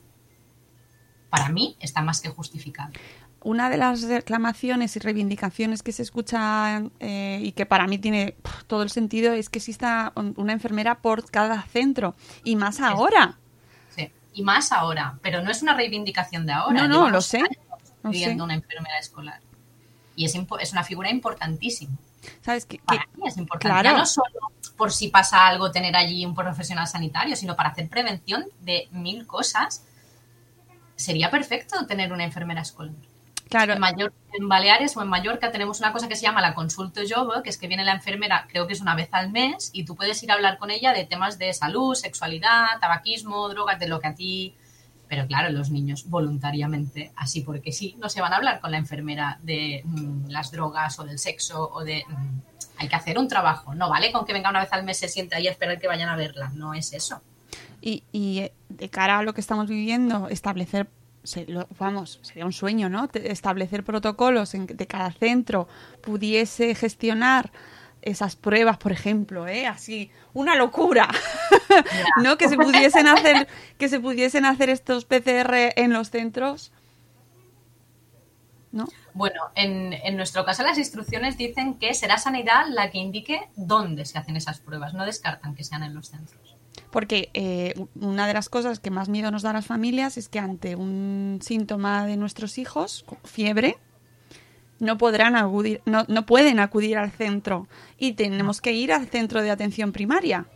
para 1.30 1.50
mí 1.50 1.76
está 1.80 2.02
más 2.02 2.22
que 2.22 2.30
justificado. 2.30 2.92
Una 3.44 3.70
de 3.70 3.78
las 3.78 4.02
reclamaciones 4.04 4.96
y 4.96 5.00
reivindicaciones 5.00 5.84
que 5.84 5.92
se 5.92 6.02
escuchan 6.02 6.92
eh, 7.00 7.40
y 7.42 7.52
que 7.52 7.66
para 7.66 7.88
mí 7.88 7.98
tiene 7.98 8.36
todo 8.68 8.82
el 8.84 8.90
sentido 8.90 9.34
es 9.34 9.50
que 9.50 9.60
exista 9.60 10.12
un- 10.16 10.34
una 10.38 10.54
enfermera 10.54 11.00
por 11.00 11.30
cada 11.30 11.62
centro 11.64 12.16
y 12.44 12.56
más 12.56 12.80
ahora. 12.80 13.38
Y 14.38 14.44
más 14.44 14.72
ahora, 14.72 15.18
pero 15.24 15.42
no 15.42 15.50
es 15.50 15.64
una 15.64 15.74
reivindicación 15.74 16.46
de 16.46 16.54
ahora. 16.54 16.88
no, 16.88 16.88
no, 16.88 17.10
lo 17.10 17.22
sé, 17.22 17.38
años 17.40 17.50
lo 17.68 17.76
¿Ah, 18.04 18.12
pidiendo 18.12 18.44
sí? 18.44 18.46
una 18.46 18.54
enfermera 18.54 19.00
escolar. 19.00 19.42
Y 20.16 20.26
es, 20.26 20.36
es 20.60 20.72
una 20.74 20.84
figura 20.84 21.10
importantísima. 21.10 21.98
¿Sabes 22.42 22.66
qué? 22.68 22.80
Para 22.86 23.02
qué- 23.02 23.18
mí 23.18 23.24
es 23.28 23.36
importante. 23.38 23.68
Claro. 23.82 23.90
Ya 23.90 23.98
no 23.98 24.06
solo 24.06 24.52
por 24.78 24.92
si 24.92 25.08
pasa 25.08 25.48
algo 25.48 25.72
tener 25.72 25.96
allí 25.96 26.24
un 26.24 26.36
profesional 26.36 26.86
sanitario, 26.88 27.36
sino 27.36 27.56
para 27.56 27.70
hacer 27.70 27.90
prevención 27.90 28.46
de 28.62 28.88
mil 28.92 29.26
cosas. 29.26 29.84
Sería 30.96 31.32
perfecto 31.32 31.88
tener 31.88 32.14
una 32.14 32.24
enfermera 32.24 32.62
escolar. 32.62 32.94
Claro. 33.50 33.74
En, 33.74 33.80
Mayor- 33.80 34.14
en 34.34 34.48
Baleares 34.50 34.96
o 34.98 35.02
en 35.02 35.08
Mallorca 35.08 35.52
tenemos 35.52 35.80
una 35.80 35.92
cosa 35.94 36.08
que 36.08 36.16
se 36.16 36.24
llama 36.24 36.42
la 36.42 36.54
consulta 36.54 37.02
jove, 37.10 37.42
que 37.44 37.50
es 37.50 37.58
que 37.58 37.68
viene 37.68 37.86
la 37.86 37.94
enfermera, 37.94 38.46
creo 38.50 38.68
que 38.68 38.74
es 38.74 38.82
una 38.82 38.96
vez 38.96 39.10
al 39.12 39.32
mes, 39.32 39.70
y 39.74 39.86
tú 39.86 39.96
puedes 39.96 40.22
ir 40.24 40.32
a 40.32 40.36
hablar 40.36 40.58
con 40.58 40.70
ella 40.72 40.94
de 40.94 41.06
temas 41.06 41.38
de 41.38 41.54
salud, 41.54 41.96
sexualidad, 41.96 42.66
tabaquismo, 42.82 43.48
drogas, 43.50 43.80
de 43.80 43.88
lo 43.88 44.00
que 44.00 44.08
a 44.08 44.16
ti... 44.16 44.56
Pero 45.10 45.26
claro, 45.26 45.50
los 45.52 45.70
niños 45.70 46.10
voluntariamente, 46.10 47.14
así 47.16 47.40
porque 47.40 47.72
sí, 47.72 47.96
no 47.98 48.10
se 48.10 48.20
van 48.20 48.34
a 48.34 48.36
hablar 48.36 48.60
con 48.60 48.72
la 48.72 48.78
enfermera 48.78 49.40
de 49.42 49.82
mm, 49.86 50.28
las 50.28 50.52
drogas 50.52 51.00
o 51.00 51.06
del 51.06 51.18
sexo 51.18 51.70
o 51.74 51.86
de... 51.86 52.04
mm, 52.08 52.40
hay 52.80 52.90
que 52.90 52.96
hacer 52.98 53.18
un 53.18 53.30
trabajo, 53.30 53.74
no 53.74 53.90
vale 53.90 54.12
con 54.12 54.26
que 54.26 54.34
venga 54.34 54.50
una 54.50 54.60
vez 54.60 54.74
al 54.74 54.84
mes, 54.84 54.98
se 55.00 55.08
siente 55.08 55.36
ahí 55.36 55.48
a 55.48 55.52
esperar 55.52 55.80
que 55.80 55.88
vayan 55.88 56.10
a 56.10 56.18
verla, 56.18 56.52
no 56.54 56.74
es 56.74 56.92
eso. 56.94 57.22
Y, 57.82 58.04
y, 58.12 58.40
eh, 58.40 58.54
de 58.70 58.90
cara 58.90 59.20
a 59.20 59.24
lo 59.24 59.34
que 59.34 59.40
estamos 59.42 59.68
viviendo, 59.70 60.28
establecer, 60.28 60.90
se- 61.28 61.46
lo- 61.48 61.68
vamos, 61.78 62.20
sería 62.24 62.46
un 62.46 62.54
sueño, 62.54 62.90
¿no? 62.90 63.10
Establecer 63.14 63.84
protocolos 63.84 64.54
en 64.54 64.66
que 64.68 64.88
cada 64.88 65.12
centro 65.12 65.68
pudiese 66.02 66.74
gestionar 66.76 67.52
esas 68.02 68.36
pruebas, 68.36 68.78
por 68.78 68.92
ejemplo, 68.94 69.48
¿eh? 69.48 69.68
Así, 69.68 70.10
una 70.34 70.56
locura, 70.56 71.10
¿no? 72.24 72.38
Que 72.38 72.48
se 72.48 72.56
pudiesen 72.56 73.08
hacer, 73.08 73.48
que 73.78 73.90
se 73.90 74.00
pudiesen 74.00 74.46
hacer 74.46 74.70
estos 74.70 75.04
PCR 75.06 75.74
en 75.76 75.92
los 75.92 76.10
centros, 76.12 76.72
¿no? 78.72 78.88
Bueno, 79.14 79.42
en, 79.56 79.94
en 79.94 80.16
nuestro 80.16 80.46
caso 80.46 80.64
las 80.64 80.78
instrucciones 80.78 81.38
dicen 81.38 81.74
que 81.80 81.94
será 81.94 82.18
sanidad 82.18 82.68
la 82.70 82.92
que 82.92 83.00
indique 83.00 83.50
dónde 83.56 84.06
se 84.06 84.18
hacen 84.20 84.38
esas 84.38 84.60
pruebas, 84.60 84.94
no 84.94 85.06
descartan 85.06 85.56
que 85.56 85.64
sean 85.64 85.84
en 85.84 85.94
los 85.96 86.10
centros. 86.10 86.57
Porque 86.92 87.30
eh, 87.34 87.74
una 88.00 88.28
de 88.28 88.34
las 88.34 88.50
cosas 88.50 88.80
que 88.80 88.92
más 88.92 89.10
miedo 89.10 89.32
nos 89.32 89.42
da 89.42 89.52
a 89.52 89.54
las 89.54 89.66
familias 89.66 90.18
es 90.18 90.30
que 90.30 90.40
ante 90.40 90.76
un 90.76 91.40
síntoma 91.42 92.06
de 92.06 92.18
nuestros 92.18 92.58
hijos, 92.58 93.06
fiebre, 93.24 93.78
no 94.80 94.98
podrán 94.98 95.36
acudir, 95.36 95.82
no, 95.86 96.06
no 96.08 96.26
pueden 96.26 96.60
acudir 96.60 96.98
al 96.98 97.12
centro 97.12 97.68
y 97.98 98.14
tenemos 98.14 98.62
que 98.62 98.74
ir 98.74 98.94
al 98.94 99.08
centro 99.08 99.42
de 99.42 99.52
atención 99.52 99.92
primaria. 99.92 100.48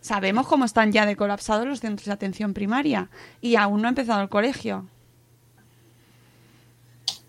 Sabemos 0.00 0.46
cómo 0.46 0.64
están 0.64 0.92
ya 0.92 1.06
de 1.06 1.16
colapsados 1.16 1.66
los 1.66 1.80
centros 1.80 2.06
de 2.06 2.12
atención 2.12 2.54
primaria 2.54 3.10
y 3.40 3.56
aún 3.56 3.82
no 3.82 3.88
ha 3.88 3.90
empezado 3.90 4.22
el 4.22 4.28
colegio. 4.28 4.88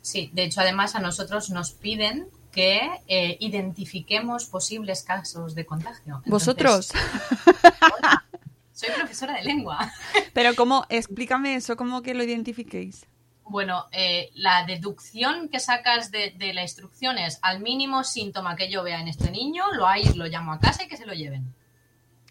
Sí, 0.02 0.30
de 0.34 0.44
hecho 0.44 0.62
además 0.62 0.96
a 0.96 1.00
nosotros 1.00 1.50
nos 1.50 1.72
piden 1.72 2.28
que 2.58 2.90
eh, 3.08 3.38
identifiquemos 3.40 4.46
posibles 4.46 5.04
casos 5.04 5.54
de 5.54 5.64
contagio. 5.64 6.24
Entonces, 6.26 6.32
Vosotros. 6.32 6.92
hola, 7.46 8.26
soy 8.74 8.90
profesora 8.96 9.36
de 9.36 9.44
lengua. 9.44 9.94
Pero 10.34 10.56
cómo, 10.56 10.84
explícame 10.90 11.54
eso, 11.54 11.78
cómo 11.78 12.02
que 12.02 12.16
lo 12.16 12.24
identifiquéis. 12.24 13.06
Bueno, 13.44 13.86
eh, 13.92 14.32
la 14.34 14.66
deducción 14.66 15.50
que 15.50 15.60
sacas 15.60 16.10
de, 16.10 16.32
de 16.32 16.52
la 16.56 16.64
instrucción 16.64 17.20
es 17.20 17.38
al 17.44 17.60
mínimo 17.60 18.04
síntoma 18.04 18.56
que 18.56 18.72
yo 18.72 18.82
vea 18.82 19.02
en 19.02 19.08
este 19.08 19.30
niño, 19.30 19.64
lo 19.74 19.88
hay, 19.88 20.06
lo 20.16 20.26
llamo 20.26 20.52
a 20.52 20.60
casa 20.60 20.84
y 20.84 20.88
que 20.88 20.98
se 20.98 21.06
lo 21.06 21.14
lleven. 21.14 21.54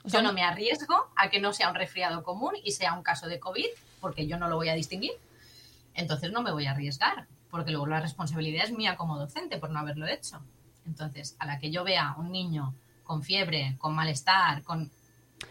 sea, 0.06 0.18
Yo 0.20 0.26
no 0.26 0.32
me 0.32 0.42
arriesgo 0.42 1.08
a 1.14 1.30
que 1.30 1.38
no 1.38 1.52
sea 1.52 1.68
un 1.68 1.76
resfriado 1.76 2.24
común 2.24 2.54
y 2.64 2.72
sea 2.72 2.94
un 2.94 3.04
caso 3.04 3.28
de 3.28 3.38
COVID, 3.38 3.68
porque 4.00 4.26
yo 4.26 4.38
no 4.38 4.48
lo 4.48 4.56
voy 4.56 4.70
a 4.70 4.74
distinguir. 4.74 5.12
Entonces 5.94 6.32
no 6.32 6.42
me 6.42 6.50
voy 6.50 6.66
a 6.66 6.72
arriesgar, 6.72 7.28
porque 7.50 7.70
luego 7.70 7.86
la 7.86 8.00
responsabilidad 8.00 8.64
es 8.64 8.72
mía 8.72 8.96
como 8.96 9.18
docente 9.18 9.58
por 9.58 9.70
no 9.70 9.78
haberlo 9.78 10.06
hecho. 10.06 10.40
Entonces, 10.86 11.36
a 11.38 11.46
la 11.46 11.58
que 11.58 11.70
yo 11.70 11.84
vea 11.84 12.14
un 12.18 12.30
niño 12.30 12.74
con 13.04 13.22
fiebre, 13.22 13.76
con 13.78 13.94
malestar, 13.94 14.62
con... 14.62 14.90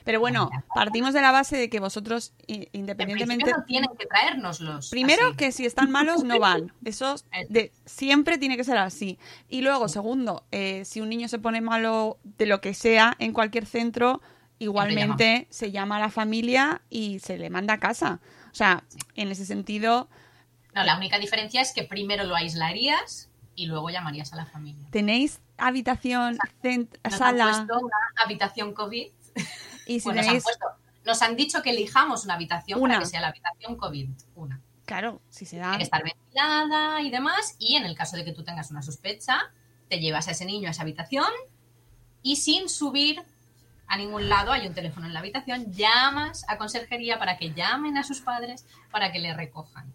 Pero 0.04 0.20
bueno, 0.20 0.50
partimos 0.74 1.14
de 1.14 1.22
la 1.22 1.32
base 1.32 1.58
de 1.58 1.70
que 1.70 1.80
vosotros, 1.80 2.34
independientemente... 2.48 3.52
no 3.52 3.64
tienen 3.66 3.90
que 3.98 4.08
traérnoslos. 4.08 4.90
Primero, 4.90 5.28
así. 5.28 5.38
que 5.38 5.52
si 5.52 5.66
están 5.66 5.92
malos 5.92 6.24
no 6.24 6.40
van. 6.40 6.74
Eso 6.84 7.16
de, 7.50 7.72
siempre 7.86 8.38
tiene 8.38 8.58
que 8.58 8.64
ser 8.64 8.78
así. 8.78 9.20
Y 9.48 9.62
luego, 9.62 9.88
segundo, 9.88 10.44
eh, 10.52 10.84
si 10.86 11.02
un 11.02 11.10
niño 11.10 11.28
se 11.28 11.38
pone 11.38 11.62
malo 11.62 12.18
de 12.24 12.48
lo 12.48 12.62
que 12.62 12.74
sea 12.74 13.16
en 13.20 13.32
cualquier 13.32 13.68
centro, 13.68 14.22
igualmente 14.58 15.48
se 15.50 15.72
llama 15.72 15.98
a 15.98 16.00
la 16.00 16.10
familia 16.10 16.82
y 16.90 17.20
se 17.20 17.38
le 17.38 17.50
manda 17.50 17.76
a 17.76 17.80
casa. 17.80 18.20
O 18.52 18.56
sea, 18.56 18.84
en 19.16 19.30
ese 19.30 19.46
sentido, 19.46 20.10
No, 20.76 20.84
la 20.84 20.98
única 20.98 21.18
diferencia 21.18 21.62
es 21.62 21.74
que 21.74 21.84
primero 21.84 22.24
lo 22.26 22.36
aislarías 22.36 23.30
y 23.56 23.66
luego 23.68 23.90
llamarías 23.90 24.34
a 24.34 24.36
la 24.36 24.46
familia. 24.46 24.86
tenéis 24.92 25.40
habitación, 25.58 26.38
Nos 26.64 27.14
han 27.14 27.18
sala. 27.18 27.46
puesto 27.46 27.80
una 27.86 27.98
habitación 28.24 28.74
COVID. 28.74 29.08
Y 29.88 30.00
si 30.02 30.10
nos, 30.14 30.28
han 30.28 30.42
puesto- 30.42 30.66
nos 31.06 31.22
han 31.22 31.36
dicho 31.38 31.62
que 31.62 31.70
elijamos 31.72 32.26
una 32.26 32.34
habitación 32.34 32.82
Una. 32.82 32.96
para 32.96 33.04
que 33.06 33.10
sea 33.10 33.22
la 33.22 33.28
habitación 33.30 33.78
COVID. 33.78 34.10
Una. 34.36 34.60
Claro, 34.86 35.22
si 35.30 35.46
se 35.46 35.58
da. 35.58 35.64
Tiene 35.70 35.78
que 35.78 35.84
estar 35.86 36.04
ventilada 36.04 37.02
y 37.02 37.10
demás. 37.10 37.56
Y 37.58 37.76
en 37.76 37.86
el 37.86 37.96
caso 37.96 38.18
de 38.18 38.26
que 38.26 38.34
tú 38.34 38.44
tengas 38.44 38.70
una 38.70 38.82
sospecha, 38.82 39.40
te 39.90 40.00
llevas 40.00 40.28
a 40.28 40.32
ese 40.32 40.46
niño 40.46 40.68
a 40.68 40.72
esa 40.72 40.82
habitación 40.84 41.26
y 42.22 42.36
sin 42.36 42.68
subir 42.70 43.24
a 43.88 43.98
ningún 43.98 44.28
lado, 44.30 44.52
hay 44.52 44.68
un 44.68 44.74
teléfono 44.74 45.06
en 45.06 45.14
la 45.14 45.20
habitación, 45.20 45.72
llamas 45.72 46.44
a 46.50 46.58
conserjería 46.58 47.18
para 47.20 47.38
que 47.38 47.54
llamen 47.54 47.98
a 47.98 48.04
sus 48.04 48.20
padres 48.22 48.66
para 48.92 49.12
que 49.12 49.20
le 49.20 49.34
recojan. 49.34 49.94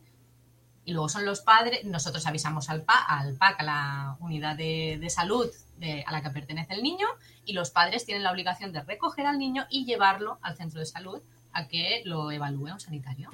Y 0.90 0.92
luego 0.92 1.08
son 1.08 1.24
los 1.24 1.40
padres, 1.40 1.84
nosotros 1.84 2.26
avisamos 2.26 2.68
al, 2.68 2.82
PA, 2.82 3.04
al 3.06 3.34
PAC, 3.36 3.60
a 3.60 3.62
la 3.62 4.16
unidad 4.18 4.56
de, 4.56 4.98
de 5.00 5.08
salud 5.08 5.48
de- 5.78 6.02
a 6.04 6.10
la 6.10 6.20
que 6.20 6.30
pertenece 6.30 6.74
el 6.74 6.82
niño, 6.82 7.06
y 7.44 7.52
los 7.52 7.70
padres 7.70 8.04
tienen 8.04 8.24
la 8.24 8.32
obligación 8.32 8.72
de 8.72 8.82
recoger 8.82 9.24
al 9.24 9.38
niño 9.38 9.66
y 9.70 9.84
llevarlo 9.84 10.40
al 10.42 10.56
centro 10.56 10.80
de 10.80 10.86
salud 10.86 11.22
a 11.52 11.68
que 11.68 12.02
lo 12.06 12.32
evalúe 12.32 12.72
un 12.72 12.80
sanitario. 12.80 13.30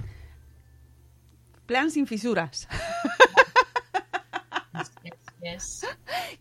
Plan 1.64 1.90
sin 1.90 2.07
fisuras. 2.07 2.68
Es- 5.40 5.86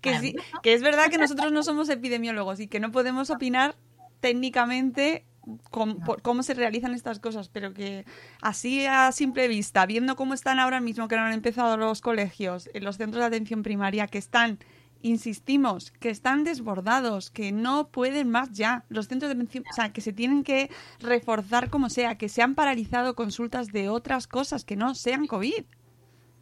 que, 0.02 0.20
sí, 0.20 0.36
que 0.64 0.74
es 0.74 0.82
verdad 0.82 1.10
que 1.10 1.18
nosotros 1.18 1.50
no 1.54 1.64
somos 1.64 1.88
epidemiólogos 1.88 2.60
y 2.60 2.68
que 2.68 2.82
no 2.82 2.92
podemos 2.92 3.30
opinar 3.30 3.76
técnicamente 4.20 5.24
com- 5.72 6.00
por 6.00 6.22
cómo 6.22 6.44
se 6.44 6.54
realizan 6.54 6.94
estas 6.94 7.20
cosas, 7.20 7.50
pero 7.50 7.74
que 7.74 8.06
así 8.42 8.86
a 8.86 9.12
simple 9.12 9.48
vista, 9.48 9.86
viendo 9.86 10.16
cómo 10.16 10.34
están 10.34 10.60
ahora 10.60 10.80
mismo 10.80 11.08
que 11.08 11.16
no 11.16 11.24
han 11.24 11.34
empezado 11.34 11.78
los 11.78 12.02
colegios, 12.02 12.70
en 12.74 12.84
los 12.84 12.98
centros 12.98 13.22
de 13.22 13.28
atención 13.28 13.64
primaria, 13.64 14.08
que 14.08 14.18
están, 14.18 14.60
insistimos, 15.02 15.92
que 15.92 16.10
están 16.10 16.44
desbordados, 16.44 17.30
que 17.30 17.52
no 17.52 17.90
pueden 17.90 18.30
más 18.30 18.52
ya. 18.52 18.86
Los 18.90 19.08
centros 19.08 19.30
de 19.30 19.36
atención, 19.36 19.64
o 19.70 19.74
sea, 19.74 19.94
que 19.94 20.02
se 20.02 20.14
tienen 20.14 20.44
que 20.44 20.70
reforzar 21.00 21.70
como 21.70 21.90
sea, 21.90 22.18
que 22.18 22.30
se 22.30 22.42
han 22.42 22.56
paralizado 22.56 23.16
consultas 23.16 23.68
de 23.68 23.90
otras 23.90 24.28
cosas 24.28 24.66
que 24.66 24.76
no 24.76 24.96
sean 24.96 25.28
COVID. 25.28 25.66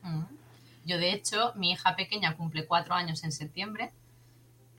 Mm. 0.02 0.24
Yo, 0.86 0.98
de 0.98 1.14
hecho, 1.14 1.54
mi 1.56 1.72
hija 1.72 1.96
pequeña 1.96 2.36
cumple 2.36 2.66
cuatro 2.66 2.94
años 2.94 3.24
en 3.24 3.32
septiembre 3.32 3.92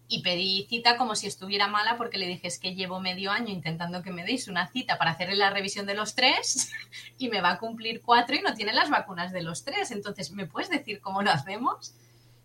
y 0.06 0.22
pedí 0.22 0.66
cita 0.68 0.96
como 0.96 1.14
si 1.14 1.26
estuviera 1.26 1.66
mala 1.66 1.96
porque 1.96 2.18
le 2.18 2.26
dije 2.26 2.46
es 2.46 2.58
que 2.58 2.74
llevo 2.74 3.00
medio 3.00 3.30
año 3.30 3.48
intentando 3.48 4.02
que 4.02 4.12
me 4.12 4.24
deis 4.24 4.48
una 4.48 4.66
cita 4.66 4.98
para 4.98 5.12
hacerle 5.12 5.36
la 5.36 5.50
revisión 5.50 5.86
de 5.86 5.94
los 5.94 6.14
tres 6.14 6.70
y 7.18 7.28
me 7.28 7.40
va 7.40 7.52
a 7.52 7.58
cumplir 7.58 8.02
cuatro 8.02 8.36
y 8.36 8.42
no 8.42 8.54
tiene 8.54 8.72
las 8.72 8.90
vacunas 8.90 9.32
de 9.32 9.42
los 9.42 9.64
tres. 9.64 9.90
Entonces, 9.90 10.30
¿me 10.32 10.46
puedes 10.46 10.68
decir 10.68 11.00
cómo 11.00 11.22
lo 11.22 11.30
hacemos? 11.30 11.94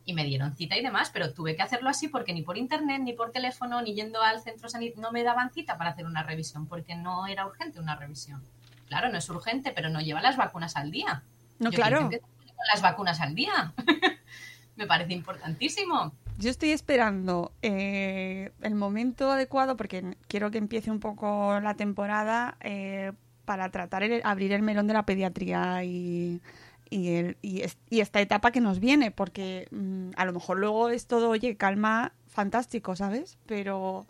Y 0.06 0.14
me 0.14 0.24
dieron 0.24 0.56
cita 0.56 0.78
y 0.78 0.82
demás, 0.82 1.12
pero 1.14 1.34
tuve 1.34 1.56
que 1.56 1.62
hacerlo 1.62 1.90
así 1.90 2.08
porque 2.08 2.34
ni 2.34 2.42
por 2.42 2.58
internet, 2.58 3.02
ni 3.04 3.14
por 3.14 3.32
teléfono, 3.32 3.82
ni 3.82 3.94
yendo 3.94 4.24
al 4.24 4.42
centro 4.42 4.70
sanitario, 4.70 5.02
no 5.02 5.12
me 5.12 5.24
daban 5.24 5.52
cita 5.52 5.78
para 5.78 5.92
hacer 5.92 6.06
una 6.06 6.24
revisión 6.24 6.66
porque 6.66 6.96
no 6.96 7.28
era 7.28 7.46
urgente 7.46 7.80
una 7.80 7.96
revisión. 7.96 8.44
Claro, 8.88 9.10
no 9.10 9.18
es 9.18 9.30
urgente, 9.30 9.72
pero 9.72 9.90
no 9.90 10.00
lleva 10.00 10.22
las 10.22 10.38
vacunas 10.38 10.76
al 10.76 10.90
día. 10.90 11.24
No, 11.60 11.70
Yo 11.70 11.76
claro. 11.76 12.10
quiero 12.10 12.10
que 12.10 12.20
con 12.20 12.66
las 12.74 12.82
vacunas 12.82 13.20
al 13.20 13.36
día. 13.36 13.74
Me 14.76 14.88
parece 14.88 15.14
importantísimo. 15.14 16.14
Yo 16.40 16.50
estoy 16.50 16.72
esperando 16.72 17.52
eh, 17.62 18.52
el 18.62 18.76
momento 18.76 19.30
adecuado 19.32 19.76
porque 19.76 20.16
quiero 20.30 20.52
que 20.52 20.58
empiece 20.58 20.90
un 20.90 21.02
poco 21.02 21.60
la 21.60 21.76
temporada 21.76 22.56
eh, 22.62 23.12
para 23.46 23.70
tratar 23.72 24.08
de 24.08 24.22
abrir 24.24 24.54
el 24.54 24.62
melón 24.62 24.88
de 24.88 24.94
la 24.94 25.06
pediatría 25.06 25.84
y, 25.84 26.42
y, 26.90 27.10
el- 27.16 27.38
y 27.42 28.00
esta 28.00 28.22
etapa 28.22 28.52
que 28.52 28.62
nos 28.62 28.80
viene, 28.80 29.12
porque 29.12 29.68
mm, 29.72 30.12
a 30.16 30.24
lo 30.26 30.32
mejor 30.34 30.60
luego 30.60 30.90
es 30.90 31.08
todo, 31.08 31.30
oye, 31.30 31.58
calma, 31.58 32.14
fantástico, 32.28 32.96
¿sabes? 32.96 33.38
Pero 33.46 34.06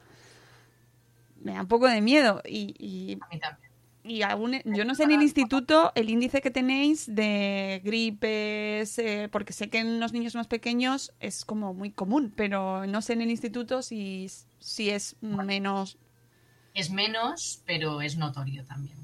me 1.44 1.54
da 1.54 1.62
un 1.62 1.68
poco 1.68 1.88
de 1.88 2.02
miedo 2.02 2.42
y, 2.46 2.76
y, 2.78 3.18
A 3.22 3.28
mí 3.34 3.40
también. 3.40 3.69
Y 4.10 4.24
aún, 4.24 4.60
yo 4.66 4.86
no 4.86 4.96
sé 4.96 5.04
en 5.04 5.12
el 5.12 5.22
instituto 5.22 5.92
el 5.94 6.10
índice 6.10 6.42
que 6.42 6.50
tenéis 6.50 7.14
de 7.14 7.80
gripes, 7.84 8.98
eh, 8.98 9.30
porque 9.32 9.54
sé 9.54 9.70
que 9.70 9.78
en 9.78 10.00
los 10.00 10.14
niños 10.14 10.34
más 10.34 10.48
pequeños 10.48 11.14
es 11.20 11.46
como 11.46 11.76
muy 11.76 11.92
común, 11.92 12.34
pero 12.36 12.88
no 12.88 13.02
sé 13.04 13.14
en 13.14 13.22
el 13.22 13.30
instituto 13.30 13.84
si, 13.84 14.28
si 14.60 14.90
es 14.90 15.16
menos. 15.22 15.98
Es 16.74 16.90
menos, 16.90 17.62
pero 17.66 18.02
es 18.02 18.18
notorio 18.18 18.66
también. 18.66 18.98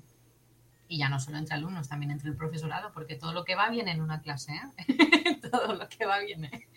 Y 0.87 0.97
ya 0.97 1.09
no 1.09 1.19
solo 1.19 1.37
entre 1.37 1.55
alumnos, 1.55 1.87
también 1.87 2.11
entre 2.11 2.29
el 2.29 2.35
profesorado, 2.35 2.91
porque 2.91 3.15
todo 3.15 3.31
lo 3.31 3.45
que 3.45 3.55
va 3.55 3.69
viene 3.69 3.91
en 3.91 4.01
una 4.01 4.21
clase, 4.21 4.53
¿eh? 4.53 5.39
todo 5.51 5.73
lo 5.73 5.87
que 5.87 6.05
va 6.05 6.19
viene. 6.19 6.67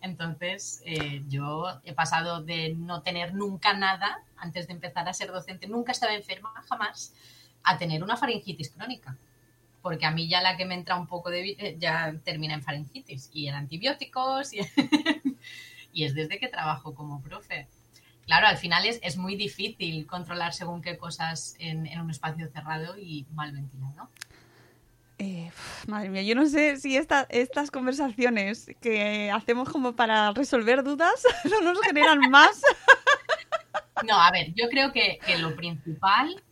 Entonces, 0.00 0.82
eh, 0.86 1.22
yo 1.28 1.80
he 1.84 1.92
pasado 1.92 2.42
de 2.42 2.74
no 2.74 3.02
tener 3.02 3.34
nunca 3.34 3.74
nada 3.74 4.22
antes 4.36 4.66
de 4.68 4.74
empezar 4.74 5.08
a 5.08 5.12
ser 5.12 5.32
docente, 5.32 5.66
nunca 5.66 5.92
estaba 5.92 6.14
enferma, 6.14 6.50
jamás, 6.68 7.14
a 7.64 7.78
tener 7.78 8.02
una 8.02 8.16
faringitis 8.16 8.70
crónica. 8.70 9.16
Porque 9.82 10.06
a 10.06 10.10
mí 10.10 10.28
ya 10.28 10.40
la 10.40 10.56
que 10.56 10.64
me 10.64 10.74
entra 10.74 10.96
un 10.96 11.06
poco 11.06 11.30
de... 11.30 11.50
eh, 11.58 11.76
ya 11.78 12.14
termina 12.24 12.54
en 12.54 12.62
faringitis 12.62 13.30
y 13.34 13.48
en 13.48 13.54
antibióticos 13.54 14.52
y, 14.54 14.60
y 15.92 16.04
es 16.04 16.14
desde 16.14 16.38
que 16.38 16.48
trabajo 16.48 16.94
como 16.94 17.20
profe. 17.22 17.66
Claro, 18.24 18.46
al 18.46 18.56
final 18.56 18.86
es, 18.86 18.98
es 19.02 19.18
muy 19.18 19.36
difícil 19.36 20.06
controlar 20.06 20.54
según 20.54 20.80
qué 20.80 20.96
cosas 20.96 21.56
en, 21.58 21.86
en 21.86 22.00
un 22.00 22.10
espacio 22.10 22.48
cerrado 22.48 22.96
y 22.96 23.26
mal 23.34 23.52
ventilado. 23.52 24.08
Eh, 25.18 25.50
madre 25.86 26.08
mía, 26.08 26.22
yo 26.22 26.34
no 26.34 26.46
sé 26.46 26.76
si 26.78 26.96
esta- 26.96 27.26
estas 27.30 27.70
conversaciones 27.70 28.70
que 28.80 29.30
hacemos 29.30 29.68
como 29.68 29.94
para 29.94 30.32
resolver 30.32 30.82
dudas 30.82 31.22
no 31.50 31.60
nos 31.60 31.80
generan 31.82 32.18
más. 32.30 32.60
No, 34.02 34.20
a 34.20 34.30
ver, 34.30 34.52
yo 34.54 34.68
creo 34.68 34.92
que, 34.92 35.20
lo 35.38 35.54
principal, 35.54 36.42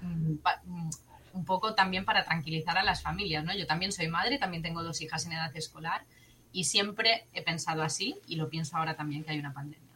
mm, 0.00 0.32
mm, 0.64 0.90
un 1.34 1.44
poco 1.44 1.74
también 1.74 2.04
para 2.04 2.24
tranquilizar 2.24 2.78
a 2.78 2.82
las 2.82 3.02
familias, 3.02 3.44
¿no? 3.44 3.54
Yo 3.54 3.66
también 3.66 3.92
soy 3.92 4.08
madre, 4.08 4.38
también 4.38 4.62
tengo 4.62 4.82
dos 4.82 5.00
hijas 5.02 5.26
en 5.26 5.32
edad 5.32 5.54
escolar 5.54 6.04
y 6.52 6.64
siempre 6.64 7.26
he 7.34 7.42
pensado 7.42 7.82
así 7.82 8.16
y 8.26 8.36
lo 8.36 8.48
pienso 8.48 8.76
ahora 8.76 8.96
también 8.96 9.24
que 9.24 9.32
hay 9.32 9.38
una 9.38 9.52
pandemia. 9.52 9.86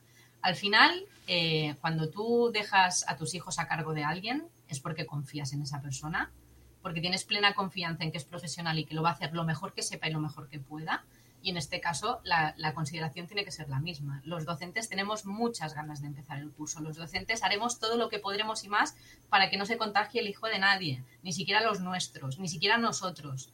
Al 0.42 0.57
final, 0.57 1.07
eh, 1.26 1.74
cuando 1.80 2.11
tú 2.11 2.51
dejas 2.53 3.05
a 3.09 3.16
tus 3.16 3.34
hijos 3.34 3.59
a 3.59 3.66
cargo 3.66 3.94
de 3.94 4.05
alguien, 4.05 4.48
es 4.68 4.80
porque 4.80 5.07
confías 5.07 5.53
en 5.53 5.62
esa 5.62 5.80
persona, 5.80 6.30
porque 6.82 7.01
tienes 7.01 7.24
plena 7.24 7.55
confianza 7.55 8.05
en 8.05 8.12
que 8.12 8.18
es 8.18 8.24
profesional 8.24 8.78
y 8.78 8.84
que 8.84 8.94
lo 8.94 9.03
va 9.03 9.11
a 9.11 9.12
hacer 9.12 9.32
lo 9.32 9.44
mejor 9.44 9.72
que 9.72 9.82
sepa 9.82 10.09
y 10.09 10.12
lo 10.12 10.20
mejor 10.20 10.48
que 10.48 10.59
pueda. 10.59 11.05
Y 11.43 11.51
en 11.51 11.57
este 11.57 11.80
caso, 11.80 12.20
la, 12.22 12.74
consideración 12.74 13.26
tiene 13.26 13.45
que 13.45 13.51
ser 13.51 13.68
la 13.68 13.80
misma. 13.80 14.20
Los 14.24 14.45
docentes 14.45 14.88
tenemos 14.88 15.24
muchas 15.24 15.74
ganas 15.74 16.01
de 16.01 16.09
empezar 16.09 16.38
el 16.38 16.51
curso. 16.51 16.80
Los 16.80 16.97
docentes 16.97 17.43
haremos 17.43 17.78
todo 17.78 17.97
lo 17.97 18.09
que 18.09 18.18
podremos 18.18 18.64
y 18.64 18.68
más 18.68 18.95
para 19.28 19.49
que 19.49 19.57
no 19.57 19.64
se 19.64 19.78
contagie 19.78 20.20
el 20.20 20.28
hijo 20.28 20.47
de 20.47 20.59
nadie, 20.59 21.03
ni 21.22 21.32
siquiera 21.32 21.62
los 21.62 21.80
nuestros, 21.80 22.38
ni 22.38 22.49
siquiera 22.49 22.76
nosotros. 22.76 23.53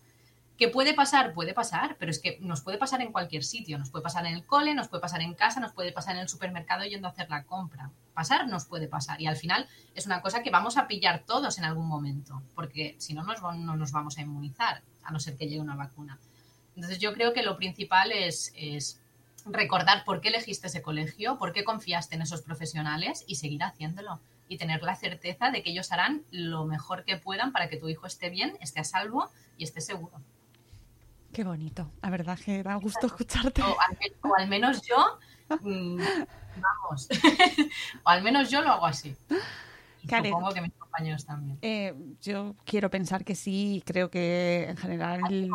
¿Qué 0.58 0.68
puede 0.68 0.94
pasar? 0.94 1.34
Puede 1.34 1.52
pasar, 1.52 1.96
pero 1.98 2.10
es 2.10 2.18
que 2.18 2.38
nos 2.40 2.62
puede 2.62 2.78
pasar 2.78 3.02
en 3.02 3.12
cualquier 3.12 3.44
sitio. 3.44 3.78
Nos 3.78 3.90
puede 3.90 4.02
pasar 4.02 4.24
en 4.24 4.34
el 4.34 4.46
cole, 4.46 4.74
nos 4.74 4.88
puede 4.88 5.02
pasar 5.02 5.20
en 5.20 5.34
casa, 5.34 5.60
nos 5.60 5.72
puede 5.72 5.92
pasar 5.92 6.16
en 6.16 6.22
el 6.22 6.28
supermercado 6.28 6.84
yendo 6.84 7.06
a 7.06 7.10
hacer 7.10 7.28
la 7.28 7.44
compra. 7.44 7.90
Pasar 8.14 8.48
nos 8.48 8.64
puede 8.64 8.88
pasar. 8.88 9.20
Y 9.20 9.26
al 9.26 9.36
final 9.36 9.68
es 9.94 10.06
una 10.06 10.22
cosa 10.22 10.42
que 10.42 10.50
vamos 10.50 10.78
a 10.78 10.86
pillar 10.88 11.24
todos 11.26 11.58
en 11.58 11.64
algún 11.64 11.86
momento, 11.86 12.42
porque 12.54 12.96
si 12.98 13.12
no 13.12 13.22
no 13.22 13.76
nos 13.76 13.92
vamos 13.92 14.16
a 14.16 14.22
inmunizar, 14.22 14.82
a 15.04 15.12
no 15.12 15.20
ser 15.20 15.36
que 15.36 15.44
llegue 15.44 15.60
una 15.60 15.76
vacuna. 15.76 16.18
Entonces 16.76 16.98
yo 17.00 17.12
creo 17.14 17.32
que 17.32 17.42
lo 17.42 17.56
principal 17.56 18.12
es, 18.12 18.52
es 18.54 19.00
recordar 19.46 20.04
por 20.04 20.20
qué 20.20 20.28
elegiste 20.28 20.68
ese 20.68 20.82
colegio, 20.82 21.38
por 21.38 21.52
qué 21.52 21.64
confiaste 21.64 22.14
en 22.14 22.22
esos 22.22 22.42
profesionales 22.42 23.24
y 23.26 23.36
seguir 23.36 23.62
haciéndolo. 23.64 24.20
Y 24.48 24.58
tener 24.58 24.82
la 24.82 24.94
certeza 24.94 25.50
de 25.50 25.62
que 25.64 25.70
ellos 25.70 25.90
harán 25.90 26.22
lo 26.30 26.66
mejor 26.66 27.04
que 27.04 27.16
puedan 27.16 27.50
para 27.50 27.68
que 27.68 27.78
tu 27.78 27.88
hijo 27.88 28.06
esté 28.06 28.30
bien, 28.30 28.56
esté 28.60 28.78
a 28.78 28.84
salvo 28.84 29.28
y 29.58 29.64
esté 29.64 29.80
seguro. 29.80 30.20
Qué 31.32 31.42
bonito, 31.42 31.90
la 32.00 32.10
verdad 32.10 32.38
que 32.38 32.62
da 32.62 32.76
gusto 32.76 33.06
escucharte. 33.08 33.62
O 33.62 33.76
al, 33.80 33.98
me- 33.98 34.30
o 34.30 34.34
al 34.38 34.46
menos 34.48 34.82
yo, 34.82 35.18
mm, 35.60 35.98
vamos, 36.60 37.08
o 38.04 38.08
al 38.08 38.22
menos 38.22 38.48
yo 38.50 38.62
lo 38.62 38.70
hago 38.70 38.86
así. 38.86 39.16
Y 40.02 40.06
Karen. 40.06 40.30
supongo 40.32 40.54
que 40.54 40.60
mis 40.60 40.72
compañeros 40.74 41.26
también. 41.26 41.58
Eh, 41.62 41.92
yo 42.22 42.54
quiero 42.64 42.88
pensar 42.88 43.24
que 43.24 43.34
sí, 43.34 43.82
creo 43.84 44.10
que 44.10 44.66
en 44.68 44.76
general 44.76 45.50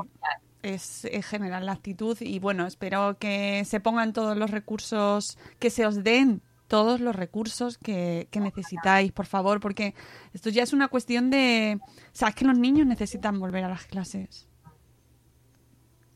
es, 0.64 1.06
es 1.06 1.26
general 1.26 1.66
la 1.66 1.74
actitud 1.74 2.18
y 2.22 2.40
bueno, 2.40 2.66
espero 2.68 3.18
que 3.20 3.64
se 3.66 3.80
pongan 3.80 4.14
todos 4.14 4.38
los 4.38 4.52
recursos, 4.52 5.38
que 5.60 5.70
se 5.70 5.86
os 5.86 6.04
den 6.04 6.42
todos 6.68 7.02
los 7.02 7.16
recursos 7.16 7.78
que, 7.78 8.28
que 8.32 8.40
necesitáis, 8.40 9.12
por 9.12 9.26
favor, 9.26 9.60
porque 9.60 9.94
esto 10.34 10.50
ya 10.50 10.64
es 10.64 10.72
una 10.72 10.88
cuestión 10.88 11.30
de... 11.30 11.80
Sabes 12.14 12.36
que 12.36 12.46
los 12.46 12.58
niños 12.58 12.88
necesitan 12.88 13.40
volver 13.40 13.66
a 13.66 13.70
las 13.70 13.86
clases. 13.86 14.48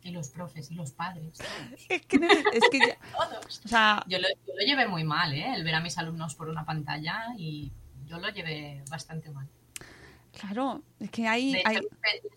Y 0.02 0.12
los 0.12 0.30
profes 0.30 0.70
y 0.72 0.76
los 0.76 0.92
padres. 0.92 1.40
Es 1.90 2.06
que, 2.06 2.16
es 2.54 2.64
que 2.72 2.80
ya- 2.80 2.98
Todos. 3.42 3.62
o 3.66 3.68
sea, 3.68 4.04
Yo 4.08 4.18
lo, 4.20 4.28
yo 4.48 4.54
lo 4.58 4.66
llevé 4.66 4.88
muy 4.88 5.04
mal, 5.04 5.34
¿eh? 5.34 5.56
El 5.56 5.64
ver 5.64 5.76
a 5.76 5.82
mis 5.82 5.98
alumnos 5.98 6.36
por 6.36 6.48
una 6.48 6.64
pantalla 6.66 7.26
y 7.38 7.72
yo 8.06 8.20
lo 8.20 8.30
llevé 8.30 8.84
bastante 8.90 9.32
mal. 9.32 9.50
Claro, 10.40 10.82
es 11.00 11.10
que 11.10 11.28
hay... 11.28 11.54
De 11.54 11.60
hecho, 11.60 11.70
hay- 11.70 11.82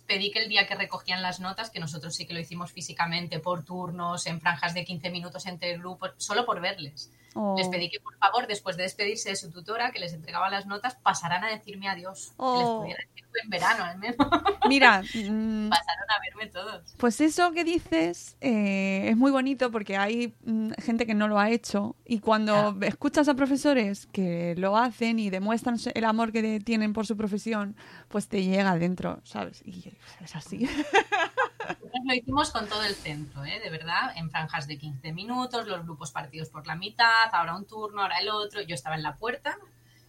pedí 0.06 0.30
que 0.30 0.40
el 0.40 0.48
día 0.48 0.66
que 0.66 0.74
recogían 0.74 1.20
las 1.20 1.40
notas, 1.40 1.70
que 1.70 1.80
nosotros 1.80 2.14
sí 2.14 2.26
que 2.26 2.32
lo 2.34 2.40
hicimos 2.40 2.72
físicamente, 2.72 3.38
por 3.40 3.64
turnos, 3.64 4.26
en 4.26 4.40
franjas 4.40 4.74
de 4.74 4.84
15 4.84 5.10
minutos 5.10 5.46
entre 5.46 5.76
grupos, 5.78 6.12
solo 6.16 6.46
por 6.46 6.60
verles. 6.60 7.10
Oh. 7.34 7.54
Les 7.56 7.68
pedí 7.68 7.88
que, 7.90 8.00
por 8.00 8.16
favor, 8.18 8.46
después 8.46 8.76
de 8.76 8.82
despedirse 8.84 9.28
de 9.30 9.36
su 9.36 9.50
tutora, 9.50 9.92
que 9.92 10.00
les 10.00 10.12
entregaba 10.12 10.48
las 10.50 10.66
notas, 10.66 10.96
pasaran 10.96 11.44
a 11.44 11.48
decirme 11.48 11.88
adiós. 11.88 12.28
Que 12.28 12.32
les 12.32 12.36
Oh. 12.38 12.80
pudiera 12.80 12.98
decir 13.06 13.24
en 13.44 13.50
verano, 13.50 13.84
al 13.84 13.98
menos. 13.98 14.16
Mira, 14.68 15.00
mm, 15.14 15.68
Pasaron 15.68 16.10
a 16.10 16.20
verme 16.20 16.50
todos. 16.50 16.94
Pues 16.96 17.20
eso 17.20 17.52
que 17.52 17.62
dices 17.62 18.36
eh, 18.40 19.10
es 19.10 19.16
muy 19.16 19.30
bonito 19.30 19.70
porque 19.70 19.96
hay 19.96 20.34
mm, 20.44 20.70
gente 20.82 21.06
que 21.06 21.14
no 21.14 21.28
lo 21.28 21.38
ha 21.38 21.50
hecho 21.50 21.94
y 22.04 22.18
cuando 22.18 22.76
escuchas 22.82 23.28
a 23.28 23.34
profesores 23.34 24.06
que 24.06 24.54
lo 24.56 24.76
hacen 24.76 25.20
y 25.20 25.30
demuestran 25.30 25.76
el 25.94 26.04
amor 26.04 26.32
que 26.32 26.58
tienen 26.60 26.92
por 26.92 27.06
su 27.06 27.16
profesión, 27.16 27.76
pues 28.08 28.26
te 28.28 28.42
llega 28.42 28.70
adentro, 28.72 29.20
¿sabes? 29.22 29.62
Y 29.64 29.92
es 30.24 30.34
así. 30.34 30.68
Nosotros 31.58 32.02
lo 32.04 32.14
hicimos 32.14 32.50
con 32.50 32.68
todo 32.68 32.84
el 32.84 32.94
centro, 32.94 33.44
¿eh? 33.44 33.60
de 33.60 33.70
verdad, 33.70 34.12
en 34.16 34.30
franjas 34.30 34.66
de 34.66 34.78
15 34.78 35.12
minutos, 35.12 35.66
los 35.66 35.82
grupos 35.82 36.12
partidos 36.12 36.48
por 36.48 36.66
la 36.66 36.76
mitad, 36.76 37.32
ahora 37.32 37.56
un 37.56 37.66
turno, 37.66 38.02
ahora 38.02 38.18
el 38.18 38.28
otro. 38.28 38.60
Yo 38.62 38.74
estaba 38.74 38.94
en 38.94 39.02
la 39.02 39.16
puerta 39.16 39.58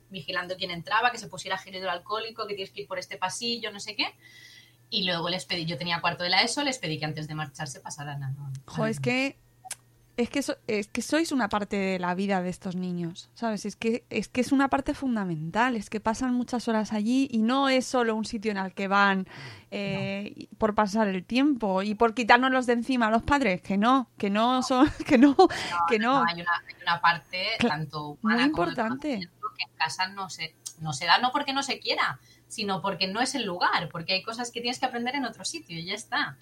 vigilando 0.10 0.56
quién 0.58 0.72
entraba, 0.72 1.12
que 1.12 1.18
se 1.18 1.28
pusiera 1.28 1.58
gel 1.58 1.76
hidroalcohólico, 1.76 2.48
que 2.48 2.56
tienes 2.56 2.74
que 2.74 2.82
ir 2.82 2.88
por 2.88 3.00
este 3.00 3.18
pasillo, 3.18 3.72
no 3.72 3.80
sé 3.80 3.96
qué. 3.96 4.16
Y 4.90 5.04
luego 5.04 5.30
les 5.30 5.46
pedí, 5.46 5.66
yo 5.66 5.78
tenía 5.78 6.02
cuarto 6.02 6.24
de 6.24 6.30
la 6.30 6.42
ESO, 6.42 6.64
les 6.64 6.80
pedí 6.80 6.98
que 6.98 7.06
antes 7.06 7.28
de 7.28 7.36
marcharse 7.36 7.80
pasaran 7.80 8.24
a... 8.24 8.34
Jo, 8.66 8.88
es 8.88 9.00
que 9.00 9.38
es 10.22 10.30
que, 10.30 10.42
so- 10.44 10.58
es 10.68 10.88
que 10.90 11.02
sois 11.02 11.32
una 11.32 11.48
parte 11.48 11.78
de 11.78 11.98
la 12.00 12.14
vida 12.14 12.42
de 12.42 12.50
estos 12.50 12.76
niños, 12.76 13.30
¿sabes? 13.36 13.66
Es 13.66 13.76
que, 13.76 14.04
es 14.10 14.28
que 14.28 14.42
es 14.42 14.52
una 14.52 14.68
parte 14.68 14.94
fundamental, 14.94 15.76
es 15.78 15.90
que 15.90 16.00
pasan 16.02 16.34
muchas 16.34 16.68
horas 16.68 16.92
allí 16.92 17.30
y 17.32 17.38
no 17.38 17.70
es 17.70 17.86
solo 17.86 18.16
un 18.16 18.26
sitio 18.26 18.52
en 18.52 18.58
el 18.58 18.74
que 18.74 18.88
van 18.90 19.28
eh, 19.72 20.48
por 20.58 20.76
pasar 20.76 21.08
el 21.08 21.24
tiempo 21.24 21.84
y 21.84 21.96
por 21.96 22.14
quitárnoslos 22.14 22.66
de 22.66 22.74
encima 22.74 23.08
a 23.08 23.12
los 23.12 23.24
padres, 23.24 23.62
que 23.62 23.78
no, 23.78 24.10
que 24.18 24.30
no 24.30 24.62
son, 24.64 24.90
que 25.08 25.18
no, 25.18 25.36
que 25.90 26.00
no. 26.00 26.24
Hay 26.26 26.42
una, 26.42 26.52
hay 26.68 26.76
una 26.82 27.00
parte 27.02 27.46
tanto 27.60 28.18
humana 28.22 28.44
importante. 28.46 29.20
que 29.58 29.64
en 29.64 29.78
casa 29.78 30.08
no 30.10 30.30
se, 30.30 30.56
no 30.80 30.94
se 30.94 31.06
da, 31.06 31.18
no 31.20 31.32
porque 31.32 31.54
no 31.54 31.64
se 31.64 31.80
quiera, 31.80 32.20
sino 32.48 32.82
porque 32.82 33.08
no 33.08 33.22
es 33.22 33.36
el 33.36 33.46
lugar, 33.46 33.90
porque 33.92 34.14
hay 34.14 34.24
cosas 34.24 34.52
que 34.52 34.62
tienes 34.62 34.80
que 34.80 34.86
aprender 34.86 35.16
en 35.16 35.26
otro 35.26 35.46
sitio 35.46 35.78
y 35.78 35.86
ya 35.86 35.94
está. 35.94 36.38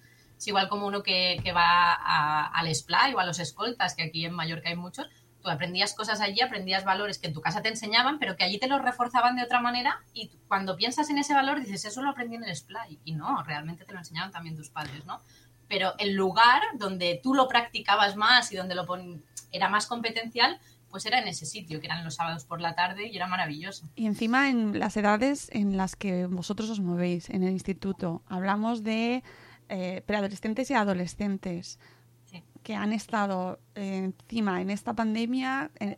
Igual 0.46 0.70
como 0.70 0.88
uno 0.88 1.04
que, 1.04 1.40
que 1.44 1.52
va 1.52 1.94
a- 1.94 2.48
al 2.48 2.74
splay 2.74 3.14
o 3.14 3.20
a 3.20 3.26
los 3.26 3.40
escoltas, 3.40 3.96
que 3.96 4.04
aquí 4.04 4.26
en 4.26 4.34
Mallorca 4.34 4.70
hay 4.70 4.76
muchos, 4.76 5.08
tú 5.42 5.50
aprendías 5.50 5.94
cosas 5.94 6.20
allí, 6.22 6.42
aprendías 6.42 6.84
valores 6.86 7.20
que 7.20 7.28
en 7.28 7.34
tu 7.34 7.42
casa 7.42 7.62
te 7.62 7.70
enseñaban, 7.70 8.20
pero 8.20 8.36
que 8.36 8.44
allí 8.44 8.60
te 8.60 8.68
los 8.68 8.82
reforzaban 8.82 9.36
de 9.36 9.44
otra 9.44 9.62
manera 9.62 10.00
y 10.14 10.30
cuando 10.48 10.76
piensas 10.78 11.10
en 11.10 11.18
ese 11.18 11.34
valor 11.34 11.60
dices, 11.60 11.86
eso 11.86 12.02
lo 12.02 12.10
aprendí 12.10 12.36
en 12.36 12.44
el 12.44 12.56
splay. 12.56 13.00
Y 13.06 13.14
no, 13.14 13.44
realmente 13.44 13.86
te 13.86 13.94
lo 13.94 14.00
enseñaban 14.00 14.32
también 14.32 14.56
tus 14.56 14.70
padres, 14.70 15.06
¿no? 15.06 15.22
Pero 15.68 15.94
el 16.00 16.14
lugar 16.14 16.62
donde 16.78 17.20
tú 17.22 17.34
lo 17.34 17.48
practicabas 17.48 18.16
más 18.16 18.52
y 18.52 18.56
donde 18.56 18.74
lo 18.76 18.86
pon- 18.86 19.24
era 19.52 19.68
más 19.70 19.86
competencial, 19.88 20.60
pues 20.90 21.06
era 21.06 21.20
en 21.20 21.28
ese 21.28 21.46
sitio, 21.46 21.80
que 21.82 21.88
eran 21.88 22.04
los 22.06 22.16
sábados 22.16 22.46
por 22.46 22.62
la 22.62 22.74
tarde 22.74 23.08
y 23.08 23.16
era 23.18 23.28
maravilloso. 23.28 23.90
Y 23.96 24.06
encima 24.06 24.50
en 24.50 24.80
las 24.80 24.96
edades 24.96 25.50
en 25.52 25.76
las 25.76 25.96
que 25.98 26.26
vosotros 26.28 26.70
os 26.70 26.80
movéis 26.80 27.30
en 27.30 27.44
el 27.44 27.52
instituto, 27.52 28.22
hablamos 28.28 28.84
de 28.84 29.24
eh, 29.70 30.02
preadolescentes 30.06 30.70
y 30.72 30.74
adolescentes 30.74 31.80
Sí. 32.26 32.44
que 32.64 32.76
han 32.76 32.92
estado 32.92 33.60
eh, 33.76 34.12
encima 34.20 34.62
en 34.62 34.70
esta 34.70 34.94
pandemia 34.94 35.72
eh, 35.80 35.98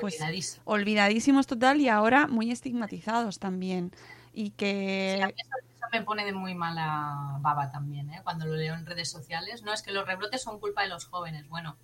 pues 0.00 0.14
Olvidadísimo. 0.16 0.62
olvidadísimos 0.66 1.46
total 1.46 1.80
y 1.80 1.88
ahora 1.88 2.26
muy 2.26 2.50
estigmatizados 2.50 3.38
también 3.38 3.92
y 4.34 4.50
que 4.50 5.14
Sí, 5.16 5.22
a 5.22 5.26
mí 5.28 5.32
eso, 5.36 5.50
eso 5.76 5.86
me 5.92 6.02
pone 6.02 6.24
de 6.24 6.32
muy 6.34 6.54
mala 6.54 7.38
baba 7.40 7.70
también, 7.70 8.10
¿eh? 8.10 8.20
cuando 8.22 8.46
lo 8.46 8.54
leo 8.56 8.74
en 8.74 8.84
redes 8.86 9.10
sociales. 9.10 9.62
No, 9.62 9.72
es 9.72 9.82
que 9.82 9.90
los 9.92 10.06
rebrotes 10.06 10.42
son 10.42 10.60
culpa 10.60 10.82
de 10.82 10.88
los 10.88 11.06
jóvenes. 11.06 11.48
Bueno, 11.48 11.76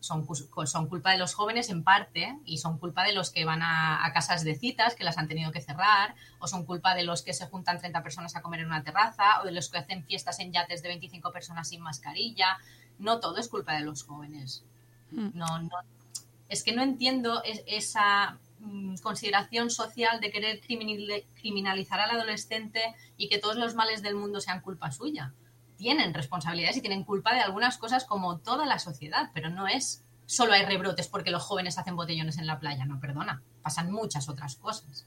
son, 0.00 0.26
son 0.66 0.86
culpa 0.88 1.12
de 1.12 1.18
los 1.18 1.34
jóvenes 1.34 1.68
en 1.70 1.84
parte 1.84 2.36
y 2.44 2.58
son 2.58 2.78
culpa 2.78 3.04
de 3.04 3.12
los 3.12 3.30
que 3.30 3.44
van 3.44 3.62
a, 3.62 4.04
a 4.04 4.12
casas 4.12 4.42
de 4.44 4.54
citas 4.56 4.94
que 4.94 5.04
las 5.04 5.18
han 5.18 5.28
tenido 5.28 5.52
que 5.52 5.60
cerrar 5.60 6.14
o 6.38 6.46
son 6.48 6.64
culpa 6.64 6.94
de 6.94 7.04
los 7.04 7.22
que 7.22 7.34
se 7.34 7.46
juntan 7.46 7.78
30 7.78 8.02
personas 8.02 8.34
a 8.36 8.42
comer 8.42 8.60
en 8.60 8.66
una 8.66 8.82
terraza 8.82 9.40
o 9.42 9.44
de 9.44 9.52
los 9.52 9.68
que 9.68 9.78
hacen 9.78 10.04
fiestas 10.04 10.38
en 10.40 10.52
yates 10.52 10.82
de 10.82 10.88
25 10.88 11.30
personas 11.32 11.68
sin 11.68 11.80
mascarilla. 11.82 12.58
No 12.98 13.20
todo 13.20 13.36
es 13.38 13.48
culpa 13.48 13.74
de 13.74 13.80
los 13.80 14.02
jóvenes. 14.04 14.62
Mm. 15.10 15.28
No, 15.34 15.58
no. 15.60 15.70
Es 16.48 16.62
que 16.64 16.72
no 16.72 16.82
entiendo 16.82 17.42
es- 17.44 17.62
esa 17.66 18.36
mm, 18.60 18.96
consideración 19.02 19.70
social 19.70 20.20
de 20.20 20.30
querer 20.30 20.60
criminal- 20.60 21.24
criminalizar 21.40 22.00
al 22.00 22.10
adolescente 22.10 22.82
y 23.16 23.28
que 23.28 23.38
todos 23.38 23.56
los 23.56 23.74
males 23.74 24.02
del 24.02 24.14
mundo 24.16 24.40
sean 24.40 24.60
culpa 24.60 24.90
suya. 24.92 25.32
Tienen 25.80 26.12
responsabilidades 26.12 26.76
y 26.76 26.82
tienen 26.82 27.04
culpa 27.04 27.32
de 27.32 27.40
algunas 27.40 27.78
cosas 27.78 28.04
como 28.04 28.36
toda 28.36 28.66
la 28.66 28.78
sociedad, 28.78 29.30
pero 29.32 29.48
no 29.48 29.66
es 29.66 30.04
solo 30.26 30.52
hay 30.52 30.66
rebrotes 30.66 31.08
porque 31.08 31.30
los 31.30 31.42
jóvenes 31.42 31.78
hacen 31.78 31.96
botellones 31.96 32.36
en 32.36 32.46
la 32.46 32.60
playa, 32.60 32.84
no, 32.84 33.00
perdona, 33.00 33.42
pasan 33.62 33.90
muchas 33.90 34.28
otras 34.28 34.56
cosas. 34.56 35.06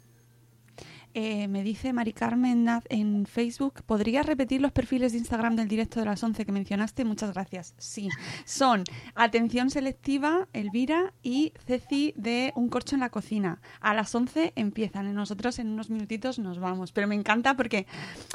Eh, 1.15 1.47
me 1.47 1.61
dice 1.61 1.93
Mari 1.93 2.11
Carmen 2.11 2.67
en 2.89 3.25
Facebook, 3.27 3.83
¿podrías 3.85 4.25
repetir 4.25 4.61
los 4.61 4.71
perfiles 4.71 5.11
de 5.11 5.19
Instagram 5.19 5.55
del 5.55 5.67
directo 5.67 5.99
de 5.99 6.07
las 6.07 6.23
11 6.23 6.43
que 6.43 6.51
mencionaste? 6.51 7.05
Muchas 7.05 7.33
gracias. 7.33 7.75
Sí, 7.77 8.09
son 8.45 8.83
Atención 9.13 9.69
Selectiva, 9.69 10.47
Elvira 10.53 11.13
y 11.21 11.53
Ceci 11.67 12.13
de 12.17 12.51
Un 12.55 12.69
Corcho 12.69 12.95
en 12.95 13.01
la 13.01 13.09
Cocina. 13.09 13.61
A 13.79 13.93
las 13.93 14.13
11 14.15 14.53
empiezan 14.55 15.07
y 15.07 15.13
nosotros 15.13 15.59
en 15.59 15.69
unos 15.69 15.91
minutitos 15.91 16.39
nos 16.39 16.59
vamos. 16.59 16.91
Pero 16.91 17.07
me 17.07 17.15
encanta 17.15 17.55
porque 17.55 17.85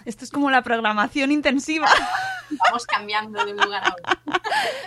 esto 0.04 0.24
es 0.24 0.30
como 0.30 0.50
la 0.50 0.62
programación 0.62 1.32
intensiva. 1.32 1.88
Vamos 2.66 2.86
cambiando 2.86 3.44
de 3.44 3.52
un 3.52 3.58
lugar 3.60 3.84
a 3.84 3.90
otro. 3.92 4.22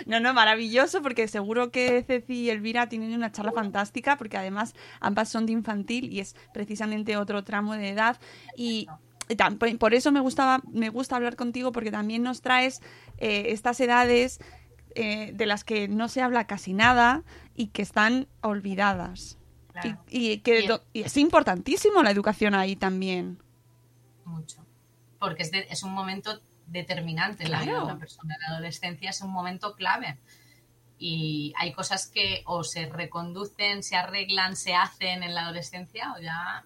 No, 0.06 0.18
no, 0.20 0.34
maravilloso 0.34 1.00
porque 1.00 1.28
seguro 1.28 1.70
que 1.70 2.02
Ceci 2.02 2.34
y 2.42 2.50
Elvira 2.50 2.88
tienen 2.88 3.14
una 3.14 3.30
charla 3.30 3.52
fantástica 3.52 4.16
porque 4.16 4.36
además 4.36 4.74
ambas 5.00 5.28
son 5.28 5.46
de 5.46 5.52
infantil 5.52 6.12
y 6.12 6.18
es 6.20 6.34
precisamente 6.52 7.16
otro 7.16 7.44
tramo 7.44 7.74
de 7.74 7.88
edad 7.90 8.18
y 8.56 8.88
por- 9.78 9.94
eso 9.94 10.10
me 10.12 10.20
gustaba 10.20 10.60
me 10.70 10.88
gusta 10.90 11.16
hablar 11.16 11.36
contigo 11.36 11.70
porque 11.72 11.90
también 11.92 12.22
nos 12.22 12.42
traes 12.42 12.80
eh, 13.18 13.44
estas 13.48 13.78
edades 13.80 14.40
eh, 14.96 15.30
de 15.32 15.46
las 15.46 15.62
que 15.64 15.86
no 15.88 16.08
se 16.08 16.20
habla 16.20 16.46
casi 16.46 16.74
nada 16.74 17.22
y 17.54 17.68
que 17.68 17.82
están 17.82 18.26
olvidadas 18.40 19.38
Claro. 19.72 20.04
y, 20.10 20.32
y 20.32 20.38
que 20.38 20.68
y 20.92 21.02
es 21.02 21.16
importantísimo 21.16 22.02
la 22.02 22.10
educación 22.10 22.54
ahí 22.54 22.76
también 22.76 23.38
mucho. 24.24 24.66
Porque 25.18 25.44
es, 25.44 25.50
de- 25.52 25.66
es 25.70 25.82
un 25.84 25.92
momento 25.92 26.40
determinante 26.72 27.44
en 27.44 27.52
la 27.52 27.60
vida 27.60 27.74
de 27.74 27.84
una 27.84 27.98
persona. 27.98 28.36
La 28.40 28.54
adolescencia 28.54 29.10
es 29.10 29.20
un 29.20 29.30
momento 29.30 29.74
clave. 29.74 30.18
Y 30.98 31.52
hay 31.58 31.72
cosas 31.72 32.08
que 32.08 32.42
o 32.46 32.64
se 32.64 32.86
reconducen, 32.86 33.82
se 33.82 33.96
arreglan, 33.96 34.56
se 34.56 34.74
hacen 34.74 35.22
en 35.22 35.34
la 35.34 35.42
adolescencia 35.42 36.14
o 36.16 36.20
ya... 36.20 36.64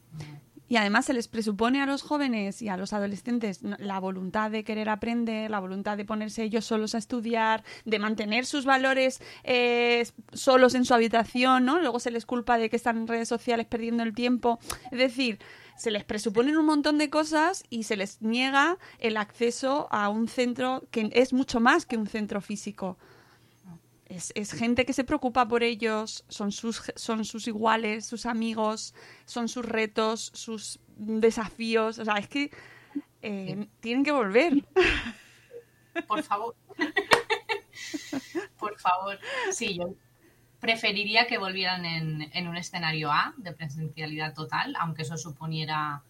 Y 0.69 0.77
además 0.77 1.05
se 1.05 1.15
les 1.15 1.29
presupone 1.29 1.81
a 1.81 1.87
los 1.87 2.03
jóvenes 2.03 2.61
y 2.61 2.69
a 2.69 2.77
los 2.77 2.93
adolescentes 2.93 3.61
la 3.63 4.01
voluntad 4.01 4.51
de 4.51 4.65
querer 4.65 4.89
aprender, 4.89 5.49
la 5.49 5.61
voluntad 5.61 5.97
de 5.97 6.05
ponerse 6.05 6.43
ellos 6.43 6.65
solos 6.65 6.97
a 6.97 6.99
estudiar, 6.99 7.63
de 7.85 8.01
mantener 8.01 8.47
sus 8.47 8.65
valores 8.65 9.23
eh, 9.45 10.05
solos 10.33 10.75
en 10.75 10.85
su 10.85 10.93
habitación, 10.93 11.65
¿no? 11.65 11.79
Luego 11.79 12.01
se 12.01 12.11
les 12.11 12.27
culpa 12.27 12.59
de 12.59 12.69
que 12.69 12.75
están 12.75 12.97
en 12.97 13.07
redes 13.07 13.29
sociales 13.29 13.67
perdiendo 13.67 14.03
el 14.03 14.13
tiempo. 14.13 14.59
Es 14.91 14.99
decir, 14.99 15.39
se 15.77 15.91
les 15.91 16.05
presuponen 16.05 16.57
un 16.57 16.67
montón 16.67 16.99
de 16.99 17.11
cosas 17.11 17.65
y 17.71 17.85
se 17.85 17.97
les 17.97 18.23
niega 18.23 18.79
el 18.99 19.17
acceso 19.17 19.89
a 19.91 20.09
un 20.09 20.29
centro 20.29 20.85
que 20.91 21.11
es 21.13 21.33
mucho 21.33 21.61
más 21.61 21.87
que 21.87 21.97
un 21.97 22.07
centro 22.07 22.41
físico. 22.41 22.99
Es, 24.07 24.33
es 24.37 24.53
gente 24.53 24.87
que 24.87 24.93
se 24.93 25.05
preocupa 25.05 25.49
por 25.49 25.63
ellos, 25.63 26.25
son 26.29 26.53
sus, 26.53 26.81
son 26.95 27.25
sus 27.25 27.49
iguales, 27.49 28.07
sus 28.07 28.25
amigos, 28.25 28.95
son 29.25 29.49
sus 29.49 29.65
retos, 29.65 30.31
sus 30.33 30.79
desafíos. 30.97 31.99
O 31.99 32.05
sea, 32.05 32.15
es 32.15 32.29
que 32.29 32.51
eh, 33.23 33.69
tienen 33.81 34.05
que 34.05 34.13
volver. 34.13 34.65
Por 36.07 36.23
favor. 36.23 36.55
Por 38.59 38.79
favor. 38.79 39.19
Sí, 39.51 39.77
yo 39.77 39.95
preferiría 40.61 41.27
que 41.27 41.39
volvieran 41.39 41.85
en, 41.85 42.31
en 42.33 42.49
un 42.49 42.57
escenario 42.57 43.13
A 43.13 43.35
de 43.37 43.53
presencialidad 43.53 44.35
total, 44.35 44.75
aunque 44.81 45.03
eso 45.03 45.17
suponiera 45.17 46.03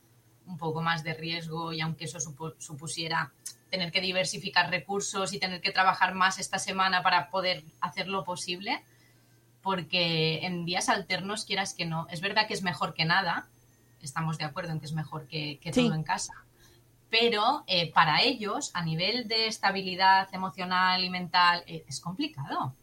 un 0.47 0.57
poco 0.59 0.80
más 0.82 1.03
de 1.03 1.14
riesgo 1.14 1.72
y 1.72 1.80
aunque 1.80 2.05
eso 2.05 2.18
supo- 2.20 2.55
supusiera 2.59 3.32
tener 3.70 3.90
que 3.90 4.01
diversificar 4.01 4.70
recursos 4.70 5.32
y 5.32 5.40
tener 5.40 5.61
que 5.61 5.72
trabajar 5.72 6.14
más 6.14 6.38
esta 6.38 6.59
semana 6.59 7.03
para 7.03 7.28
poder 7.30 7.64
hacerlo 7.80 8.22
posible, 8.24 8.82
porque 9.62 10.47
en 10.47 10.64
días 10.64 10.88
alternos, 10.88 11.44
quieras 11.44 11.74
que 11.74 11.84
no, 11.84 12.07
es 12.11 12.20
verdad 12.20 12.47
que 12.47 12.55
es 12.55 12.62
mejor 12.62 12.94
que 12.94 13.05
nada, 13.05 13.49
estamos 14.01 14.38
de 14.38 14.44
acuerdo 14.44 14.70
en 14.72 14.78
que 14.78 14.86
es 14.86 14.92
mejor 14.92 15.26
que, 15.26 15.59
que 15.61 15.72
Sí. 15.72 15.82
todo 15.84 15.94
en 15.94 16.05
casa, 16.05 16.34
pero 17.11 17.64
eh, 17.66 17.90
para 17.92 18.22
ellos, 18.22 18.70
a 18.74 18.84
nivel 18.84 19.26
de 19.26 19.49
estabilidad 19.49 20.28
emocional 20.32 21.03
y 21.03 21.11
mental, 21.11 21.64
eh, 21.66 21.84
es 21.88 21.99
complicado. 22.01 22.74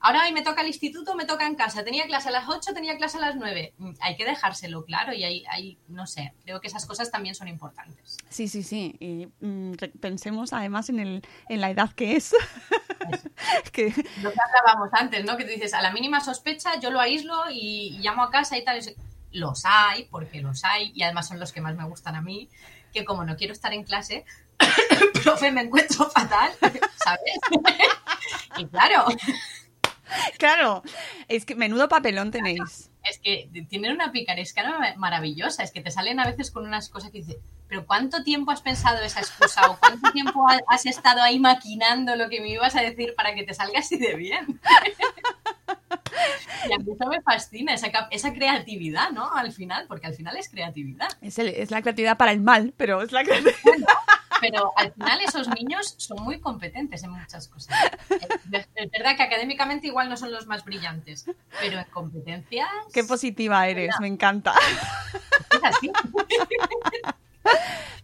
Ahora 0.00 0.24
hoy 0.24 0.32
me 0.32 0.42
toca 0.42 0.60
el 0.60 0.66
instituto, 0.66 1.14
me 1.14 1.24
toca 1.24 1.46
en 1.46 1.54
casa. 1.54 1.82
Tenía 1.82 2.04
clase 2.06 2.28
a 2.28 2.32
las 2.32 2.48
8, 2.48 2.74
tenía 2.74 2.96
clase 2.98 3.16
a 3.16 3.20
las 3.20 3.36
9. 3.36 3.74
Mm, 3.78 3.92
Hay 4.00 4.16
que 4.16 4.24
dejárselo 4.26 4.84
claro 4.84 5.14
y 5.14 5.24
hay, 5.24 5.44
hay, 5.50 5.78
no 5.88 6.06
sé, 6.06 6.34
creo 6.44 6.60
que 6.60 6.66
esas 6.68 6.84
cosas 6.84 7.10
también 7.10 7.34
son 7.34 7.48
importantes. 7.48 8.18
Sí, 8.28 8.48
sí, 8.48 8.62
sí. 8.62 8.96
Y 9.00 9.28
mm, 9.44 9.74
pensemos 10.00 10.52
además 10.52 10.90
en, 10.90 11.00
el, 11.00 11.22
en 11.48 11.60
la 11.60 11.70
edad 11.70 11.90
que 11.92 12.16
es. 12.16 12.34
que, 13.72 13.94
Lo 14.22 14.30
que 14.30 14.38
hablábamos 14.40 14.90
antes, 14.92 15.24
¿no? 15.24 15.36
Que 15.36 15.44
tú 15.44 15.50
dices, 15.50 15.72
a 15.72 15.80
la 15.82 15.92
mínima 15.92 16.20
sospecha 16.20 16.78
yo 16.80 16.90
lo 16.90 17.00
aíslo 17.00 17.50
y, 17.50 17.96
y 17.96 17.98
llamo 18.00 18.22
a 18.24 18.30
casa 18.30 18.58
y 18.58 18.64
tal. 18.64 18.78
y 18.78 19.38
Los 19.38 19.62
hay, 19.64 20.04
porque 20.10 20.42
los 20.42 20.64
hay, 20.64 20.92
y 20.94 21.02
además 21.02 21.28
son 21.28 21.40
los 21.40 21.52
que 21.52 21.60
más 21.62 21.76
me 21.76 21.84
gustan 21.84 22.14
a 22.14 22.20
mí, 22.22 22.50
que 22.92 23.04
como 23.04 23.24
no 23.24 23.36
quiero 23.36 23.52
estar 23.54 23.72
en 23.72 23.84
clase, 23.84 24.24
profe, 25.24 25.50
me 25.50 25.62
encuentro 25.62 26.08
fatal, 26.10 26.52
¿sabes? 27.04 27.38
y 28.58 28.66
claro, 28.66 29.06
claro, 30.38 30.82
es 31.28 31.44
que 31.44 31.54
menudo 31.54 31.88
papelón 31.88 32.30
tenéis. 32.30 32.90
es 33.04 33.18
que 33.18 33.48
tienen 33.68 33.92
una 33.92 34.12
picaresca 34.12 34.62
ma- 34.78 34.94
maravillosa, 34.96 35.62
es 35.62 35.72
que 35.72 35.80
te 35.80 35.90
salen 35.90 36.20
a 36.20 36.26
veces 36.26 36.50
con 36.50 36.66
unas 36.66 36.88
cosas 36.88 37.10
que 37.10 37.18
dices, 37.18 37.36
pero 37.68 37.86
¿cuánto 37.86 38.22
tiempo 38.22 38.50
has 38.50 38.62
pensado 38.62 39.02
esa 39.02 39.20
excusa 39.20 39.68
o 39.70 39.78
cuánto 39.78 40.10
tiempo 40.12 40.46
ha- 40.48 40.60
has 40.68 40.86
estado 40.86 41.22
ahí 41.22 41.38
maquinando 41.40 42.14
lo 42.16 42.28
que 42.28 42.40
me 42.40 42.48
ibas 42.50 42.76
a 42.76 42.82
decir 42.82 43.14
para 43.16 43.34
que 43.34 43.44
te 43.44 43.54
salga 43.54 43.80
así 43.80 43.96
de 43.98 44.14
bien? 44.14 44.60
y 46.68 46.72
a 46.72 46.78
mí 46.78 46.92
eso 46.92 47.06
me 47.08 47.20
fascina, 47.22 47.74
esa, 47.74 47.90
esa 48.10 48.32
creatividad, 48.32 49.10
¿no? 49.10 49.32
Al 49.34 49.52
final, 49.52 49.86
porque 49.88 50.06
al 50.06 50.14
final 50.14 50.36
es 50.36 50.48
creatividad. 50.48 51.08
Es, 51.20 51.38
el- 51.38 51.48
es 51.48 51.70
la 51.70 51.82
creatividad 51.82 52.16
para 52.16 52.32
el 52.32 52.40
mal, 52.40 52.72
pero 52.76 53.02
es 53.02 53.12
la 53.12 53.24
creatividad. 53.24 53.86
Pero 54.50 54.72
al 54.76 54.92
final 54.92 55.20
esos 55.20 55.48
niños 55.48 55.94
son 55.96 56.22
muy 56.22 56.38
competentes 56.40 57.02
en 57.02 57.10
muchas 57.10 57.48
cosas. 57.48 57.74
Es 58.10 58.90
verdad 58.90 59.16
que 59.16 59.22
académicamente 59.22 59.86
igual 59.86 60.08
no 60.08 60.16
son 60.16 60.32
los 60.32 60.46
más 60.46 60.64
brillantes, 60.64 61.24
pero 61.60 61.78
en 61.78 61.84
competencias 61.86 62.68
Qué 62.92 63.04
positiva 63.04 63.66
eres, 63.66 63.94
me 64.00 64.08
encanta. 64.08 64.52
es 65.50 65.64
así. 65.64 65.90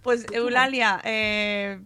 Pues 0.03 0.27
Eulalia, 0.33 1.01
eh, 1.05 1.83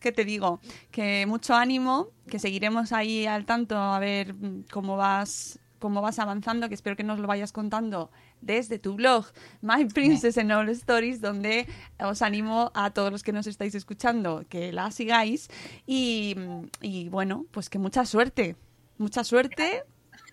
¿qué 0.00 0.12
te 0.12 0.24
digo? 0.24 0.60
Que 0.92 1.26
mucho 1.26 1.54
ánimo, 1.54 2.10
que 2.30 2.38
seguiremos 2.38 2.92
ahí 2.92 3.26
al 3.26 3.46
tanto 3.46 3.76
a 3.76 3.98
ver 3.98 4.34
mm, 4.34 4.64
cómo 4.70 4.96
vas 4.96 5.58
cómo 5.78 6.02
vas 6.02 6.18
avanzando, 6.18 6.68
que 6.68 6.74
espero 6.74 6.96
que 6.96 7.04
nos 7.04 7.18
lo 7.18 7.26
vayas 7.26 7.52
contando 7.52 8.10
desde 8.40 8.78
tu 8.78 8.94
blog 8.94 9.26
My 9.60 9.84
Princess 9.84 10.38
and 10.38 10.52
All 10.52 10.68
Stories, 10.70 11.20
donde 11.20 11.66
os 11.98 12.22
animo 12.22 12.70
a 12.74 12.90
todos 12.90 13.10
los 13.12 13.22
que 13.22 13.32
nos 13.32 13.46
estáis 13.46 13.74
escuchando 13.74 14.44
que 14.48 14.72
la 14.72 14.90
sigáis. 14.90 15.48
Y, 15.86 16.36
y 16.80 17.08
bueno, 17.08 17.46
pues 17.50 17.68
que 17.68 17.78
mucha 17.78 18.04
suerte, 18.04 18.56
mucha 18.98 19.24
suerte. 19.24 19.84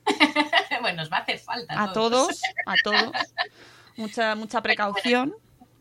Bueno, 0.81 0.97
nos 0.97 1.11
va 1.11 1.17
a 1.17 1.19
hacer 1.21 1.39
falta. 1.39 1.81
a 1.81 1.91
todos, 1.91 2.39
a 2.67 2.75
todos, 2.83 3.11
mucha 3.97 4.35
mucha 4.35 4.61
precaución. 4.61 5.33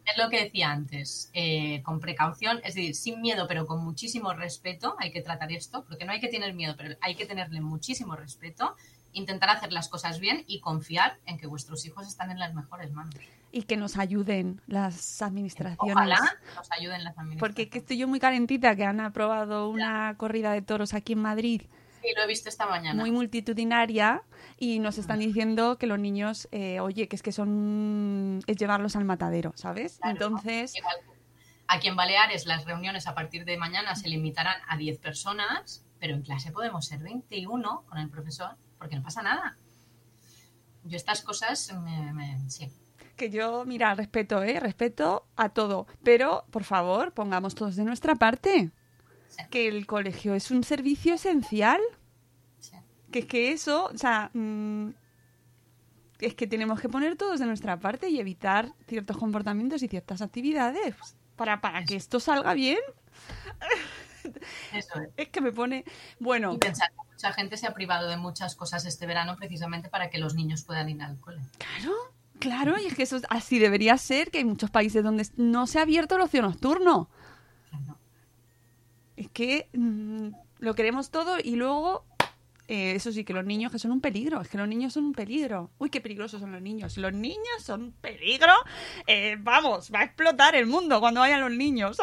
Es 0.06 0.18
lo 0.18 0.28
que 0.28 0.44
decía 0.44 0.70
antes, 0.70 1.30
eh, 1.32 1.82
con 1.82 1.98
precaución, 1.98 2.60
es 2.62 2.74
decir, 2.74 2.94
sin 2.94 3.22
miedo, 3.22 3.46
pero 3.48 3.66
con 3.66 3.82
muchísimo 3.82 4.34
respeto, 4.34 4.96
hay 4.98 5.10
que 5.10 5.22
tratar 5.22 5.50
esto, 5.50 5.84
porque 5.86 6.04
no 6.04 6.12
hay 6.12 6.20
que 6.20 6.28
tener 6.28 6.52
miedo, 6.52 6.74
pero 6.76 6.94
hay 7.00 7.14
que 7.14 7.24
tenerle 7.24 7.60
muchísimo 7.62 8.14
respeto, 8.14 8.76
intentar 9.14 9.48
hacer 9.50 9.72
las 9.72 9.88
cosas 9.88 10.20
bien 10.20 10.44
y 10.46 10.60
confiar 10.60 11.18
en 11.24 11.38
que 11.38 11.46
vuestros 11.46 11.86
hijos 11.86 12.06
están 12.06 12.30
en 12.30 12.38
las 12.38 12.52
mejores 12.54 12.92
manos. 12.92 13.14
Y 13.50 13.62
que 13.62 13.76
nos 13.76 13.96
ayuden 13.96 14.60
las 14.66 15.22
administraciones. 15.22 15.96
Ojalá 15.96 16.18
nos 16.56 16.70
ayuden 16.72 17.04
las 17.04 17.16
administraciones. 17.16 17.38
Porque 17.40 17.68
que 17.70 17.78
estoy 17.78 17.96
yo 17.96 18.08
muy 18.08 18.20
calentita, 18.20 18.76
que 18.76 18.84
han 18.84 19.00
aprobado 19.00 19.68
una 19.70 20.16
corrida 20.16 20.52
de 20.52 20.60
toros 20.62 20.92
aquí 20.92 21.14
en 21.14 21.22
Madrid, 21.22 21.62
Sí, 22.02 22.10
lo 22.14 22.22
he 22.22 22.26
visto 22.26 22.50
esta 22.50 22.66
mañana. 22.66 23.00
muy 23.00 23.10
multitudinaria, 23.10 24.22
y 24.58 24.78
nos 24.78 24.98
están 24.98 25.20
diciendo 25.20 25.78
que 25.78 25.86
los 25.86 25.98
niños, 25.98 26.48
eh, 26.52 26.78
oye, 26.80 27.08
que 27.08 27.16
es 27.16 27.22
que 27.22 27.32
son. 27.32 28.40
es 28.46 28.56
llevarlos 28.58 28.94
al 28.96 29.04
matadero, 29.06 29.52
¿sabes? 29.56 29.98
Claro, 30.02 30.12
Entonces. 30.12 30.74
Aquí 31.66 31.88
en 31.88 31.96
Baleares 31.96 32.44
las 32.44 32.66
reuniones 32.66 33.06
a 33.06 33.14
partir 33.14 33.46
de 33.46 33.56
mañana 33.56 33.94
se 33.94 34.08
limitarán 34.08 34.60
a 34.68 34.76
10 34.76 34.98
personas, 34.98 35.82
pero 35.98 36.14
en 36.14 36.20
clase 36.20 36.52
podemos 36.52 36.84
ser 36.84 36.98
21 37.02 37.84
con 37.88 37.96
el 37.98 38.10
profesor, 38.10 38.56
porque 38.84 38.96
no 38.96 39.02
pasa 39.02 39.22
nada. 39.22 39.56
Yo 40.84 40.96
estas 40.98 41.22
cosas 41.22 41.72
me, 41.82 42.12
me- 42.12 42.50
sí. 42.50 42.70
que 43.16 43.30
yo, 43.30 43.64
mira, 43.64 43.94
respeto, 43.94 44.42
¿eh? 44.42 44.60
Respeto 44.60 45.26
a 45.36 45.48
todo. 45.48 45.86
Pero, 46.02 46.44
por 46.50 46.64
favor, 46.64 47.12
pongamos 47.14 47.54
todos 47.54 47.76
de 47.76 47.84
nuestra 47.84 48.14
parte. 48.14 48.70
Sí. 49.30 49.42
Que 49.50 49.68
el 49.68 49.86
colegio 49.86 50.34
es 50.34 50.50
un 50.50 50.62
servicio 50.64 51.14
esencial. 51.14 51.80
Sí. 52.58 52.76
Que 53.10 53.20
es 53.20 53.24
que 53.26 53.52
eso, 53.52 53.86
o 53.86 53.96
sea, 53.96 54.30
mm, 54.34 54.90
es 56.20 56.34
que 56.34 56.46
tenemos 56.46 56.78
que 56.78 56.90
poner 56.90 57.16
todos 57.16 57.40
de 57.40 57.46
nuestra 57.46 57.80
parte 57.80 58.10
y 58.10 58.20
evitar 58.20 58.74
ciertos 58.86 59.16
comportamientos 59.16 59.82
y 59.82 59.88
ciertas 59.88 60.20
actividades 60.20 60.94
para, 61.36 61.62
para 61.62 61.82
que 61.86 61.96
esto 61.96 62.20
salga 62.20 62.52
bien. 62.52 62.78
Eso 64.72 65.00
es. 65.00 65.08
Es 65.16 65.28
que 65.28 65.40
me 65.40 65.52
pone. 65.52 65.84
Bueno, 66.18 66.52
Y 66.54 66.58
pensar 66.58 66.88
que 66.90 67.12
mucha 67.12 67.32
gente 67.32 67.56
se 67.56 67.66
ha 67.66 67.74
privado 67.74 68.08
de 68.08 68.16
muchas 68.16 68.54
cosas 68.54 68.84
este 68.86 69.06
verano 69.06 69.36
precisamente 69.36 69.88
para 69.88 70.10
que 70.10 70.18
los 70.18 70.34
niños 70.34 70.62
puedan 70.64 70.88
ir 70.88 71.02
al 71.02 71.18
cole. 71.20 71.40
claro, 71.58 71.92
claro, 72.38 72.78
y 72.78 72.86
es 72.86 72.94
que 72.94 73.02
eso 73.04 73.16
es- 73.16 73.24
así 73.30 73.58
debería 73.58 73.96
ser, 73.98 74.30
que 74.30 74.38
hay 74.38 74.44
muchos 74.44 74.70
países 74.70 75.02
donde 75.04 75.26
no 75.36 75.66
se 75.66 75.78
ha 75.78 75.82
abierto 75.82 76.16
el 76.16 76.22
ocio 76.22 76.42
nocturno. 76.42 77.08
Claro. 77.70 77.98
Es 79.16 79.28
que 79.30 79.68
mm, 79.72 80.28
lo 80.58 80.74
queremos 80.74 81.10
todo 81.10 81.38
y 81.42 81.56
luego. 81.56 82.04
eh, 82.66 82.94
eso 82.94 83.12
sí, 83.12 83.24
que 83.24 83.34
los 83.34 83.44
niños 83.44 83.70
que 83.70 83.78
son 83.78 83.92
un 83.92 84.00
peligro, 84.00 84.40
es 84.40 84.48
que 84.48 84.56
los 84.56 84.66
niños 84.66 84.94
son 84.94 85.04
un 85.04 85.12
peligro. 85.12 85.70
Uy, 85.76 85.90
qué 85.90 86.00
peligrosos 86.00 86.40
son 86.40 86.50
los 86.50 86.62
niños. 86.62 86.96
Los 86.96 87.12
niños 87.12 87.62
son 87.62 87.82
un 87.82 87.92
peligro. 87.92 88.52
Eh, 89.06 89.36
vamos, 89.38 89.90
va 89.94 90.00
a 90.00 90.04
explotar 90.04 90.54
el 90.56 90.66
mundo 90.66 90.98
cuando 90.98 91.20
vayan 91.20 91.42
los 91.42 91.50
niños. 91.52 91.98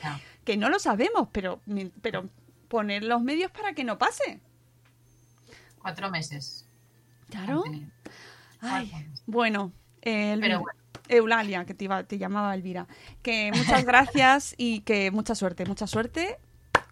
Claro. 0.00 0.18
que 0.48 0.56
no 0.56 0.70
lo 0.70 0.78
sabemos, 0.78 1.28
pero, 1.30 1.60
pero 2.00 2.26
poner 2.68 3.04
los 3.04 3.20
medios 3.20 3.50
para 3.50 3.74
que 3.74 3.84
no 3.84 3.98
pase. 3.98 4.40
Cuatro 5.82 6.10
meses. 6.10 6.66
Claro. 7.28 7.64
Ay, 8.62 8.90
bueno, 9.26 9.72
eh, 10.00 10.38
Pero 10.40 10.60
bueno. 10.60 10.80
Eulalia, 11.08 11.66
que 11.66 11.74
te, 11.74 11.84
iba- 11.84 12.04
te 12.04 12.16
llamaba 12.16 12.54
Elvira, 12.54 12.86
que 13.22 13.50
muchas 13.54 13.84
gracias 13.84 14.54
y 14.56 14.80
que 14.80 15.10
mucha 15.10 15.34
suerte, 15.34 15.66
mucha 15.66 15.86
suerte 15.86 16.38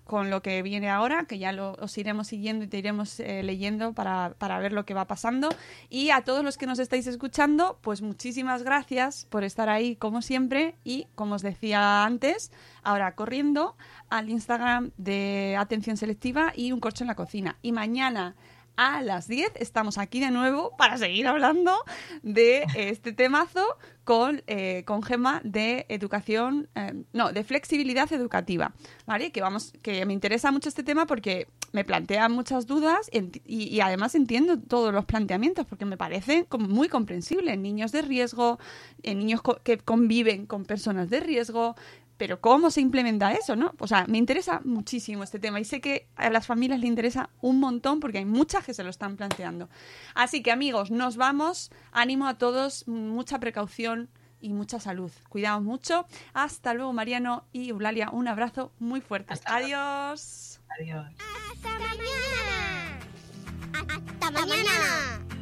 con 0.07 0.31
lo 0.31 0.41
que 0.41 0.63
viene 0.63 0.89
ahora, 0.89 1.27
que 1.27 1.39
ya 1.39 1.53
lo, 1.53 1.73
os 1.73 1.99
iremos 1.99 2.29
siguiendo 2.29 2.65
y 2.65 2.69
te 2.69 2.79
iremos 2.79 3.21
eh, 3.21 3.43
leyendo 3.43 3.93
para, 3.93 4.35
para 4.39 4.59
ver 4.59 4.73
lo 4.73 4.87
que 4.87 4.95
va 4.95 5.07
pasando. 5.07 5.49
Y 5.91 6.11
a 6.11 6.23
todos 6.23 6.45
los 6.45 6.57
que 6.57 6.67
nos 6.67 6.79
estáis 6.79 7.07
escuchando, 7.07 7.79
pues 7.83 8.03
muchísimas 8.03 8.63
gracias 8.63 9.27
por 9.27 9.45
estar 9.45 9.69
ahí 9.69 9.97
como 9.97 10.23
siempre 10.23 10.77
y, 10.85 11.09
como 11.15 11.35
os 11.35 11.43
decía 11.43 12.05
antes, 12.05 12.53
ahora 12.83 13.15
corriendo 13.17 13.77
al 14.09 14.31
Instagram 14.31 14.93
de 14.97 15.57
Atención 15.59 15.97
Selectiva 15.97 16.53
y 16.55 16.73
Un 16.73 16.81
Corcho 16.81 17.03
en 17.03 17.09
la 17.09 17.17
Cocina. 17.17 17.59
Y 17.61 17.73
mañana 17.73 18.37
a 18.77 19.03
las 19.03 19.27
10 19.29 19.53
estamos 19.57 19.99
aquí 19.99 20.21
de 20.21 20.31
nuevo 20.31 20.77
para 20.77 20.99
seguir 20.99 21.27
hablando 21.27 21.73
de 22.23 22.67
este 22.77 23.13
temazo 23.13 23.65
con, 24.05 24.43
eh, 24.47 24.85
con 24.87 25.03
Gema 25.03 25.41
de 25.45 25.87
educación, 25.89 26.69
eh, 26.75 26.93
no, 27.13 27.33
de 27.33 27.43
flexibilidad 27.43 28.13
educativa, 28.13 28.73
¿vale? 29.07 29.33
Que 29.33 29.41
vamos, 29.41 29.73
que 29.83 30.05
me 30.07 30.13
interesa 30.13 30.53
mucho 30.53 30.69
este 30.69 30.83
tema 30.85 31.07
porque 31.07 31.49
me 31.73 31.85
plantea 31.85 32.29
muchas 32.29 32.67
dudas 32.67 33.11
y, 33.13 33.65
y 33.75 33.81
además 33.81 34.15
entiendo 34.15 34.59
todos 34.61 34.95
los 34.95 35.05
planteamientos 35.05 35.67
porque 35.67 35.85
me 35.85 35.97
parecen 35.97 36.47
muy 36.59 36.89
comprensibles. 36.89 37.59
Niños 37.59 37.93
de 37.93 38.03
riesgo, 38.03 38.59
eh, 39.03 39.15
niños 39.15 39.43
co- 39.43 39.59
que 39.65 39.79
conviven 39.79 40.47
con 40.47 40.65
personas 40.65 41.11
de 41.11 41.21
riesgo, 41.21 41.75
pero 42.17 42.41
¿cómo 42.41 42.71
se 42.71 42.81
implementa 42.81 43.33
eso, 43.33 43.57
no? 43.57 43.75
O 43.79 43.87
sea, 43.87 44.07
me 44.07 44.19
interesa 44.19 44.61
muchísimo 44.65 45.23
este 45.23 45.39
tema 45.39 45.61
y 45.61 45.65
sé 45.65 45.81
que 45.81 46.09
a 46.17 46.31
las 46.31 46.47
familias 46.47 46.81
le 46.81 46.87
interesa 46.87 47.31
un 47.41 47.61
montón 47.61 48.01
porque 48.01 48.19
hay 48.19 48.25
muchas 48.25 48.65
que 48.65 48.75
se 48.75 48.83
lo 48.83 48.91
están 48.91 49.17
planteando. 49.17 49.69
Así 50.15 50.43
que 50.43 50.51
amigos, 50.51 50.91
nos 50.91 51.17
vamos. 51.17 51.71
Ánimo 51.93 52.27
a 52.27 52.39
todos, 52.39 52.87
mucha 52.89 53.39
precaución 53.39 54.09
y 54.41 54.53
mucha 54.53 54.81
salud. 54.81 55.11
Cuidaos 55.29 55.63
mucho. 55.63 56.07
Hasta 56.33 56.75
luego, 56.75 56.93
Mariano 56.93 57.45
y 57.53 57.71
Eulalia. 57.71 58.11
Un 58.11 58.29
abrazo 58.29 58.73
muy 58.79 59.01
fuerte. 59.01 59.33
Hasta. 59.33 59.57
Adiós. 59.57 60.61
Adiós. 60.81 61.07
Hasta 61.53 61.79
mañana. 61.79 63.01
Hasta 63.73 64.31
mañana. 64.31 65.36